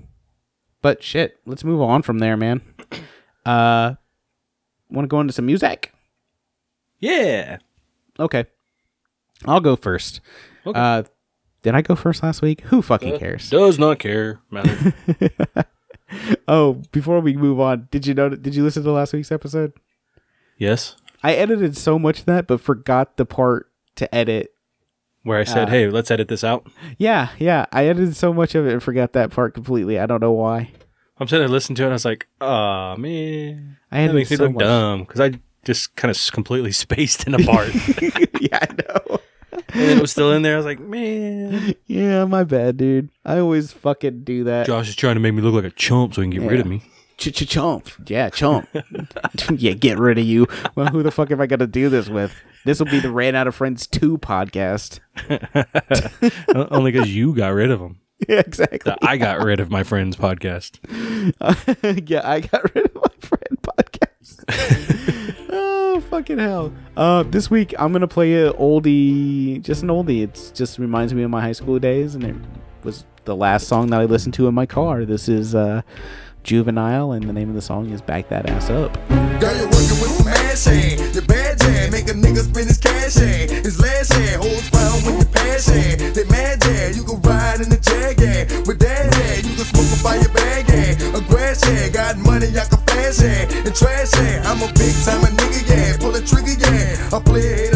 but 0.85 1.03
shit, 1.03 1.40
let's 1.47 1.64
move 1.64 1.81
on 1.81 2.03
from 2.03 2.18
there, 2.18 2.37
man. 2.37 2.61
Uh, 3.47 3.97
want 4.88 5.05
to 5.05 5.07
go 5.07 5.20
into 5.20 5.35
some 5.35 5.44
music? 5.44 5.92
Yeah. 6.99 7.59
Okay, 8.18 8.47
I'll 9.44 9.61
go 9.61 9.77
first. 9.77 10.23
Okay. 10.66 10.81
Uh, 10.81 11.03
did 11.61 11.75
I 11.75 11.83
go 11.83 11.94
first 11.94 12.23
last 12.23 12.40
week? 12.40 12.62
Who 12.62 12.81
fucking 12.81 13.18
cares? 13.18 13.51
Does 13.51 13.79
not 13.79 13.99
care. 13.99 14.40
Matter. 14.51 14.94
Oh, 16.49 16.81
before 16.90 17.20
we 17.20 17.37
move 17.37 17.61
on, 17.61 17.87
did 17.90 18.07
you 18.07 18.14
know? 18.14 18.31
Did 18.31 18.55
you 18.55 18.64
listen 18.64 18.83
to 18.85 18.92
last 18.92 19.12
week's 19.12 19.31
episode? 19.31 19.75
yes. 20.57 20.97
I 21.23 21.35
edited 21.35 21.77
so 21.77 21.99
much 21.99 22.20
of 22.20 22.25
that, 22.25 22.47
but 22.47 22.62
forgot 22.62 23.18
the 23.18 23.27
part 23.27 23.70
to 23.97 24.14
edit. 24.14 24.54
Where 25.25 25.39
I 25.39 25.45
said, 25.45 25.69
Uh, 25.69 25.71
"Hey, 25.73 25.89
let's 25.89 26.11
edit 26.11 26.29
this 26.29 26.45
out." 26.45 26.67
Yeah, 26.99 27.31
yeah, 27.39 27.67
I 27.73 27.87
edited 27.87 28.15
so 28.17 28.33
much 28.33 28.55
of 28.55 28.67
it 28.67 28.73
and 28.73 28.83
forgot 28.83 29.13
that 29.15 29.31
part 29.31 29.55
completely. 29.55 29.99
I 29.99 30.07
don't 30.07 30.21
know 30.21 30.33
why. 30.33 30.71
I'm 31.19 31.27
sitting 31.29 31.40
there 31.46 31.48
listening 31.48 31.77
to 31.77 31.83
it. 31.83 31.87
and 31.87 31.92
I 31.92 31.94
was 31.94 32.05
like, 32.05 32.27
"Oh 32.40 32.96
man, 32.96 33.77
I 33.90 33.96
that 33.96 34.03
edited 34.05 34.15
makes 34.17 34.31
me 34.31 34.37
so 34.37 34.44
look 34.44 34.53
much. 34.55 34.65
dumb 34.65 35.01
because 35.01 35.21
I 35.21 35.33
just 35.65 35.96
kind 35.96 36.11
of 36.11 36.33
completely 36.33 36.73
spaced 36.85 37.27
in 37.27 37.35
a 37.35 37.38
part, 37.38 37.73
yeah, 38.40 38.59
I 38.61 38.69
know. 38.79 39.19
and 39.73 39.90
it 39.92 40.01
was 40.01 40.11
still 40.13 40.31
in 40.33 40.42
there. 40.42 40.55
I 40.55 40.57
was 40.59 40.67
like, 40.67 40.81
man, 40.81 41.75
Yeah, 41.87 42.25
my 42.27 42.44
bad, 42.44 42.77
dude. 42.77 43.09
I 43.25 43.38
always 43.38 43.73
fucking 43.73 44.25
do 44.25 44.44
that. 44.44 44.67
Josh 44.67 44.88
is 44.88 44.96
trying 44.96 45.15
to 45.15 45.21
make 45.21 45.33
me 45.35 45.40
look 45.42 45.55
like 45.55 45.65
a 45.65 45.75
chump 45.75 46.15
so 46.15 46.21
he 46.23 46.29
can 46.31 46.38
get 46.42 46.51
rid 46.51 46.61
of 46.61 46.67
me." 46.67 46.83
Ch 47.17 47.33
ch 47.33 47.46
chomp. 47.46 48.08
Yeah, 48.08 48.29
chomp. 48.31 48.67
yeah, 49.60 49.73
get 49.73 49.98
rid 49.98 50.19
of 50.19 50.25
you. 50.25 50.46
Well, 50.75 50.88
who 50.88 51.02
the 51.02 51.10
fuck 51.10 51.31
am 51.31 51.40
I 51.40 51.46
gonna 51.46 51.67
do 51.67 51.88
this 51.88 52.08
with? 52.08 52.35
This 52.65 52.79
will 52.79 52.87
be 52.87 52.98
the 52.98 53.10
Ran 53.10 53.35
Out 53.35 53.46
of 53.46 53.54
Friends 53.54 53.87
2 53.87 54.19
podcast. 54.19 55.00
Only 56.73 56.92
because 56.92 57.15
you 57.15 57.35
got 57.35 57.48
rid 57.48 57.71
of 57.71 57.81
them. 57.81 58.00
Yeah, 58.29 58.38
exactly. 58.38 58.94
I 59.02 59.19
got 59.19 59.42
rid 59.42 59.60
of 59.60 59.71
my 59.71 59.83
friend's 59.83 60.17
podcast. 60.17 60.79
yeah, 62.08 62.23
I 62.25 62.40
got 62.40 62.75
rid 62.75 62.87
of 62.87 62.94
my 62.94 63.08
friend 63.21 63.58
podcast. 63.60 65.48
oh, 65.50 66.00
fucking 66.08 66.38
hell. 66.38 66.73
Uh, 66.96 67.25
this 67.25 67.50
week 67.50 67.75
I'm 67.79 67.92
gonna 67.92 68.08
play 68.08 68.46
an 68.46 68.52
oldie, 68.54 69.60
just 69.60 69.83
an 69.83 69.88
oldie. 69.88 70.23
It 70.23 70.52
just 70.54 70.79
reminds 70.79 71.12
me 71.12 71.23
of 71.25 71.31
my 71.31 71.42
high 71.42 71.52
school 71.52 71.79
days, 71.79 72.15
and 72.15 72.25
it 72.25 72.37
was 72.83 73.04
the 73.25 73.37
last 73.37 73.67
song 73.69 73.88
that 73.88 74.00
I 74.00 74.04
listened 74.04 74.35
to 74.35 74.46
in 74.48 74.54
my 74.54 74.65
car. 74.65 75.04
This 75.04 75.29
is 75.29 75.54
uh, 75.54 75.83
Juvenile, 76.45 77.13
and 77.13 77.27
the 77.27 77.33
name 77.33 77.49
of 77.49 77.55
the 77.55 77.63
song 77.63 77.90
is 77.90 78.01
"Back 78.03 78.29
That 78.29 78.49
Ass 78.51 78.69
Up." 78.69 78.92
Girl, 79.40 79.57
you're 79.57 79.65
working 79.65 79.99
with 79.99 80.13
some 80.13 80.29
ass. 80.29 80.67
Your 81.15 81.25
bad 81.25 81.59
make 81.90 82.09
a 82.09 82.13
nigga 82.13 82.45
spend 82.45 82.69
his 82.69 82.79
cash. 82.79 83.15
His 83.15 83.81
last 83.81 84.13
holds 84.37 84.71
your 85.05 85.25
pass. 85.33 85.67
They 85.67 86.25
mad 86.29 86.63
you 86.95 87.03
can 87.03 87.21
ride 87.23 87.61
in 87.61 87.71
the 87.71 87.81
jag. 87.81 88.21
With 88.67 88.79
that 88.79 89.11
you 89.42 89.57
can 89.57 89.65
smoke 89.65 89.90
a 89.90 89.97
fire 90.05 90.29
bag. 90.35 90.55
Got 91.92 92.19
money, 92.19 92.49
I 92.49 92.65
can. 92.67 92.85
And 93.65 93.75
trash. 93.75 94.13
I'm 94.45 94.61
a 94.61 94.67
big 94.75 94.95
time 95.05 95.23
a 95.23 95.31
nigga, 95.31 95.61
yeah. 95.69 95.97
Pull 95.99 96.15
a 96.15 96.21
trigger, 96.21 96.59
yeah. 96.59 97.17
I 97.17 97.21
play 97.21 97.69
a 97.69 97.73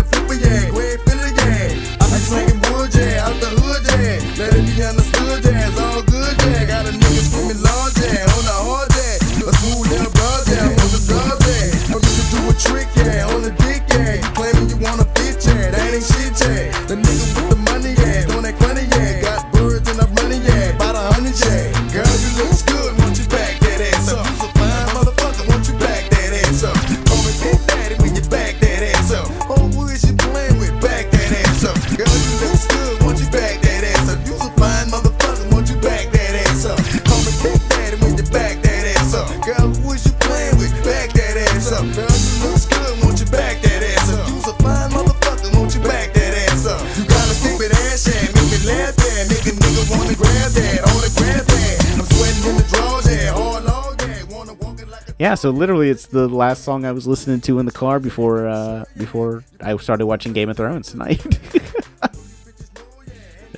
so 55.38 55.50
literally, 55.50 55.88
it's 55.88 56.06
the 56.06 56.28
last 56.28 56.64
song 56.64 56.84
I 56.84 56.92
was 56.92 57.06
listening 57.06 57.40
to 57.42 57.58
in 57.58 57.66
the 57.66 57.72
car 57.72 58.00
before 58.00 58.48
uh, 58.48 58.84
before 58.96 59.44
I 59.60 59.76
started 59.76 60.06
watching 60.06 60.32
Game 60.32 60.48
of 60.48 60.56
Thrones 60.56 60.90
tonight. 60.90 61.24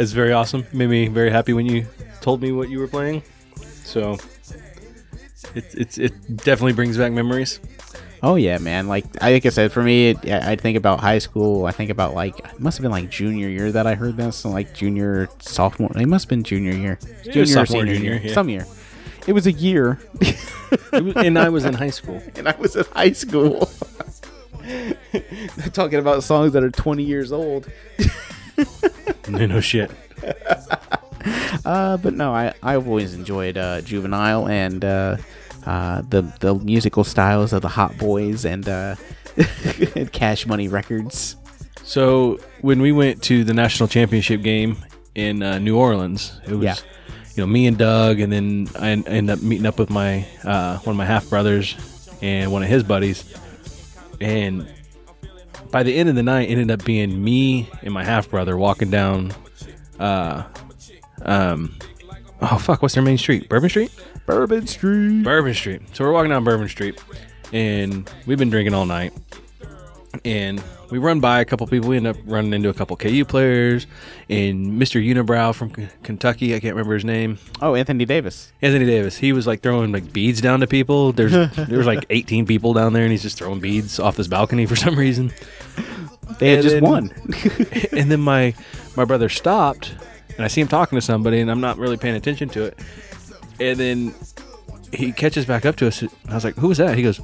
It's 0.01 0.13
very 0.13 0.33
awesome. 0.33 0.67
Made 0.73 0.89
me 0.89 1.09
very 1.09 1.31
happy 1.31 1.53
when 1.53 1.67
you 1.67 1.87
told 2.23 2.41
me 2.41 2.53
what 2.53 2.71
you 2.71 2.79
were 2.79 2.89
playing. 2.89 3.23
So 3.85 4.17
it 5.55 5.67
it's 5.75 5.99
it 5.99 6.39
definitely 6.39 6.73
brings 6.73 6.97
back 6.97 7.13
memories. 7.13 7.61
oh 8.23 8.37
yeah, 8.37 8.57
man! 8.57 8.89
Like 8.89 9.05
I 9.21 9.33
like 9.33 9.45
I 9.45 9.51
said, 9.51 9.73
for 9.73 9.83
me, 9.83 10.09
it, 10.09 10.25
I 10.25 10.57
think 10.57 10.79
about 10.79 11.01
high 11.01 11.19
school. 11.19 11.67
I 11.67 11.73
think 11.73 11.91
about 11.91 12.15
like 12.15 12.39
it 12.39 12.59
must 12.59 12.79
have 12.79 12.83
been 12.83 12.93
like 12.93 13.11
junior 13.11 13.49
year 13.51 13.71
that 13.73 13.87
I 13.87 13.95
heard 13.95 14.17
this, 14.17 14.37
so 14.37 14.49
like 14.49 14.73
junior, 14.73 15.29
sophomore. 15.39 15.93
It 15.95 16.07
must 16.07 16.25
have 16.25 16.31
been 16.31 16.45
junior 16.45 16.73
year, 16.73 16.99
junior, 17.25 17.43
or 17.43 17.47
sophomore, 17.47 17.83
senior 17.83 17.95
junior, 17.95 18.13
year, 18.13 18.21
yeah. 18.25 18.33
some 18.33 18.49
year. 18.49 18.67
It 19.31 19.33
was 19.33 19.47
a 19.47 19.53
year, 19.53 20.01
was- 20.93 21.15
and 21.15 21.39
I 21.39 21.51
was 21.51 21.65
in 21.65 21.73
high 21.75 21.91
school. 21.91 22.21
and 22.35 22.49
I 22.49 22.57
was 22.59 22.75
in 22.75 22.85
high 22.93 23.13
school. 23.13 23.71
Talking 25.73 26.01
about 26.01 26.25
songs 26.25 26.53
that 26.55 26.65
are 26.65 26.71
twenty 26.73 27.05
years 27.05 27.31
old. 27.31 27.71
No, 29.29 29.47
no 29.47 29.61
shit. 29.61 29.89
Uh, 31.65 31.97
but 31.99 32.15
no, 32.15 32.35
I 32.35 32.53
I've 32.61 32.89
always 32.89 33.15
enjoyed 33.15 33.57
uh, 33.57 33.81
Juvenile 33.83 34.49
and 34.49 34.85
uh, 34.85 35.17
uh, 35.65 36.03
the 36.11 36.23
the 36.41 36.57
musical 36.57 37.05
styles 37.05 37.53
of 37.53 37.63
the 37.63 37.69
Hot 37.69 37.97
Boys 37.99 38.45
and 38.45 38.69
uh, 38.69 38.97
and 39.95 40.13
Cash 40.13 40.45
Money 40.47 40.67
Records. 40.67 41.37
So 41.85 42.41
when 42.63 42.83
we 42.83 42.91
went 42.91 43.23
to 43.25 43.45
the 43.45 43.55
national 43.55 43.89
championship 43.89 44.43
game 44.43 44.77
in 45.15 45.43
uh, 45.45 45.61
New 45.61 45.77
Orleans, 45.79 46.39
it 46.49 46.55
was 46.55 46.65
Yeah. 46.65 46.75
You 47.35 47.43
know 47.43 47.47
me 47.47 47.67
and 47.67 47.79
Doug, 47.79 48.21
and 48.21 48.33
then 48.33 48.69
I 48.79 48.91
end 48.91 49.31
up 49.31 49.41
meeting 49.43 49.67
up 49.67 49.79
with 49.79 49.91
my 49.91 50.27
uh, 50.45 50.79
one 50.79 50.95
of 50.95 50.97
my 50.97 51.07
half 51.07 51.29
brothers 51.29 51.77
and 52.21 52.53
one 52.53 52.63
of 52.63 52.69
his 52.69 52.83
buddies, 52.83 53.25
and 54.21 54.69
by 55.71 55.83
the 55.83 55.95
end 55.95 56.09
of 56.09 56.15
the 56.15 56.23
night, 56.23 56.49
it 56.49 56.53
ended 56.53 56.71
up 56.71 56.85
being 56.85 57.23
me 57.23 57.69
and 57.83 57.95
my 57.95 58.05
half 58.05 58.29
brother 58.29 58.57
walking 58.57 58.91
down, 58.91 59.33
uh, 59.99 60.43
um, 61.23 61.77
oh 62.41 62.59
fuck, 62.59 62.83
what's 62.83 62.95
their 62.95 63.05
main 63.05 63.19
street? 63.19 63.49
Bourbon 63.49 63.71
Street. 63.71 63.93
Bourbon 64.27 64.67
Street. 64.67 65.23
Bourbon 65.23 65.55
Street. 65.55 65.83
So 65.93 66.05
we're 66.05 66.13
walking 66.13 66.31
down 66.31 66.45
Bourbon 66.45 66.69
Street, 66.69 67.03
and 67.53 68.11
we've 68.27 68.39
been 68.39 68.51
drinking 68.51 68.75
all 68.75 68.87
night. 68.87 69.13
And 70.25 70.63
we 70.91 70.99
run 70.99 71.21
by 71.21 71.41
a 71.41 71.45
couple 71.45 71.67
people. 71.67 71.89
We 71.91 71.97
end 71.97 72.07
up 72.07 72.17
running 72.25 72.53
into 72.53 72.69
a 72.69 72.75
couple 72.75 72.97
KU 72.97 73.25
players 73.25 73.87
and 74.29 74.81
Mr. 74.81 75.01
Unibrow 75.05 75.55
from 75.55 75.71
K- 75.71 75.89
Kentucky. 76.03 76.55
I 76.55 76.61
can't 76.61 76.75
remember 76.75 76.95
his 76.95 77.05
name. 77.05 77.39
Oh, 77.63 77.75
Anthony 77.75 78.05
Davis. 78.05 78.53
Anthony 78.63 78.87
Davis. 78.87 79.17
He 79.17 79.33
was 79.33 79.47
like 79.47 79.61
throwing 79.63 79.93
like 79.93 80.13
beads 80.13 80.41
down 80.41 80.61
to 80.61 80.67
people. 80.67 81.13
There's 81.13 81.33
there 81.57 81.79
was 81.79 81.87
like 81.87 82.05
18 82.11 82.47
people 82.47 82.73
down 82.73 82.93
there, 82.93 83.03
and 83.03 83.11
he's 83.13 83.23
just 83.23 83.39
throwing 83.39 83.61
beads 83.61 83.99
off 84.01 84.17
this 84.17 84.29
balcony 84.29 84.67
for 84.67 84.77
some 84.77 84.97
reason. 84.97 85.33
They 86.39 86.51
had 86.51 86.59
And 86.59 86.63
just 86.63 86.75
then- 86.75 86.83
won. 86.85 87.11
and 87.93 88.11
then 88.11 88.21
my 88.21 88.55
my 88.97 89.05
brother 89.05 89.29
stopped 89.29 89.95
and 90.37 90.45
I 90.45 90.49
see 90.49 90.61
him 90.61 90.69
talking 90.69 90.97
to 90.97 91.03
somebody 91.03 91.41
and 91.41 91.51
I'm 91.51 91.61
not 91.61 91.77
really 91.79 91.97
paying 91.97 92.17
attention 92.17 92.49
to 92.51 92.65
it. 92.65 92.79
And 93.61 93.79
then 93.79 94.15
he 94.93 95.13
catches 95.13 95.45
back 95.47 95.65
up 95.67 95.77
to 95.77 95.87
us 95.87 96.03
I 96.29 96.35
was 96.35 96.45
like, 96.45 96.55
Who 96.57 96.69
was 96.69 96.79
that? 96.79 96.97
He 96.97 97.03
goes, 97.03 97.21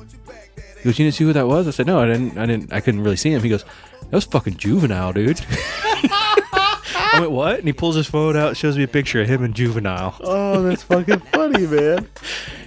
He 0.87 0.93
goes, 0.93 1.01
You 1.01 1.07
didn't 1.07 1.16
see 1.16 1.24
who 1.24 1.32
that 1.32 1.49
was? 1.49 1.66
I 1.66 1.72
said, 1.72 1.89
No, 1.89 1.99
I 1.99 2.07
didn't 2.07 2.39
I 2.39 2.47
didn't 2.47 2.72
I 2.72 2.78
couldn't 2.78 3.01
really 3.01 3.16
see 3.16 3.32
him. 3.32 3.43
He 3.43 3.49
goes, 3.49 3.64
That 4.03 4.12
was 4.12 4.24
fucking 4.24 4.57
juvenile, 4.57 5.12
dude. 5.12 5.41
I 5.51 7.18
went, 7.18 7.32
What? 7.32 7.59
And 7.59 7.66
he 7.66 7.72
pulls 7.72 7.97
his 7.97 8.07
phone 8.07 8.37
out, 8.37 8.57
shows 8.57 8.78
me 8.78 8.84
a 8.84 8.89
picture 8.89 9.20
of 9.20 9.26
him 9.26 9.43
and 9.43 9.53
juvenile. 9.53 10.16
oh, 10.20 10.62
that's 10.62 10.84
fucking 10.84 11.18
funny, 11.32 11.66
man. 11.66 12.09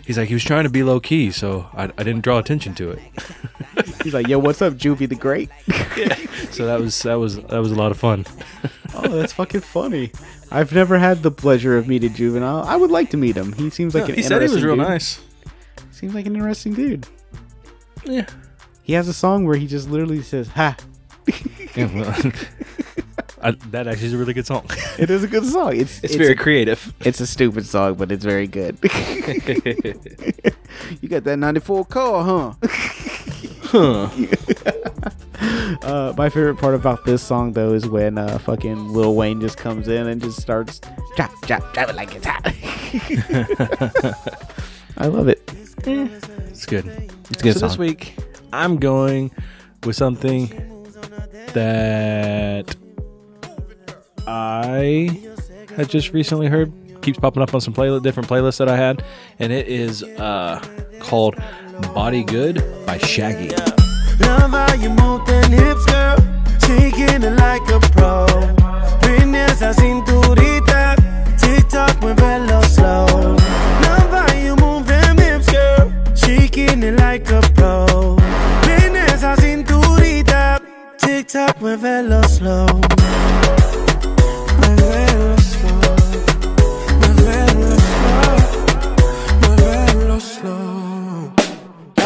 He's 0.06 0.18
like, 0.18 0.28
he 0.28 0.34
was 0.34 0.44
trying 0.44 0.64
to 0.64 0.70
be 0.70 0.84
low 0.84 1.00
key, 1.00 1.32
so 1.32 1.70
I, 1.74 1.86
I 1.86 2.04
didn't 2.04 2.22
draw 2.22 2.40
attention 2.40 2.76
to 2.76 2.92
it. 2.92 3.00
He's 4.04 4.14
like, 4.14 4.28
"Yo, 4.28 4.38
what's 4.40 4.62
up, 4.62 4.74
Juvie 4.74 5.08
the 5.08 5.16
Great?" 5.16 5.50
So 6.52 6.66
that 6.66 6.80
was 6.80 7.02
that 7.04 7.16
was 7.16 7.38
that 7.38 7.60
was 7.60 7.72
a 7.72 7.76
lot 7.76 7.92
of 7.92 7.98
fun. 7.98 8.26
oh, 8.96 9.08
that's 9.08 9.32
fucking 9.34 9.62
funny. 9.62 10.12
I've 10.52 10.74
never 10.74 10.98
had 10.98 11.24
the 11.24 11.32
pleasure 11.32 11.78
of 11.78 11.88
meeting 11.88 12.14
Juvenile. 12.14 12.64
I 12.64 12.76
would 12.76 12.92
like 12.92 13.12
to 13.12 13.18
meet 13.18 13.38
him. 13.38 13.54
He 13.54 13.70
seems 13.70 13.96
like 13.96 14.10
an 14.10 14.16
he 14.16 14.24
said 14.24 14.42
he 14.42 14.50
was 14.50 14.64
real 14.64 14.76
dude. 14.76 14.88
nice. 14.88 15.22
Seems 15.92 16.14
like 16.16 16.26
an 16.26 16.36
interesting 16.36 16.74
dude. 16.74 17.08
Yeah. 18.10 18.26
He 18.82 18.94
has 18.94 19.08
a 19.08 19.14
song 19.14 19.46
where 19.46 19.56
he 19.56 19.68
just 19.68 19.90
literally 19.90 20.22
says 20.24 20.48
"ha." 20.50 20.76
Yeah, 21.76 21.94
well, 21.94 22.10
I, 23.42 23.52
that 23.72 23.88
actually 23.88 24.08
is 24.08 24.14
a 24.14 24.18
really 24.18 24.34
good 24.34 24.48
song. 24.48 24.66
It 25.00 25.10
is 25.10 25.24
a 25.24 25.28
good 25.28 25.46
song. 25.46 25.76
It's 25.78 26.04
It's, 26.04 26.16
very 26.16 26.34
a, 26.34 26.36
creative. 26.36 26.94
it's 27.02 27.22
a 27.22 27.28
stupid 27.28 27.66
song, 27.66 27.94
but 27.94 28.12
it's 28.12 28.26
very 28.26 28.48
good. 28.48 28.78
you 31.02 31.08
got 31.08 31.24
that 31.24 31.38
'94 31.38 31.86
car, 31.86 32.24
huh? 32.24 32.54
Huh. 33.72 34.10
Uh, 35.84 36.14
my 36.18 36.28
favorite 36.30 36.58
part 36.58 36.74
about 36.76 37.06
this 37.06 37.22
song 37.22 37.54
though 37.54 37.74
is 37.74 37.88
when 37.88 38.18
uh, 38.18 38.40
fucking 38.40 38.90
Lil 38.92 39.16
Wayne 39.16 39.40
just 39.40 39.58
comes 39.58 39.88
in 39.88 40.08
and 40.08 40.20
just 40.22 40.42
starts 40.42 40.82
drop, 41.16 41.32
drop, 41.44 41.74
drop 41.74 41.90
it 41.90 41.96
like 41.96 42.14
it's 42.16 42.26
hot. 42.26 42.44
I 44.98 45.08
love 45.08 45.28
it. 45.30 45.40
It's 45.54 46.66
good. 46.66 47.12
It's 47.30 47.42
a 47.42 47.44
good 47.44 47.54
so 47.54 47.68
this 47.68 47.78
week, 47.78 48.16
I'm 48.52 48.78
going 48.78 49.32
with 49.86 49.96
something 49.96 50.48
that 51.54 52.76
I 54.28 55.10
had 55.76 55.90
just 55.90 56.14
recently 56.14 56.48
heard. 56.48 56.72
Keeps 57.02 57.18
popping 57.20 57.42
up 57.42 57.54
on 57.54 57.62
some 57.62 57.74
play- 57.74 57.98
different 58.02 58.28
playlists 58.28 58.58
that 58.58 58.68
I 58.68 58.76
had, 58.76 59.04
and 59.40 59.54
it 59.54 59.68
is 59.68 60.04
uh, 60.04 60.60
called 61.00 61.36
"Body 61.94 62.24
Good" 62.24 62.62
by 62.86 62.98
Shaggy. 62.98 63.50
Love 64.20 64.52
how 64.52 64.74
you 64.74 64.90
move 64.90 65.26
them 65.26 65.52
hips, 65.52 65.86
girl. 65.86 66.18
Shaking 66.68 67.24
it 67.24 67.36
like 67.38 67.62
a 67.70 67.80
pro. 67.92 68.26
Bring 69.00 69.34
esa 69.34 69.74
cinturita. 69.74 70.96
TikTok, 71.40 72.02
muévelo 72.02 72.62
slow. 72.66 73.39
It 76.82 76.96
like 76.98 77.30
a 77.30 77.42
pro. 77.56 78.16
Bring 78.64 78.96
esa 78.96 79.36
cinturita. 79.36 80.62
TikTok, 80.98 81.60
muévelo 81.60 82.24
slow. 82.24 82.66
Muévelo 84.60 85.36
slow. 85.50 85.96
Muévelo 87.02 87.76
slow. 87.88 88.38
Muévelo 89.42 90.20
slow. 90.20 91.34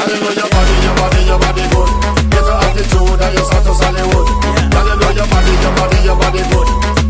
You 0.09 0.19
know 0.19 0.32
your 0.39 0.49
body, 0.49 0.76
your 0.86 0.95
body, 0.95 1.21
your 1.30 1.39
body 1.39 1.63
good. 1.71 1.89
Get 2.32 2.43
your 2.49 2.57
attitude 2.65 3.21
and 3.21 3.34
your 3.36 3.45
status 3.45 3.80
Hollywood. 3.84 4.28
You 4.74 4.84
know 4.99 5.11
your 5.11 5.28
body, 5.28 5.53
your 5.63 5.74
body, 5.78 5.97
your 6.03 6.17
body 6.17 6.41
good. 6.49 7.03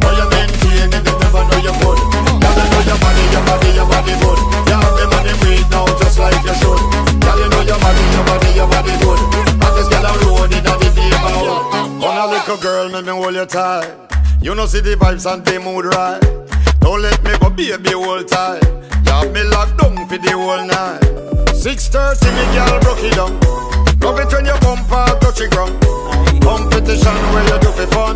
A 12.24 12.28
little 12.28 12.58
girl, 12.58 12.90
make 12.90 13.06
me 13.06 13.12
hold 13.12 13.36
you 13.36 13.46
tight. 13.46 13.92
You 14.42 14.56
know 14.56 14.66
see 14.66 14.80
the 14.80 14.96
vibes 14.96 15.28
and 15.28 15.44
the 15.44 15.60
mood 15.60 15.86
right. 15.92 16.22
Don't 16.80 17.02
let 17.02 17.22
me 17.24 17.32
go, 17.40 17.50
baby, 17.50 17.92
hold 17.92 18.28
tight. 18.28 18.64
have 19.12 19.32
me 19.34 19.44
locked 19.44 19.76
down 19.78 20.08
for 20.08 20.18
the 20.18 20.32
whole 20.32 20.64
night. 20.64 21.04
6.30 21.52 22.24
me 22.32 22.44
girl 22.56 22.80
broke 22.80 23.04
it 23.04 23.16
down. 23.20 23.34
Love 24.00 24.20
it 24.24 24.32
when 24.32 24.46
your 24.46 24.60
bumper 24.64 25.04
touch 25.20 25.40
the 25.40 25.48
ground. 25.52 25.76
Competition 26.40 27.18
where 27.36 27.44
you 27.44 27.60
do 27.60 27.72
for 27.76 27.88
fun. 27.92 28.16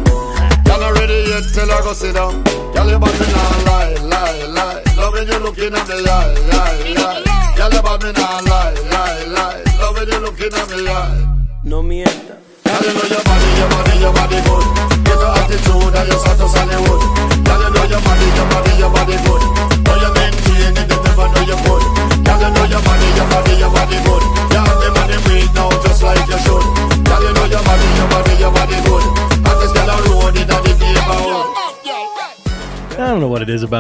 Y'all 0.68 0.80
not 0.80 0.96
ready 0.96 1.28
yet 1.28 1.44
till 1.52 1.68
I 1.68 1.82
go 1.84 1.92
sit 1.92 2.16
down. 2.16 2.44
Y'all 2.76 2.88
you 2.88 3.00
body 3.00 3.28
nah 3.28 3.60
lie, 3.68 3.96
lie, 4.08 4.46
lie. 4.56 4.84
Love 4.96 5.14
when 5.20 5.28
you 5.28 5.40
looking 5.44 5.76
at 5.76 5.88
me 5.88 6.08
eye, 6.08 6.32
eye, 6.56 6.96
eye. 6.96 7.56
Y'all 7.60 7.72
you 7.76 7.82
body 7.84 8.12
nah 8.16 8.40
lie, 8.48 8.72
lie, 8.88 9.24
lie. 9.36 9.64
Love 9.84 9.96
when 10.00 10.08
you 10.08 10.20
looking 10.24 10.54
at 10.56 10.70
me 10.72 10.88
eye. 10.88 11.44
No 11.64 11.84
mienta. 11.84 12.37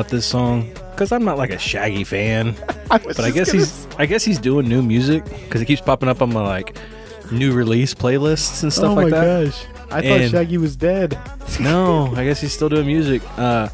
About 0.07 0.15
this 0.15 0.25
song 0.25 0.71
because 0.91 1.11
I'm 1.11 1.23
not 1.25 1.37
like 1.37 1.51
a 1.51 1.57
Shaggy 1.57 2.03
fan, 2.03 2.55
I 2.91 2.97
but 2.97 3.19
I 3.19 3.31
guess 3.31 3.51
he's 3.51 3.85
I 3.97 4.05
guess 4.05 4.23
he's 4.23 4.39
doing 4.39 4.67
new 4.67 4.81
music 4.81 5.23
because 5.25 5.61
it 5.61 5.65
keeps 5.65 5.81
popping 5.81 6.09
up 6.09 6.21
on 6.21 6.33
my 6.33 6.41
like 6.41 6.77
new 7.31 7.53
release 7.53 7.93
playlists 7.93 8.63
and 8.63 8.71
stuff 8.71 8.91
oh 8.91 8.93
like 8.93 9.11
my 9.11 9.19
that. 9.19 9.45
gosh. 9.45 9.65
I 9.91 10.01
thought 10.01 10.29
Shaggy 10.31 10.57
was 10.57 10.75
dead. 10.75 11.17
No, 11.61 12.13
I 12.15 12.23
guess 12.25 12.39
he's 12.41 12.51
still 12.51 12.69
doing 12.69 12.85
music. 12.85 13.23
Uh, 13.35 13.69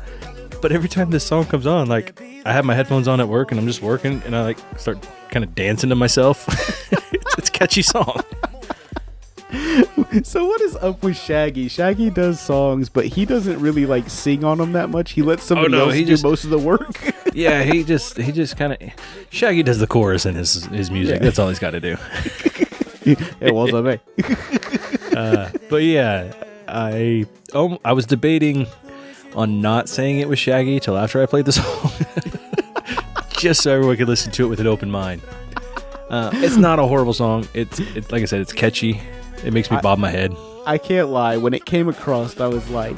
but 0.62 0.72
every 0.72 0.88
time 0.88 1.10
this 1.10 1.26
song 1.26 1.44
comes 1.44 1.66
on, 1.66 1.90
like 1.90 2.22
I 2.46 2.54
have 2.54 2.64
my 2.64 2.76
headphones 2.76 3.08
on 3.10 3.20
at 3.20 3.28
work 3.28 3.52
and 3.52 3.60
I'm 3.60 3.66
just 3.68 3.82
working 3.82 4.22
and 4.26 4.36
I 4.36 4.44
like 4.44 4.58
start 4.78 5.06
kind 5.32 5.44
of 5.44 5.54
dancing 5.54 5.90
to 5.90 5.96
myself. 5.96 6.46
it's, 6.94 7.14
it's 7.38 7.50
a 7.50 7.52
catchy 7.52 7.82
song. 7.82 8.22
So 10.24 10.45
what 10.45 10.62
is 10.62 10.76
up 10.76 11.01
with 11.01 11.18
Shaggy? 11.18 11.68
Shaggy 11.68 12.12
does 12.12 12.39
songs, 12.39 12.88
but 12.88 13.08
he 13.08 13.26
doesn't 13.26 13.60
really 13.60 13.88
like 13.88 14.10
sing 14.12 14.43
on 14.43 14.60
them 14.60 14.74
that 14.74 14.89
much. 14.91 15.14
He 15.14 15.24
lets 15.24 15.43
somebody 15.43 15.72
no, 15.72 15.86
else 15.86 15.95
he 15.95 16.04
do 16.06 16.12
just- 16.12 16.24
most 16.24 16.43
of 16.43 16.49
the 16.51 16.60
work. 16.60 17.14
Yeah, 17.36 17.64
he 17.64 17.84
just 17.84 18.18
he 18.18 18.32
just 18.32 18.58
kind 18.58 18.74
of 18.74 18.80
Shaggy 19.32 19.64
does 19.64 19.80
the 19.80 19.88
chorus 19.88 20.28
in 20.28 20.36
his 20.36 20.66
his 20.66 20.91
music. 20.91 21.16
Yeah. 21.18 21.24
That's 21.24 21.39
all 21.39 21.49
he's 21.49 21.58
got 21.58 21.72
to 21.72 21.80
do. 21.80 21.97
it 23.41 23.51
was 23.56 23.74
a 23.74 23.82
me. 23.82 23.99
But 25.68 25.82
yeah, 25.82 26.32
I 26.68 27.26
um, 27.56 27.80
I 27.84 27.93
was 27.93 28.06
debating 28.06 28.68
on 29.36 29.62
not 29.62 29.89
saying 29.89 30.20
it 30.20 30.30
was 30.30 30.38
Shaggy 30.38 30.80
till 30.80 30.95
after 30.95 31.24
I 31.24 31.26
played 31.26 31.45
the 31.45 31.54
song, 31.54 31.91
just 33.39 33.64
so 33.64 33.74
everyone 33.74 33.97
could 33.97 34.08
listen 34.10 34.32
to 34.34 34.45
it 34.45 34.49
with 34.49 34.60
an 34.60 34.68
open 34.68 34.91
mind. 34.91 35.24
Uh, 36.12 36.30
it's 36.36 36.58
not 36.58 36.78
a 36.78 36.84
horrible 36.86 37.14
song. 37.14 37.47
It's 37.56 37.80
it, 37.80 38.12
like 38.12 38.22
I 38.22 38.26
said, 38.26 38.41
it's 38.41 38.54
catchy. 38.54 39.01
It 39.44 39.54
makes 39.54 39.70
me 39.70 39.78
bob 39.82 40.00
my 40.00 40.10
head. 40.10 40.36
I 40.66 40.78
can't 40.78 41.10
lie. 41.10 41.38
When 41.38 41.54
it 41.54 41.66
came 41.66 41.89
across, 41.89 42.39
I 42.39 42.48
was 42.48 42.70
like, 42.70 42.98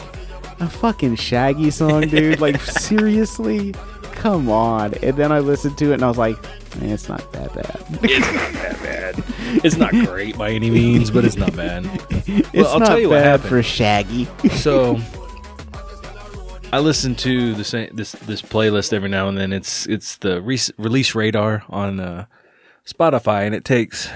a 0.60 0.70
fucking 0.70 1.16
Shaggy 1.16 1.72
song, 1.72 2.08
dude. 2.08 2.40
like 2.40 2.62
seriously, 2.62 3.74
come 4.14 4.50
on. 4.50 4.94
And 4.96 5.18
then 5.18 5.32
I 5.32 5.40
listened 5.40 5.78
to 5.80 5.92
it 5.92 5.96
and 5.96 6.04
I 6.04 6.08
was 6.08 6.18
like, 6.18 6.42
man, 6.80 6.92
it's 6.92 7.10
not 7.10 7.32
that 7.34 7.54
bad. 7.54 8.04
It's 8.04 8.34
not 8.34 8.54
that 8.54 8.80
bad. 8.82 9.24
It's 9.64 9.78
not 9.78 9.92
great 9.92 10.38
by 10.38 10.52
any 10.52 10.70
means, 10.70 11.12
but 11.12 11.26
it's 11.26 11.38
not 11.38 11.56
bad. 11.56 11.86
it's 12.10 12.70
I'll 12.70 12.80
not 12.80 12.88
tell 12.88 13.00
you 13.00 13.10
what 13.10 13.22
bad 13.22 13.26
happened. 13.26 13.50
for 13.50 13.64
Shaggy. 13.64 14.28
So 14.52 15.00
I 16.74 16.80
listen 16.80 17.16
to 17.16 17.54
the 17.54 17.64
same 17.64 17.90
this 17.96 18.14
this 18.14 18.42
playlist 18.42 18.94
every 18.94 19.10
now 19.10 19.28
and 19.28 19.38
then. 19.38 19.54
It's 19.54 19.86
it's 19.88 20.18
the 20.18 20.42
re- 20.42 20.60
release 20.78 21.16
radar 21.16 21.64
on 21.70 22.00
uh, 22.00 22.26
Spotify, 22.86 23.46
and 23.46 23.56
it 23.56 23.64
takes 23.66 24.10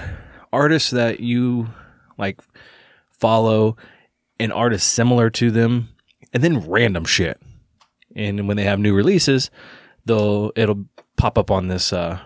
artists 0.52 0.90
that 0.90 1.20
you 1.20 1.68
like 2.20 2.40
follow 3.10 3.76
an 4.38 4.52
artist 4.52 4.92
similar 4.92 5.30
to 5.30 5.50
them, 5.50 5.88
and 6.32 6.42
then 6.42 6.68
random 6.68 7.04
shit. 7.04 7.40
And 8.16 8.48
when 8.48 8.56
they 8.56 8.64
have 8.64 8.78
new 8.78 8.94
releases, 8.94 9.50
they'll 10.04 10.52
it'll 10.56 10.84
pop 11.16 11.38
up 11.38 11.50
on 11.50 11.68
this 11.68 11.92
uh, 11.92 12.18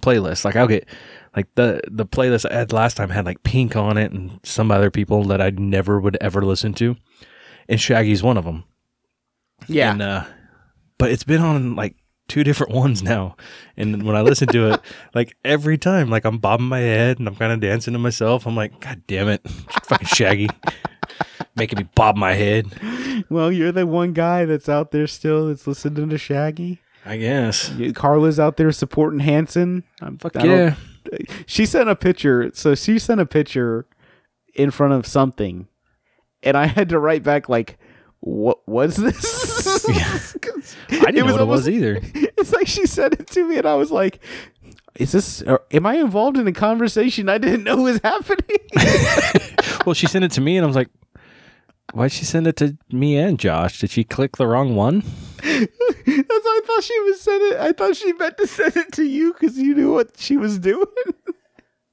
playlist. 0.00 0.44
Like 0.44 0.56
I'll 0.56 0.68
get 0.68 0.88
like 1.36 1.52
the 1.54 1.80
the 1.90 2.06
playlist 2.06 2.50
I 2.50 2.54
had 2.54 2.72
last 2.72 2.96
time 2.96 3.10
had 3.10 3.24
like 3.26 3.42
Pink 3.42 3.76
on 3.76 3.96
it 3.96 4.12
and 4.12 4.40
some 4.44 4.70
other 4.70 4.90
people 4.90 5.24
that 5.24 5.40
I 5.40 5.50
never 5.50 6.00
would 6.00 6.16
ever 6.20 6.42
listen 6.42 6.74
to, 6.74 6.96
and 7.68 7.80
Shaggy's 7.80 8.22
one 8.22 8.36
of 8.36 8.44
them. 8.44 8.64
yeah. 9.66 9.92
And 9.92 10.02
uh, 10.02 10.24
but 10.98 11.10
it's 11.10 11.24
been 11.24 11.42
on 11.42 11.74
like 11.74 11.96
two 12.28 12.44
different 12.44 12.72
ones 12.74 13.02
now, 13.02 13.36
and 13.76 14.02
when 14.02 14.16
I 14.16 14.22
listen 14.22 14.48
to 14.48 14.72
it, 14.72 14.80
like 15.14 15.36
every 15.44 15.78
time, 15.78 16.10
like 16.10 16.24
I'm 16.24 16.38
bobbing 16.38 16.66
my 16.66 16.80
head 16.80 17.18
and 17.18 17.28
I'm 17.28 17.36
kind 17.36 17.52
of 17.52 17.60
dancing 17.60 17.92
to 17.92 17.98
myself. 17.98 18.46
I'm 18.46 18.56
like, 18.56 18.80
God 18.80 19.02
damn 19.06 19.28
it, 19.28 19.48
fucking 19.84 20.06
Shaggy, 20.08 20.48
making 21.56 21.78
me 21.78 21.88
bob 21.94 22.16
my 22.16 22.34
head. 22.34 22.66
well, 23.28 23.50
you're 23.52 23.72
the 23.72 23.86
one 23.86 24.12
guy 24.12 24.44
that's 24.44 24.68
out 24.68 24.90
there 24.90 25.06
still 25.06 25.48
that's 25.48 25.66
listening 25.66 26.08
to 26.10 26.18
Shaggy. 26.18 26.80
I 27.06 27.18
guess. 27.18 27.68
You- 27.70 27.92
Carla's 27.92 28.40
out 28.40 28.56
there 28.56 28.72
supporting 28.72 29.20
Hanson. 29.20 29.84
I'm, 30.00 30.16
Fuck 30.18 30.36
yeah. 30.36 30.76
She 31.44 31.66
sent 31.66 31.90
a 31.90 31.94
picture. 31.96 32.50
So 32.54 32.74
she 32.74 32.98
sent 32.98 33.20
a 33.20 33.26
picture 33.26 33.86
in 34.54 34.70
front 34.70 34.94
of 34.94 35.06
something, 35.06 35.68
and 36.42 36.56
I 36.56 36.64
had 36.66 36.88
to 36.88 36.98
write 36.98 37.22
back 37.22 37.46
like, 37.48 37.78
"What 38.24 38.66
was 38.66 38.96
this?" 38.96 39.84
I 40.90 41.10
didn't 41.10 41.26
know 41.26 41.32
what 41.32 41.40
it 41.40 41.46
was 41.46 41.68
either. 41.68 42.00
It's 42.36 42.52
like 42.52 42.66
she 42.66 42.86
sent 42.86 43.14
it 43.14 43.26
to 43.28 43.48
me, 43.48 43.56
and 43.56 43.66
I 43.66 43.74
was 43.74 43.90
like, 43.90 44.20
"Is 44.96 45.12
this? 45.12 45.40
Or, 45.42 45.62
am 45.70 45.86
I 45.86 45.94
involved 45.94 46.36
in 46.36 46.46
a 46.46 46.52
conversation 46.52 47.30
I 47.30 47.38
didn't 47.38 47.64
know 47.64 47.76
was 47.76 48.00
happening?" 48.04 48.58
Well, 49.86 49.94
she 49.94 50.06
sent 50.06 50.24
it 50.24 50.30
to 50.32 50.40
me, 50.40 50.56
and 50.56 50.64
I 50.64 50.66
was 50.66 50.76
like, 50.76 50.88
Why'd 51.92 52.12
she 52.12 52.24
send 52.24 52.46
it 52.46 52.56
to 52.56 52.76
me 52.90 53.16
and 53.16 53.38
Josh? 53.38 53.80
Did 53.80 53.90
she 53.90 54.02
click 54.02 54.36
the 54.36 54.46
wrong 54.46 54.74
one? 54.74 55.04
That's 55.42 55.68
why 55.68 56.06
I 56.06 56.60
thought 56.66 56.82
she 56.82 56.98
was 57.00 57.20
send 57.20 57.42
it. 57.52 57.60
I 57.60 57.72
thought 57.72 57.96
she 57.96 58.12
meant 58.14 58.36
to 58.38 58.46
send 58.46 58.76
it 58.76 58.92
to 58.94 59.04
you 59.04 59.32
because 59.32 59.58
you 59.58 59.74
knew 59.74 59.92
what 59.92 60.18
she 60.18 60.36
was 60.36 60.58
doing. 60.58 60.86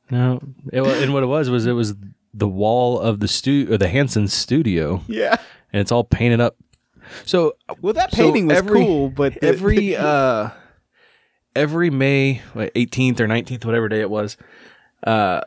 No. 0.09 0.41
It, 0.73 0.81
and 0.81 1.13
what 1.13 1.23
it 1.23 1.27
was 1.27 1.49
was 1.49 1.65
it 1.65 1.73
was 1.73 1.93
the 2.33 2.47
wall 2.47 2.99
of 2.99 3.19
the 3.19 3.27
stu 3.27 3.67
or 3.71 3.77
the 3.77 3.89
Hanson 3.89 4.27
studio, 4.27 5.01
yeah. 5.07 5.37
And 5.73 5.79
it's 5.81 5.91
all 5.91 6.03
painted 6.03 6.39
up. 6.41 6.55
So 7.25 7.53
Well, 7.81 7.93
that 7.93 8.11
So 8.11 8.23
painting 8.23 8.47
was 8.47 8.57
every- 8.57 8.79
cool, 8.85 9.09
but 9.09 9.33
the- 9.41 9.47
every 9.47 9.95
uh 9.97 10.49
every 11.55 11.89
May 11.89 12.41
18th 12.55 13.19
or 13.19 13.27
19th 13.27 13.65
whatever 13.65 13.89
day 13.89 13.99
it 13.99 14.09
was 14.09 14.37
uh 15.05 15.41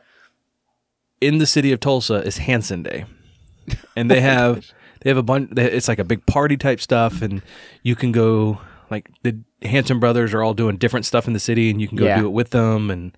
in 1.21 1.37
the 1.39 1.45
city 1.47 1.71
of 1.71 1.79
Tulsa 1.79 2.15
is 2.15 2.37
Hanson 2.37 2.83
Day. 2.83 3.05
And 3.95 4.11
they 4.11 4.21
have 4.33 4.65
they 5.01 5.09
have 5.09 5.17
a 5.17 5.23
bunch 5.23 5.51
it's 5.57 5.87
like 5.87 5.99
a 5.99 6.03
big 6.03 6.25
party 6.25 6.57
type 6.57 6.79
stuff 6.81 7.21
and 7.21 7.41
you 7.83 7.95
can 7.95 8.11
go 8.11 8.59
like 8.91 9.09
the 9.23 9.39
Hanson 9.63 9.99
brothers 9.99 10.33
are 10.33 10.43
all 10.43 10.53
doing 10.53 10.77
different 10.77 11.05
stuff 11.07 11.25
in 11.27 11.33
the 11.33 11.39
city 11.39 11.69
and 11.71 11.81
you 11.81 11.87
can 11.87 11.97
go 11.97 12.05
Yeah. 12.05 12.19
do 12.19 12.25
it 12.27 12.31
with 12.31 12.51
them 12.51 12.91
and 12.91 13.17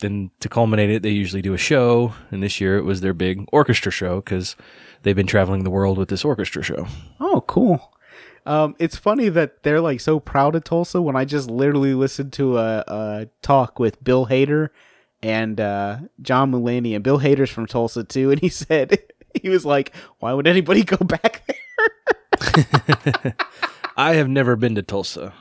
then 0.00 0.30
to 0.40 0.48
culminate 0.48 0.90
it 0.90 1.02
they 1.02 1.10
usually 1.10 1.42
do 1.42 1.54
a 1.54 1.58
show 1.58 2.12
and 2.30 2.42
this 2.42 2.60
year 2.60 2.78
it 2.78 2.84
was 2.84 3.00
their 3.00 3.14
big 3.14 3.44
orchestra 3.52 3.90
show 3.90 4.20
cuz 4.20 4.56
they've 5.02 5.16
been 5.16 5.26
traveling 5.26 5.64
the 5.64 5.70
world 5.70 5.98
with 5.98 6.08
this 6.08 6.24
orchestra 6.24 6.62
show. 6.62 6.86
Oh, 7.20 7.42
cool. 7.46 7.92
Um, 8.46 8.76
it's 8.78 8.96
funny 8.96 9.28
that 9.28 9.62
they're 9.62 9.80
like 9.80 10.00
so 10.00 10.20
proud 10.20 10.54
of 10.54 10.64
Tulsa 10.64 11.02
when 11.02 11.16
I 11.16 11.24
just 11.26 11.50
literally 11.50 11.92
listened 11.92 12.32
to 12.34 12.56
a, 12.56 12.84
a 12.86 13.28
talk 13.42 13.78
with 13.78 14.02
Bill 14.02 14.26
Hader 14.26 14.70
and 15.22 15.60
uh, 15.60 15.98
John 16.22 16.52
Mulaney, 16.52 16.94
and 16.94 17.04
Bill 17.04 17.18
Hader's 17.18 17.50
from 17.50 17.66
Tulsa 17.66 18.04
too, 18.04 18.30
and 18.30 18.40
he 18.40 18.48
said 18.48 18.98
he 19.34 19.48
was 19.48 19.66
like, 19.66 19.94
"Why 20.18 20.32
would 20.32 20.46
anybody 20.46 20.84
go 20.84 20.96
back 20.96 21.42
there?" 21.46 23.34
I 23.96 24.14
have 24.14 24.28
never 24.28 24.56
been 24.56 24.74
to 24.76 24.82
Tulsa. 24.82 25.34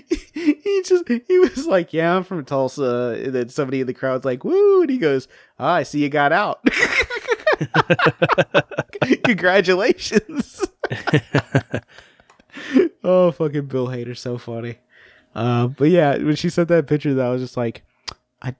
he 0.34 0.82
just 0.84 1.08
he 1.08 1.38
was 1.38 1.66
like, 1.66 1.92
"Yeah, 1.92 2.16
I'm 2.16 2.24
from 2.24 2.44
Tulsa," 2.44 3.20
and 3.22 3.32
then 3.32 3.48
somebody 3.48 3.80
in 3.80 3.86
the 3.86 3.94
crowd's 3.94 4.24
like, 4.24 4.44
"Woo!" 4.44 4.82
and 4.82 4.90
he 4.90 4.98
goes, 4.98 5.28
"Ah, 5.58 5.74
I 5.74 5.82
see 5.82 6.02
you 6.02 6.08
got 6.08 6.32
out. 6.32 6.64
Congratulations." 9.24 10.64
oh, 13.04 13.30
fucking 13.32 13.66
Bill 13.66 13.88
Hader, 13.88 14.16
so 14.16 14.38
funny. 14.38 14.78
Uh, 15.34 15.68
but 15.68 15.90
yeah, 15.90 16.16
when 16.18 16.36
she 16.36 16.50
sent 16.50 16.68
that 16.68 16.86
picture, 16.86 17.14
that 17.14 17.26
I 17.26 17.30
was 17.30 17.42
just 17.42 17.56
like, 17.56 17.82
I 18.40 18.54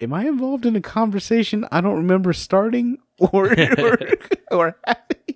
am 0.00 0.12
I 0.12 0.26
involved 0.26 0.66
in 0.66 0.76
a 0.76 0.80
conversation 0.80 1.66
I 1.70 1.80
don't 1.80 1.96
remember 1.96 2.32
starting 2.32 2.98
or 3.18 3.52
or, 3.78 3.98
or 4.50 4.76
having. 4.86 5.34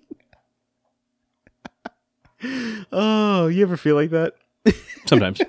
oh, 2.92 3.48
you 3.48 3.62
ever 3.62 3.76
feel 3.76 3.96
like 3.96 4.10
that? 4.10 4.34
Sometimes. 5.06 5.40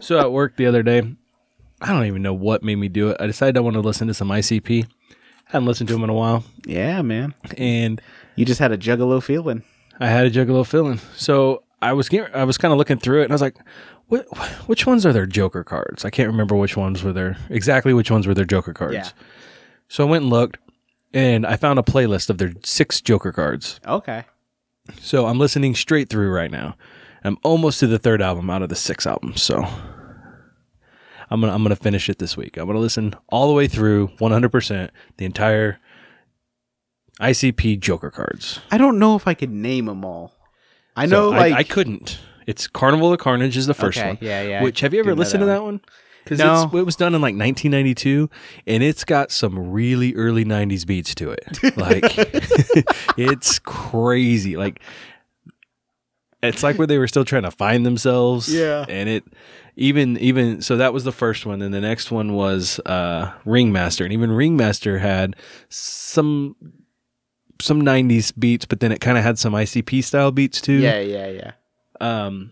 so 0.00 0.18
at 0.18 0.32
work 0.32 0.56
the 0.56 0.66
other 0.66 0.82
day, 0.82 1.02
I 1.80 1.92
don't 1.92 2.06
even 2.06 2.22
know 2.22 2.34
what 2.34 2.62
made 2.62 2.76
me 2.76 2.88
do 2.88 3.10
it. 3.10 3.16
I 3.20 3.26
decided 3.26 3.56
I 3.56 3.60
want 3.60 3.74
to 3.74 3.80
listen 3.80 4.08
to 4.08 4.14
some 4.14 4.28
ICP. 4.28 4.86
hadn't 5.46 5.66
listened 5.66 5.88
to 5.88 5.94
them 5.94 6.04
in 6.04 6.10
a 6.10 6.14
while, 6.14 6.44
Yeah, 6.66 7.02
man. 7.02 7.34
and 7.58 8.00
You 8.36 8.44
just 8.44 8.60
had 8.60 8.72
a 8.72 8.78
juggalo 8.78 9.22
feeling. 9.22 9.62
I 10.00 10.08
had 10.08 10.26
a 10.26 10.30
juggalo 10.30 10.66
feeling. 10.66 11.00
So 11.16 11.62
I 11.82 11.92
was 11.92 12.08
getting, 12.08 12.34
I 12.34 12.44
was 12.44 12.58
kind 12.58 12.72
of 12.72 12.78
looking 12.78 12.98
through 12.98 13.20
it, 13.20 13.24
and 13.24 13.32
I 13.32 13.34
was 13.34 13.42
like, 13.42 13.56
"What? 14.08 14.26
Which 14.66 14.86
ones 14.86 15.04
are 15.06 15.12
their 15.12 15.26
Joker 15.26 15.62
cards?" 15.62 16.04
I 16.04 16.10
can't 16.10 16.28
remember 16.28 16.56
which 16.56 16.76
ones 16.76 17.02
were 17.04 17.12
their 17.12 17.36
exactly 17.50 17.92
which 17.94 18.10
ones 18.10 18.26
were 18.26 18.34
their 18.34 18.44
Joker 18.46 18.72
cards. 18.72 18.94
Yeah. 18.94 19.08
So 19.88 20.04
I 20.06 20.10
went 20.10 20.22
and 20.22 20.30
looked, 20.30 20.56
and 21.12 21.46
I 21.46 21.56
found 21.56 21.78
a 21.78 21.82
playlist 21.82 22.30
of 22.30 22.38
their 22.38 22.52
six 22.64 23.00
Joker 23.00 23.30
cards. 23.32 23.78
Okay. 23.86 24.24
So 25.00 25.26
I'm 25.26 25.38
listening 25.38 25.74
straight 25.74 26.08
through 26.08 26.30
right 26.30 26.50
now. 26.50 26.74
I'm 27.24 27.38
almost 27.42 27.80
to 27.80 27.86
the 27.86 27.98
third 27.98 28.20
album 28.20 28.50
out 28.50 28.62
of 28.62 28.68
the 28.68 28.76
six 28.76 29.06
albums. 29.06 29.42
So 29.42 29.62
I'm 31.30 31.40
gonna 31.40 31.52
I'm 31.54 31.62
gonna 31.62 31.76
finish 31.76 32.08
it 32.08 32.18
this 32.18 32.36
week. 32.36 32.56
I'm 32.56 32.66
gonna 32.66 32.78
listen 32.78 33.14
all 33.28 33.48
the 33.48 33.54
way 33.54 33.66
through 33.66 34.08
100 34.18 34.48
percent 34.50 34.90
the 35.16 35.24
entire 35.24 35.78
ICP 37.20 37.80
Joker 37.80 38.10
cards. 38.10 38.60
I 38.70 38.78
don't 38.78 38.98
know 38.98 39.16
if 39.16 39.26
I 39.26 39.34
could 39.34 39.50
name 39.50 39.86
them 39.86 40.04
all. 40.04 40.32
I 40.96 41.06
So 41.06 41.10
know, 41.10 41.28
like 41.30 41.52
I, 41.54 41.62
couldn't. 41.62 42.18
It's 42.46 42.66
Carnival 42.66 43.12
of 43.12 43.18
Carnage 43.20 43.56
is 43.56 43.66
the 43.66 43.74
first 43.74 43.98
Okay, 43.98 44.08
one. 44.08 44.18
yeah, 44.20 44.42
yeah, 44.42 44.62
Which 44.62 44.80
have 44.80 44.92
you 44.92 45.00
ever 45.00 45.14
listened 45.14 45.42
that 45.42 45.46
to 45.46 45.52
that 45.52 45.62
one? 45.62 45.80
Because 46.24 46.38
No. 46.38 46.70
it 46.78 46.84
was 46.86 46.96
done 46.96 47.14
in 47.14 47.20
like 47.20 47.34
1992, 47.36 48.30
and 48.66 48.82
it's 48.82 49.04
got 49.04 49.30
some 49.30 49.70
really 49.72 50.14
early 50.14 50.44
90s 50.44 50.86
beats 50.86 51.14
to 51.16 51.30
it. 51.30 51.76
Like 51.76 52.04
it's 53.18 53.58
crazy. 53.58 54.56
Like 54.56 54.80
it's 56.46 56.62
like 56.62 56.76
where 56.78 56.86
they 56.86 56.98
were 56.98 57.08
still 57.08 57.24
trying 57.24 57.42
to 57.42 57.50
find 57.50 57.84
themselves. 57.84 58.52
Yeah. 58.52 58.84
and 58.88 59.08
it 59.08 59.24
even 59.76 60.16
even 60.18 60.62
so 60.62 60.76
that 60.76 60.92
was 60.92 61.04
the 61.04 61.12
first 61.12 61.46
one, 61.46 61.60
and 61.62 61.72
the 61.74 61.80
next 61.80 62.10
one 62.10 62.34
was 62.34 62.78
uh 62.86 63.32
Ringmaster, 63.44 64.04
and 64.04 64.12
even 64.12 64.30
Ringmaster 64.32 64.98
had 64.98 65.36
some 65.68 66.56
some 67.60 67.82
90s 67.82 68.32
beats, 68.38 68.64
but 68.64 68.80
then 68.80 68.92
it 68.92 69.00
kind 69.00 69.16
of 69.16 69.24
had 69.24 69.38
some 69.38 69.52
ICP 69.52 70.02
style 70.04 70.30
beats 70.32 70.60
too. 70.60 70.72
yeah, 70.74 70.98
yeah, 71.00 71.28
yeah. 71.28 71.52
Um, 72.00 72.50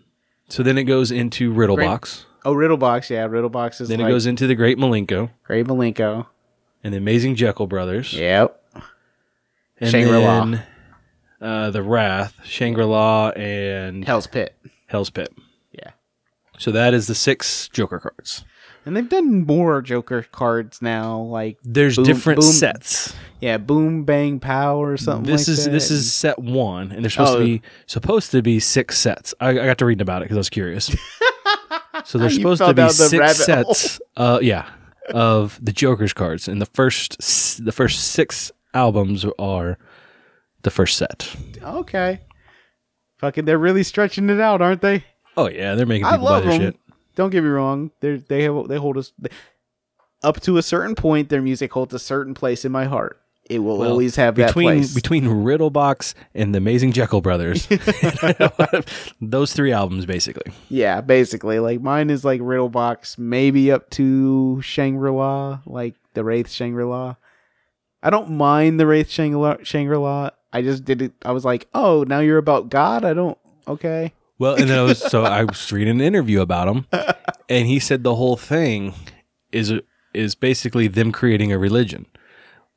so 0.49 0.62
then 0.62 0.78
it 0.78 0.84
goes 0.84 1.11
into 1.11 1.53
Riddlebox. 1.53 2.24
Oh, 2.45 2.55
Riddlebox, 2.55 3.11
yeah, 3.11 3.26
Riddlebox 3.28 3.80
is 3.80 3.88
Then 3.88 3.99
like 4.01 4.09
it 4.09 4.12
goes 4.12 4.26
into 4.26 4.47
the 4.47 4.55
Great 4.55 4.78
Milenko 4.78 5.30
Great 5.45 5.66
Milenko. 5.66 6.26
and 6.84 6.93
the 6.95 6.99
Amazing 6.99 7.34
Jekyll 7.36 7.66
Brothers. 7.66 8.12
Yep. 8.12 8.59
And 9.78 9.90
Shangri-La. 9.90 10.45
then, 10.45 10.62
uh, 11.43 11.70
the 11.70 11.82
Wraith, 11.82 12.34
Shangri 12.45 12.84
La, 12.84 13.30
and 13.30 14.05
Hell's 14.05 14.26
Pit. 14.26 14.57
Hell's 14.86 15.11
Pit. 15.11 15.32
Yeah. 15.72 15.90
So 16.59 16.70
that 16.70 16.95
is 16.95 17.07
the 17.09 17.14
six 17.14 17.68
Joker 17.68 17.99
cards. 17.99 18.45
And 18.84 18.97
they've 18.97 19.09
done 19.09 19.47
more 19.47 19.80
Joker 19.80 20.22
cards 20.32 20.82
now, 20.82 21.18
like 21.20 21.59
There's 21.62 21.97
Boom- 21.97 22.05
different 22.05 22.40
boom- 22.40 22.51
sets. 22.51 23.14
yeah, 23.40 23.57
Boom 23.59 24.03
Bang 24.05 24.40
Pow 24.40 24.82
or 24.82 24.97
something. 24.97 25.30
This 25.30 25.47
like 25.47 25.53
is 25.59 25.64
that. 25.66 25.70
this 25.70 25.90
is 25.90 26.12
set 26.12 26.38
one, 26.38 26.90
and 26.90 27.05
there's 27.05 27.12
supposed 27.12 27.34
Oh. 27.34 27.38
to 27.38 27.45
be 27.45 27.62
supposed 27.86 28.30
to 28.32 28.43
be 28.43 28.59
six 28.59 28.99
sets. 28.99 29.34
I, 29.40 29.51
I 29.51 29.55
got 29.66 29.78
to 29.78 29.84
reading 29.86 30.03
about 30.03 30.22
it 30.22 30.24
because 30.24 30.36
I 30.36 30.40
was 30.40 30.51
curious. 30.51 30.86
so 32.05 32.18
there's 32.18 32.34
supposed 32.34 32.61
to 32.62 32.74
be 32.74 32.88
six 32.88 33.45
sets. 33.45 34.01
Uh, 34.16 34.40
yeah, 34.43 34.68
of 35.11 35.59
the 35.62 35.72
Joker's 35.72 36.12
cards, 36.12 36.49
and 36.49 36.61
the 36.61 36.66
first 36.66 37.16
the 37.64 37.72
first 37.72 38.01
six 38.12 38.51
albums 38.74 39.24
are 39.38 39.78
the 40.62 40.70
first 40.70 40.96
set. 40.98 41.34
okay. 41.62 42.20
Fucking, 43.18 43.44
they're 43.44 43.58
really 43.58 43.82
stretching 43.84 44.28
it 44.30 44.40
out, 44.40 44.60
aren't 44.60 44.80
they? 44.82 45.04
Oh 45.36 45.48
yeah, 45.48 45.74
they're 45.74 45.86
making 45.86 46.04
I 46.06 46.12
people 46.12 46.26
buy 46.26 46.30
love 46.32 46.42
their 46.44 46.52
them. 46.52 46.60
shit. 46.60 46.76
Don't 47.14 47.30
get 47.30 47.42
me 47.44 47.50
wrong. 47.50 47.90
They 48.00 48.16
they 48.16 48.42
have 48.42 48.68
they 48.68 48.76
hold 48.76 48.96
us 48.98 49.12
up 50.24 50.40
to 50.42 50.56
a 50.56 50.62
certain 50.62 50.94
point. 50.94 51.28
Their 51.28 51.42
music 51.42 51.72
holds 51.72 51.94
a 51.94 51.98
certain 51.98 52.34
place 52.34 52.64
in 52.64 52.72
my 52.72 52.84
heart. 52.84 53.18
It 53.50 53.58
will 53.58 53.78
Well, 53.78 53.90
always 53.90 54.16
have 54.16 54.34
that 54.36 54.48
between 54.48 54.66
place. 54.78 54.94
between 54.94 55.24
Riddlebox 55.24 56.14
and 56.34 56.54
the 56.54 56.58
Amazing 56.58 56.92
Jekyll 56.92 57.20
Brothers. 57.20 57.66
those 59.20 59.52
three 59.52 59.72
albums, 59.72 60.06
basically. 60.06 60.52
yeah, 60.68 61.00
basically, 61.00 61.58
like 61.58 61.80
mine 61.80 62.10
is 62.10 62.24
like 62.24 62.40
Riddlebox, 62.40 63.18
maybe 63.18 63.70
up 63.72 63.90
to 63.90 64.60
Shangri 64.62 65.10
La, 65.10 65.60
like 65.66 65.94
the 66.14 66.24
Wraith 66.24 66.50
Shangri 66.50 66.84
La. 66.84 67.16
I 68.02 68.10
don't 68.10 68.30
mind 68.30 68.80
the 68.80 68.86
Wraith 68.86 69.10
Shangri 69.10 69.36
La. 69.96 70.30
I 70.53 70.62
just 70.62 70.84
did 70.84 71.03
it. 71.03 71.12
I 71.24 71.32
was 71.32 71.44
like, 71.44 71.68
oh, 71.74 72.05
now 72.05 72.20
you're 72.20 72.38
about 72.38 72.68
God. 72.68 73.05
I 73.05 73.14
don't. 73.14 73.38
Okay. 73.66 74.12
Well, 74.38 74.55
and 74.55 74.68
then 74.68 74.78
I 74.78 74.82
was 74.82 74.98
so 74.98 75.24
I 75.24 75.44
was 75.44 75.70
reading 75.72 76.00
an 76.00 76.00
interview 76.00 76.40
about 76.40 76.68
him, 76.68 76.86
and 77.48 77.66
he 77.66 77.78
said 77.78 78.03
the 78.03 78.16
whole 78.16 78.36
thing 78.36 78.94
is 79.53 79.72
is 80.14 80.34
basically 80.34 80.88
them 80.88 81.12
creating 81.12 81.53
a 81.53 81.59
religion, 81.59 82.07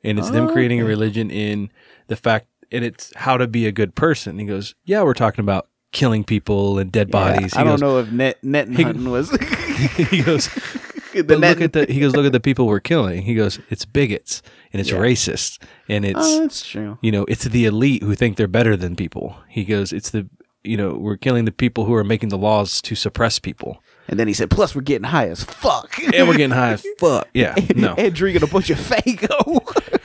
and 0.04 0.18
it's 0.18 0.30
them 0.30 0.48
creating 0.48 0.80
a 0.80 0.84
oh. 0.84 0.88
religion 0.88 1.30
in 1.30 1.70
the 2.06 2.16
fact, 2.16 2.46
and 2.70 2.84
it's 2.84 3.12
how 3.16 3.36
to 3.36 3.46
be 3.46 3.66
a 3.66 3.72
good 3.72 3.94
person. 3.94 4.38
He 4.38 4.46
goes, 4.46 4.74
yeah, 4.84 5.02
we're 5.02 5.14
talking 5.14 5.42
about 5.42 5.68
killing 5.92 6.24
people 6.24 6.78
and 6.78 6.92
dead 6.92 7.10
bodies. 7.10 7.54
Yeah, 7.54 7.60
I 7.60 7.64
he 7.64 7.68
don't 7.68 7.72
goes, 7.72 7.80
know 7.80 7.98
if 7.98 8.12
net 8.12 8.44
net 8.44 8.72
hunting 8.72 9.10
was 9.10 9.30
he 9.96 10.22
goes, 10.22 10.48
but 11.22 11.38
net. 11.40 11.58
look 11.58 11.60
at 11.64 11.72
the 11.86 11.92
he 11.92 12.00
goes, 12.00 12.14
look 12.16 12.26
at 12.26 12.32
the 12.32 12.40
people 12.40 12.66
we're 12.66 12.80
killing. 12.80 13.22
He 13.22 13.34
goes, 13.34 13.58
it's 13.70 13.84
bigots 13.84 14.42
and 14.72 14.80
it's 14.80 14.90
Yeah. 14.90 14.98
racist 14.98 15.62
and 15.88 16.04
oh, 16.04 16.08
it's 16.08 16.18
oh, 16.22 16.40
that's 16.40 16.66
true. 16.66 16.98
you 17.02 17.12
know, 17.12 17.24
it's 17.28 17.44
the 17.44 17.64
elite 17.66 18.02
who 18.02 18.14
think 18.14 18.36
they're 18.36 18.46
better 18.48 18.76
than 18.76 18.96
people. 18.96 19.36
He 19.48 19.64
goes, 19.64 19.92
it's 19.92 20.10
the 20.10 20.28
you 20.64 20.76
know, 20.76 20.94
we're 20.94 21.16
killing 21.16 21.44
the 21.44 21.52
people 21.52 21.84
who 21.84 21.94
are 21.94 22.02
making 22.02 22.28
the 22.30 22.36
laws 22.38 22.82
to 22.82 22.96
suppress 22.96 23.38
people. 23.38 23.80
And 24.08 24.18
then 24.18 24.26
he 24.26 24.34
said, 24.34 24.50
plus 24.50 24.74
we're 24.74 24.80
getting 24.82 25.04
high 25.04 25.28
as 25.28 25.44
fuck. 25.44 25.96
And 26.14 26.26
we're 26.26 26.36
getting 26.36 26.50
high 26.56 26.72
as 26.72 26.84
fuck. 26.98 27.28
Yeah. 27.34 27.54
No. 27.76 27.94
and 27.96 28.12
drinking 28.12 28.42
a 28.42 28.46
bunch 28.48 28.70
of 28.70 28.78
Faygo. 28.78 29.60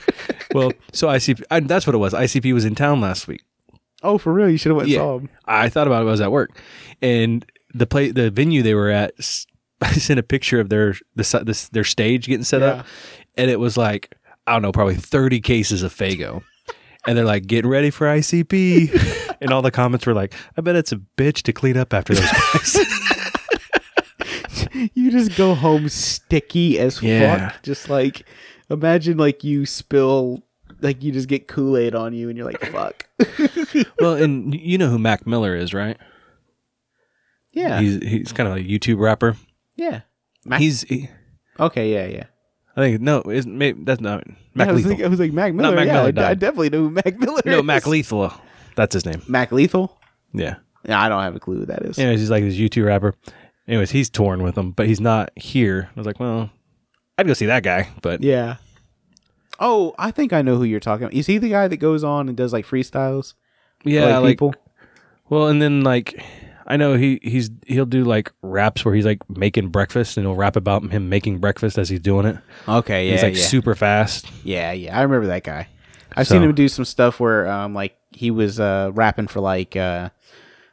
Well, 0.54 0.70
so 0.92 1.08
ICP, 1.08 1.42
I, 1.50 1.60
that's 1.60 1.86
what 1.86 1.94
it 1.94 1.98
was. 1.98 2.12
ICP 2.12 2.52
was 2.52 2.66
in 2.66 2.74
town 2.74 3.00
last 3.00 3.26
week. 3.26 3.42
oh, 4.02 4.18
for 4.18 4.34
real? 4.34 4.50
You 4.50 4.58
should 4.58 4.68
have 4.68 4.76
went 4.76 4.88
and 4.90 4.96
saw 4.96 5.18
him. 5.18 5.30
I 5.46 5.70
thought 5.70 5.86
about 5.86 6.02
it. 6.02 6.04
when 6.04 6.08
I 6.08 6.10
was 6.10 6.20
at 6.20 6.30
work, 6.30 6.50
and 7.00 7.42
the 7.72 7.86
play, 7.86 8.10
the 8.10 8.30
venue 8.30 8.62
they 8.62 8.74
were 8.74 8.90
at. 8.90 9.14
I 9.88 9.92
sent 9.92 10.18
a 10.20 10.22
picture 10.22 10.60
of 10.60 10.68
their 10.68 10.94
the, 11.16 11.42
this 11.44 11.68
their 11.68 11.84
stage 11.84 12.26
getting 12.26 12.44
set 12.44 12.62
up, 12.62 12.86
and 13.36 13.50
it 13.50 13.58
was 13.60 13.76
like 13.76 14.14
I 14.46 14.52
don't 14.52 14.62
know, 14.62 14.72
probably 14.72 14.96
thirty 14.96 15.40
cases 15.40 15.82
of 15.82 15.94
Faygo, 15.94 16.42
and 17.06 17.16
they're 17.18 17.24
like 17.24 17.46
getting 17.46 17.70
ready 17.70 17.90
for 17.90 18.06
ICP, 18.06 19.36
and 19.40 19.50
all 19.52 19.62
the 19.62 19.70
comments 19.70 20.06
were 20.06 20.14
like, 20.14 20.34
"I 20.56 20.60
bet 20.60 20.76
it's 20.76 20.92
a 20.92 20.96
bitch 20.96 21.42
to 21.42 21.52
clean 21.52 21.76
up 21.76 21.92
after 21.94 22.14
those 22.14 22.30
guys." 22.30 22.78
You 24.94 25.10
just 25.10 25.36
go 25.36 25.54
home 25.54 25.88
sticky 25.88 26.78
as 26.78 27.00
Yeah. 27.02 27.50
fuck. 27.50 27.62
Just 27.62 27.88
like, 27.88 28.26
imagine 28.70 29.16
like 29.16 29.44
you 29.44 29.64
spill, 29.66 30.42
like 30.80 31.02
you 31.04 31.12
just 31.12 31.28
get 31.28 31.46
Kool 31.46 31.76
Aid 31.76 31.94
on 31.94 32.14
you 32.14 32.28
and 32.28 32.36
you're 32.36 32.46
like, 32.50 32.64
fuck. 32.72 33.06
well, 34.00 34.14
and 34.14 34.54
you 34.54 34.78
know 34.78 34.88
who 34.88 34.98
Mac 34.98 35.26
Miller 35.26 35.54
is, 35.54 35.72
right? 35.74 35.96
yeah. 37.52 37.80
He's 37.80 37.96
he's 38.02 38.32
kind 38.32 38.48
of 38.48 38.56
a 38.56 38.60
YouTube 38.60 38.98
rapper. 38.98 39.36
Yeah. 39.76 40.00
Mac- 40.44 40.60
He's 40.60 40.82
he, 40.82 41.08
okay. 41.60 41.92
Yeah. 41.92 42.06
Yeah. 42.06 42.24
I 42.76 42.80
think 42.80 43.00
no, 43.00 43.20
is 43.22 43.46
maybe 43.46 43.84
that's 43.84 44.00
not 44.00 44.26
Mac 44.54 44.66
Yeah, 44.66 44.70
I, 44.70 44.72
was 44.72 44.84
Lethal. 44.84 44.96
like, 44.98 45.04
I 45.04 45.08
was 45.08 45.20
like, 45.20 45.32
Mac 45.32 45.52
Miller. 45.54 45.76
Mac 45.76 45.86
yeah, 45.86 45.92
Miller 45.92 46.04
I- 46.04 46.08
I, 46.08 46.10
died. 46.12 46.38
definitely 46.38 46.70
know 46.70 46.78
who 46.80 46.90
Mac 46.90 47.18
Miller 47.18 47.42
no, 47.44 47.58
is. 47.58 47.64
Mac 47.64 47.86
Lethal. 47.86 48.32
That's 48.76 48.94
his 48.94 49.04
name. 49.04 49.22
Mac 49.28 49.52
Lethal? 49.52 49.98
Yeah. 50.32 50.56
Yeah, 50.88 51.00
I 51.00 51.08
don't 51.08 51.22
have 51.22 51.36
a 51.36 51.40
clue 51.40 51.58
who 51.60 51.66
that 51.66 51.82
is. 51.82 51.98
Anyways, 51.98 52.20
he's 52.20 52.30
like 52.30 52.42
this 52.42 52.56
YouTube 52.56 52.86
rapper. 52.86 53.14
Anyways, 53.68 53.90
he's 53.92 54.10
touring 54.10 54.42
with 54.42 54.56
them, 54.56 54.72
but 54.72 54.86
he's 54.88 55.00
not 55.00 55.30
here. 55.36 55.88
I 55.94 56.00
was 56.00 56.06
like, 56.06 56.18
well, 56.18 56.50
I'd 57.18 57.26
go 57.26 57.34
see 57.34 57.46
that 57.46 57.62
guy, 57.62 57.88
but 58.02 58.22
Yeah. 58.22 58.56
Oh, 59.60 59.94
I 59.98 60.10
think 60.10 60.32
I 60.32 60.42
know 60.42 60.56
who 60.56 60.64
you're 60.64 60.80
talking 60.80 61.04
about. 61.04 61.14
Is 61.14 61.26
he 61.26 61.38
the 61.38 61.50
guy 61.50 61.68
that 61.68 61.76
goes 61.76 62.02
on 62.02 62.26
and 62.28 62.36
does 62.36 62.52
like 62.52 62.66
freestyles? 62.66 63.34
for, 63.82 63.90
yeah, 63.90 64.18
like, 64.18 64.32
people. 64.32 64.54
well, 65.28 65.48
and 65.48 65.60
then 65.62 65.82
like 65.82 66.20
I 66.72 66.76
know 66.76 66.94
he 66.94 67.20
he's 67.22 67.50
he'll 67.66 67.84
do 67.84 68.02
like 68.02 68.32
raps 68.40 68.82
where 68.82 68.94
he's 68.94 69.04
like 69.04 69.18
making 69.28 69.68
breakfast 69.68 70.16
and 70.16 70.24
he'll 70.24 70.34
rap 70.34 70.56
about 70.56 70.82
him 70.90 71.10
making 71.10 71.38
breakfast 71.38 71.76
as 71.76 71.90
he's 71.90 72.00
doing 72.00 72.24
it. 72.24 72.38
Okay, 72.66 73.08
yeah, 73.08 73.12
he's 73.12 73.22
like 73.22 73.34
yeah. 73.34 73.42
super 73.42 73.74
fast. 73.74 74.26
Yeah, 74.42 74.72
yeah, 74.72 74.98
I 74.98 75.02
remember 75.02 75.26
that 75.26 75.44
guy. 75.44 75.68
I've 76.16 76.26
So- 76.26 76.36
seen 76.36 76.42
him 76.44 76.54
do 76.54 76.68
some 76.68 76.86
stuff 76.86 77.20
where, 77.20 77.46
um, 77.46 77.74
like 77.74 77.98
he 78.10 78.30
was 78.30 78.58
uh 78.58 78.90
rapping 78.94 79.26
for 79.26 79.40
like 79.40 79.76
uh, 79.76 80.08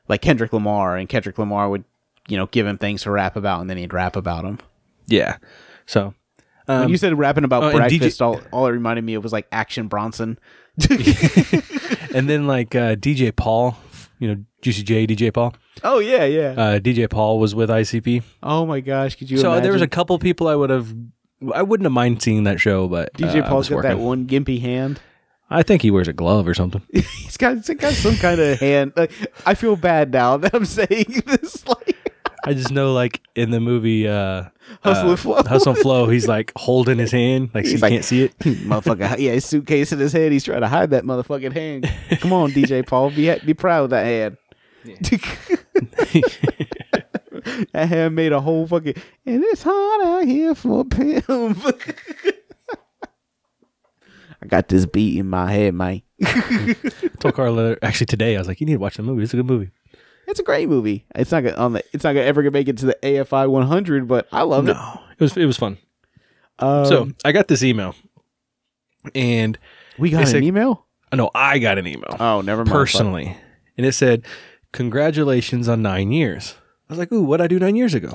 like 0.08 0.22
Kendrick 0.22 0.54
Lamar, 0.54 0.96
and 0.96 1.10
Kendrick 1.10 1.38
Lamar 1.38 1.70
would, 1.70 1.84
you 2.30 2.38
know, 2.38 2.46
give 2.46 2.66
him 2.66 2.78
things 2.78 3.02
to 3.02 3.12
rap 3.12 3.36
about, 3.36 3.60
and 3.60 3.70
then 3.70 3.76
he'd 3.76 3.94
rap 3.94 4.16
about 4.16 4.44
them. 4.46 4.60
Yeah. 5.06 5.36
So 5.86 6.14
when 6.68 6.84
um, 6.84 6.90
you 6.90 6.96
said 6.96 7.20
rapping 7.20 7.44
about 7.44 7.64
oh, 7.64 7.70
and 7.72 7.80
DJ 7.92 8.00
breakfast, 8.00 8.22
all 8.22 8.40
all 8.54 8.68
it 8.68 8.72
reminded 8.72 9.04
me 9.04 9.16
of 9.16 9.24
was 9.24 9.34
like 9.34 9.48
Action 9.52 9.90
Bronson. 9.90 10.40
and 10.90 12.30
then 12.30 12.48
like 12.48 12.74
uh, 12.74 12.96
DJ 12.96 13.36
Paul, 13.36 13.78
you 14.18 14.30
know, 14.30 14.46
Juicy 14.62 14.84
J, 14.84 15.08
DJ 15.08 15.34
Paul. 15.34 15.54
oh 15.84 16.00
yeah, 16.00 16.26
yeah. 16.26 16.50
Uh, 16.58 16.80
DJ 16.80 17.10
Paul 17.10 17.40
was 17.40 17.56
with 17.56 17.70
ICP. 17.70 18.24
oh 18.44 18.66
my 18.66 18.80
gosh, 18.80 19.16
could 19.16 19.30
you? 19.30 19.38
so 19.38 19.48
imagine? 19.50 19.64
there 19.64 19.74
was 19.74 19.82
a 19.82 19.88
couple 19.88 20.18
people 20.20 20.48
I 20.48 20.56
would 20.56 20.70
have 20.70 20.94
I 21.54 21.62
wouldn't 21.62 21.86
have 21.86 21.94
mind 21.94 22.22
seeing 22.22 22.44
that 22.44 22.60
show, 22.60 22.88
but 22.88 23.14
DJ 23.14 23.42
uh, 23.44 23.48
Paul's 23.48 23.70
got 23.70 23.84
that 23.84 24.00
one 24.00 24.28
gimpy 24.28 24.60
hand. 24.62 25.00
I 25.50 25.64
think 25.64 25.82
he 25.82 25.90
wears 25.90 26.08
a 26.08 26.14
glove 26.14 26.48
or 26.48 26.54
something. 26.54 26.84
He's 26.94 27.36
got, 27.38 27.56
he's 27.56 27.70
got 27.72 27.94
some 27.94 28.16
kind 28.18 28.40
of 28.40 28.60
hand. 28.60 28.94
Like, 28.96 29.12
I 29.48 29.56
feel 29.56 29.76
bad 29.76 30.12
now 30.12 30.38
that 30.38 30.54
I'm 30.54 30.66
saying 30.66 31.24
this. 31.26 31.68
Like, 31.68 31.96
I 32.46 32.54
just 32.54 32.72
know, 32.72 32.94
like 32.94 33.22
in 33.36 33.50
the 33.50 33.60
movie 33.60 34.08
uh, 34.08 34.46
Hustle 34.84 35.08
uh, 35.08 35.12
and 35.12 35.20
Flow. 35.20 35.44
Hustle 35.44 35.74
and 35.74 35.82
Flow, 35.82 36.08
he's 36.08 36.28
like 36.28 36.52
holding 36.56 37.00
his 37.00 37.12
hand, 37.12 37.50
like 37.56 37.66
so 37.66 37.72
you 37.72 37.78
like- 37.80 37.92
can't 37.94 38.06
see 38.06 38.24
it. 38.26 38.38
motherfucker, 38.40 39.18
yeah, 39.18 39.32
his 39.32 39.46
suitcase 39.46 39.92
in 39.92 39.98
his 40.00 40.14
head. 40.14 40.32
He's 40.32 40.44
trying 40.44 40.62
to 40.62 40.68
hide 40.68 40.92
that 40.92 41.04
motherfucking 41.04 41.54
hand. 41.54 41.92
Come 42.22 42.32
on, 42.32 42.52
DJ 42.52 42.86
Paul, 42.86 43.10
be 43.10 43.34
be 43.40 43.54
proud 43.56 43.86
of 43.86 43.90
that 43.90 44.06
hand. 44.06 44.38
That 47.72 47.88
had 47.88 48.12
made 48.14 48.32
a 48.32 48.42
whole 48.42 48.68
fucking 48.68 48.96
and 49.26 49.44
it's 49.44 49.64
hot 49.64 50.06
out 50.06 50.26
here 50.26 50.54
for 50.56 50.82
a 50.82 50.86
pimp. 50.86 51.26
I 54.42 54.46
got 54.48 54.68
this 54.70 54.86
beat 54.86 55.18
in 55.20 55.30
my 55.30 55.52
head, 55.52 55.74
man. 55.74 56.02
I 56.24 56.76
told 57.20 57.36
Carla 57.36 57.78
actually 57.82 58.06
today. 58.08 58.36
I 58.36 58.40
was 58.40 58.48
like, 58.48 58.60
"You 58.62 58.66
need 58.66 58.74
to 58.74 58.80
watch 58.80 58.96
the 58.98 59.04
movie. 59.04 59.24
It's 59.24 59.34
a 59.34 59.38
good 59.38 59.46
movie." 59.46 59.72
It's 60.28 60.40
a 60.40 60.44
great 60.44 60.70
movie. 60.70 61.06
It's 61.16 61.32
not 61.32 61.44
gonna 61.44 61.56
on 61.58 61.74
the. 61.74 61.84
It's 61.94 62.04
not 62.04 62.14
gonna 62.14 62.26
ever 62.26 62.42
gonna 62.42 62.52
make 62.52 62.68
it 62.68 62.78
to 62.78 62.86
the 62.88 62.98
AFI 63.04 63.50
100, 63.50 64.08
but 64.08 64.28
I 64.32 64.44
love 64.44 64.68
it. 64.70 64.74
No, 64.74 65.02
it 65.18 65.20
was 65.22 65.36
it 65.36 65.46
was 65.46 65.58
fun. 65.58 65.78
Um, 66.60 66.86
so 66.86 67.10
I 67.26 67.32
got 67.32 67.48
this 67.48 67.64
email, 67.64 67.96
and 69.16 69.58
we 69.98 70.10
got 70.10 70.22
an 70.22 70.28
said- 70.28 70.44
email. 70.44 70.86
no, 71.14 71.32
I 71.34 71.60
got 71.60 71.78
an 71.78 71.88
email 71.88 72.16
Oh, 72.20 72.42
never 72.42 72.64
mind. 72.64 72.72
personally, 72.74 73.36
and 73.78 73.86
it 73.86 73.94
said, 73.94 74.24
"Congratulations 74.72 75.68
on 75.68 75.82
nine 75.82 76.12
years." 76.12 76.56
I 76.90 76.94
was 76.94 77.00
like, 77.00 77.12
"Ooh, 77.12 77.22
what 77.22 77.30
would 77.30 77.42
I 77.42 77.48
do 77.48 77.60
nine 77.60 77.76
years 77.76 77.94
ago?" 77.94 78.14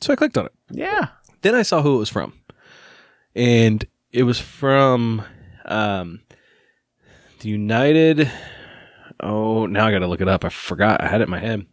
So 0.00 0.12
I 0.12 0.16
clicked 0.16 0.38
on 0.38 0.46
it. 0.46 0.52
Yeah. 0.70 1.08
Then 1.42 1.54
I 1.54 1.62
saw 1.62 1.82
who 1.82 1.96
it 1.96 1.98
was 1.98 2.08
from, 2.08 2.34
and 3.34 3.84
it 4.12 4.24
was 4.24 4.40
from 4.40 5.22
um, 5.64 6.20
the 7.40 7.48
United. 7.48 8.30
Oh, 9.20 9.66
now 9.66 9.86
I 9.86 9.90
got 9.92 10.00
to 10.00 10.06
look 10.06 10.20
it 10.20 10.28
up. 10.28 10.44
I 10.44 10.48
forgot. 10.48 11.02
I 11.02 11.08
had 11.08 11.20
it 11.20 11.24
in 11.24 11.30
my 11.30 11.38
head. 11.38 11.66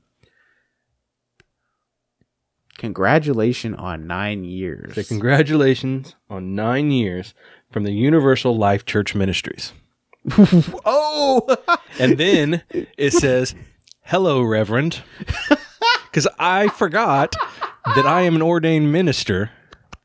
Congratulations 2.78 3.76
on 3.80 4.06
nine 4.06 4.44
years. 4.44 4.96
So 4.96 5.04
congratulations 5.04 6.16
on 6.30 6.56
nine 6.56 6.92
years 6.92 7.34
from 7.72 7.84
the 7.84 7.94
Universal 7.94 8.58
Life 8.58 8.86
Church 8.86 9.16
Ministries. 9.16 9.72
oh, 10.86 11.58
And 12.00 12.18
then 12.18 12.64
it 12.72 13.12
says, 13.12 13.56
"Hello, 14.06 14.42
Reverend," 14.42 15.04
because 16.10 16.28
I 16.40 16.70
forgot 16.70 17.36
that 17.96 18.06
I 18.06 18.22
am 18.22 18.36
an 18.36 18.42
ordained 18.42 18.92
minister 18.92 19.52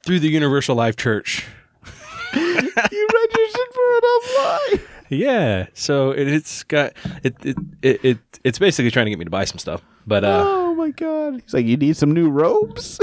through 0.04 0.20
the 0.20 0.28
Universal 0.28 0.76
Life 0.76 0.96
Church. 0.96 1.46
you 2.34 2.42
registered 2.64 3.70
for 3.72 3.88
it 3.90 4.04
online. 4.04 4.86
Yeah, 5.10 5.66
so 5.74 6.12
it, 6.12 6.28
it's 6.28 6.62
got 6.62 6.92
it, 7.24 7.34
it 7.44 7.56
it 7.82 8.04
it 8.04 8.18
it's 8.44 8.58
basically 8.58 8.90
trying 8.90 9.06
to 9.06 9.10
get 9.10 9.18
me 9.18 9.24
to 9.24 9.30
buy 9.30 9.44
some 9.44 9.58
stuff. 9.58 9.82
But 10.06 10.24
uh, 10.24 10.44
oh 10.46 10.74
my 10.74 10.90
god. 10.90 11.40
He's 11.42 11.52
like, 11.52 11.66
you 11.66 11.76
need 11.76 11.96
some 11.96 12.12
new 12.12 12.30
robes. 12.30 13.00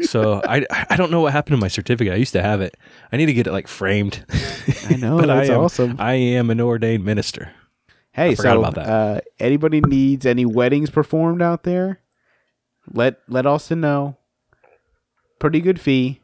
so 0.02 0.40
I 0.44 0.64
I 0.70 0.96
don't 0.96 1.10
know 1.10 1.20
what 1.20 1.32
happened 1.32 1.56
to 1.56 1.60
my 1.60 1.68
certificate. 1.68 2.12
I 2.12 2.16
used 2.16 2.32
to 2.32 2.42
have 2.42 2.60
it. 2.60 2.76
I 3.12 3.16
need 3.16 3.26
to 3.26 3.34
get 3.34 3.46
it 3.46 3.52
like 3.52 3.68
framed. 3.68 4.24
I 4.88 4.96
know. 4.96 5.18
but 5.18 5.26
that's 5.26 5.50
I 5.50 5.54
am 5.54 5.60
awesome. 5.60 5.96
I 5.98 6.14
am 6.14 6.50
an 6.50 6.60
ordained 6.60 7.04
minister. 7.04 7.50
Hey, 8.14 8.34
so. 8.36 8.62
Uh, 8.62 9.20
anybody 9.40 9.80
needs 9.80 10.24
any 10.24 10.44
weddings 10.46 10.88
performed 10.90 11.42
out 11.42 11.64
there? 11.64 12.00
Let 12.92 13.18
let 13.28 13.44
Austin 13.46 13.80
know. 13.80 14.16
Pretty 15.38 15.60
good 15.60 15.80
fee. 15.80 16.20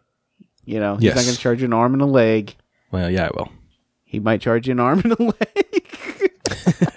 You 0.65 0.79
know, 0.79 0.97
he's 0.97 1.15
not 1.15 1.25
going 1.25 1.35
to 1.35 1.39
charge 1.41 1.61
you 1.61 1.67
an 1.67 1.73
arm 1.73 1.93
and 1.95 2.03
a 2.03 2.07
leg. 2.07 2.55
Well, 2.93 3.11
yeah, 3.11 3.27
I 3.27 3.31
will. 3.37 3.49
He 4.05 4.21
might 4.21 4.41
charge 4.41 4.69
you 4.69 4.73
an 4.73 4.81
arm 4.81 5.01
and 5.05 5.13
a 5.13 5.23
leg. 5.23 6.39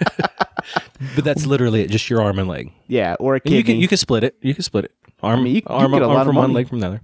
But 1.16 1.24
that's 1.24 1.44
literally 1.46 1.82
it, 1.82 1.90
just 1.90 2.08
your 2.08 2.22
arm 2.22 2.38
and 2.38 2.48
leg. 2.48 2.72
yeah, 2.88 3.14
or 3.20 3.34
a 3.36 3.40
kidney. 3.40 3.58
you 3.58 3.64
can 3.64 3.76
you 3.76 3.86
can 3.88 3.98
split 3.98 4.24
it. 4.24 4.36
You 4.40 4.54
can 4.54 4.62
split 4.62 4.86
it. 4.86 4.92
Arm, 5.22 5.42
mean, 5.44 5.56
you- 5.56 5.62
you 5.62 5.62
arm, 5.74 5.92
get 5.92 6.02
a 6.02 6.06
arm 6.06 6.14
lot 6.14 6.20
of 6.22 6.26
from 6.28 6.36
one, 6.36 6.42
money. 6.44 6.54
leg 6.54 6.68
from 6.68 6.80
the 6.80 6.86
other. 6.86 7.02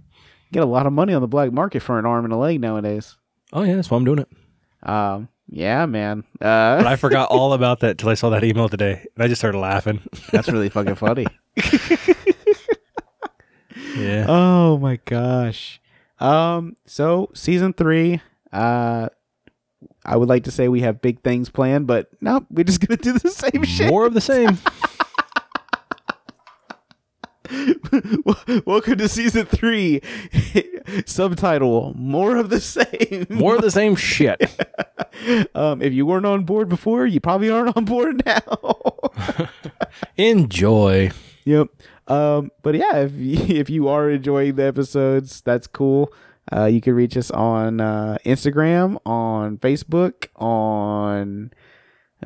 get 0.52 0.62
a 0.62 0.66
lot 0.66 0.86
of 0.86 0.92
money 0.92 1.12
on 1.12 1.20
the 1.20 1.28
black 1.28 1.52
market 1.52 1.80
for 1.80 1.98
an 1.98 2.06
arm 2.06 2.24
and 2.24 2.32
a 2.32 2.36
leg 2.36 2.60
nowadays. 2.60 3.16
Oh 3.52 3.62
yeah, 3.62 3.74
that's 3.76 3.90
why 3.90 3.98
I'm 3.98 4.04
doing 4.04 4.20
it. 4.20 4.28
Um, 4.88 5.28
yeah, 5.50 5.84
man. 5.86 6.24
Uh, 6.40 6.78
But 6.78 6.86
I 6.86 6.96
forgot 7.04 7.30
all 7.30 7.52
about 7.52 7.80
that 7.80 7.98
till 7.98 8.08
I 8.08 8.14
saw 8.14 8.30
that 8.30 8.44
email 8.44 8.68
today, 8.68 9.04
and 9.14 9.24
I 9.24 9.28
just 9.28 9.40
started 9.40 9.58
laughing. 9.58 10.00
that's 10.32 10.48
really 10.48 10.68
fucking 10.70 10.94
funny. 10.94 11.26
Yeah. 13.96 14.26
Oh 14.28 14.78
my 14.78 14.98
gosh. 15.04 15.80
Um 16.18 16.76
so 16.86 17.30
season 17.34 17.72
3 17.72 18.20
uh 18.52 19.08
I 20.04 20.16
would 20.16 20.28
like 20.28 20.44
to 20.44 20.50
say 20.50 20.68
we 20.68 20.80
have 20.80 21.02
big 21.02 21.22
things 21.22 21.50
planned, 21.50 21.86
but 21.86 22.08
no, 22.20 22.46
we're 22.50 22.64
just 22.64 22.86
going 22.86 22.96
to 22.96 23.02
do 23.02 23.18
the 23.18 23.30
same 23.30 23.64
shit. 23.64 23.88
More 23.90 24.06
of 24.06 24.14
the 24.14 24.20
same. 24.20 24.58
Welcome 28.66 28.98
to 28.98 29.08
season 29.08 29.46
3. 29.46 30.00
Subtitle: 31.06 31.94
More 31.96 32.36
of 32.36 32.50
the 32.50 32.60
same. 32.60 33.26
More 33.28 33.56
of 33.56 33.62
the 33.62 33.70
same 33.70 33.96
shit. 33.96 34.40
Um 35.54 35.82
if 35.82 35.92
you 35.92 36.06
weren't 36.06 36.24
on 36.24 36.44
board 36.44 36.68
before, 36.70 37.04
you 37.04 37.20
probably 37.20 37.50
aren't 37.50 37.76
on 37.76 37.84
board 37.84 38.22
now. 38.24 38.42
Enjoy. 40.16 41.10
Yep. 41.44 41.68
Um, 42.08 42.50
but 42.62 42.74
yeah, 42.74 42.96
if 42.96 43.12
you, 43.12 43.36
if 43.56 43.68
you 43.68 43.88
are 43.88 44.08
enjoying 44.08 44.54
the 44.54 44.64
episodes, 44.64 45.42
that's 45.42 45.66
cool. 45.66 46.12
Uh, 46.52 46.66
you 46.66 46.80
can 46.80 46.94
reach 46.94 47.16
us 47.16 47.30
on 47.30 47.80
uh, 47.80 48.18
Instagram, 48.24 48.98
on 49.04 49.58
Facebook, 49.58 50.26
on 50.36 51.52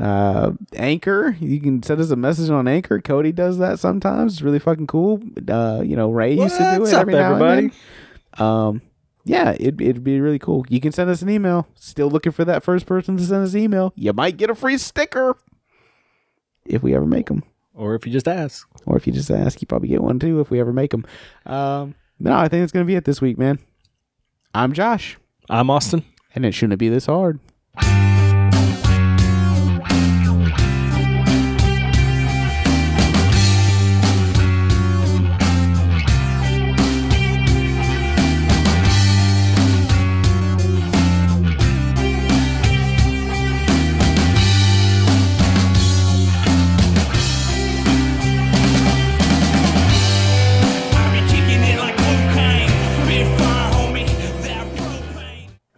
uh, 0.01 0.53
Anchor. 0.75 1.37
You 1.41 1.61
can 1.61 1.83
send 1.83 2.01
us 2.01 2.11
a 2.11 2.17
message 2.17 2.51
on 2.51 2.67
Anchor. 2.69 3.01
Cody 3.01 3.33
does 3.33 3.59
that 3.59 3.79
sometimes. 3.79 4.35
It's 4.35 4.43
really 4.43 4.59
fucking 4.59 4.87
cool. 4.87 5.21
Uh, 5.49 5.83
you 5.85 5.97
know, 5.97 6.11
Ray 6.11 6.35
used 6.35 6.57
to 6.57 6.75
do 6.77 6.85
it 6.85 6.95
up, 6.95 7.03
every 7.03 7.15
now 7.15 7.27
everybody? 7.35 7.59
and 7.59 7.73
then. 8.39 8.47
Um, 8.47 8.83
yeah, 9.25 9.51
it, 9.53 9.81
it'd 9.81 10.05
be 10.05 10.21
really 10.21 10.39
cool. 10.39 10.67
You 10.69 10.81
can 10.81 10.93
send 10.93 11.09
us 11.09 11.23
an 11.23 11.31
email. 11.31 11.67
Still 11.77 12.11
looking 12.11 12.33
for 12.33 12.45
that 12.45 12.63
first 12.63 12.85
person 12.87 13.17
to 13.17 13.25
send 13.25 13.45
us 13.45 13.55
an 13.55 13.61
email. 13.61 13.93
You 13.97 14.13
might 14.13 14.37
get 14.37 14.51
a 14.51 14.55
free 14.55 14.77
sticker 14.77 15.37
if 16.67 16.83
we 16.83 16.95
ever 16.95 17.07
make 17.07 17.27
them. 17.27 17.43
Or 17.73 17.95
if 17.95 18.07
you 18.07 18.13
just 18.13 18.29
ask. 18.29 18.69
Or 18.87 18.97
if 18.97 19.07
you 19.07 19.13
just 19.13 19.31
ask, 19.31 19.61
you 19.61 19.67
probably 19.67 19.89
get 19.89 20.03
one 20.03 20.19
too 20.19 20.41
if 20.41 20.51
we 20.51 20.61
ever 20.61 20.73
make 20.73 20.91
them. 20.91 21.07
Um, 21.47 21.95
no, 22.19 22.35
I 22.37 22.49
think 22.49 22.63
that's 22.63 22.73
going 22.73 22.85
to 22.85 22.89
be 22.89 22.97
it 22.97 23.05
this 23.05 23.21
week, 23.21 23.39
man. 23.39 23.59
I'm 24.55 24.73
Josh, 24.73 25.19
I'm 25.49 25.71
Austin. 25.71 26.05
and 26.35 26.45
it 26.45 26.53
shouldn't 26.53 26.79
be 26.79 26.89
this 26.89 27.07
hard. 27.07 27.41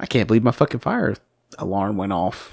I 0.07 0.09
can't 0.09 0.28
believe 0.28 0.44
my 0.44 0.52
fucking 0.52 0.78
fire 0.78 1.16
alarm 1.59 1.96
went 1.96 2.12
off. 2.12 2.52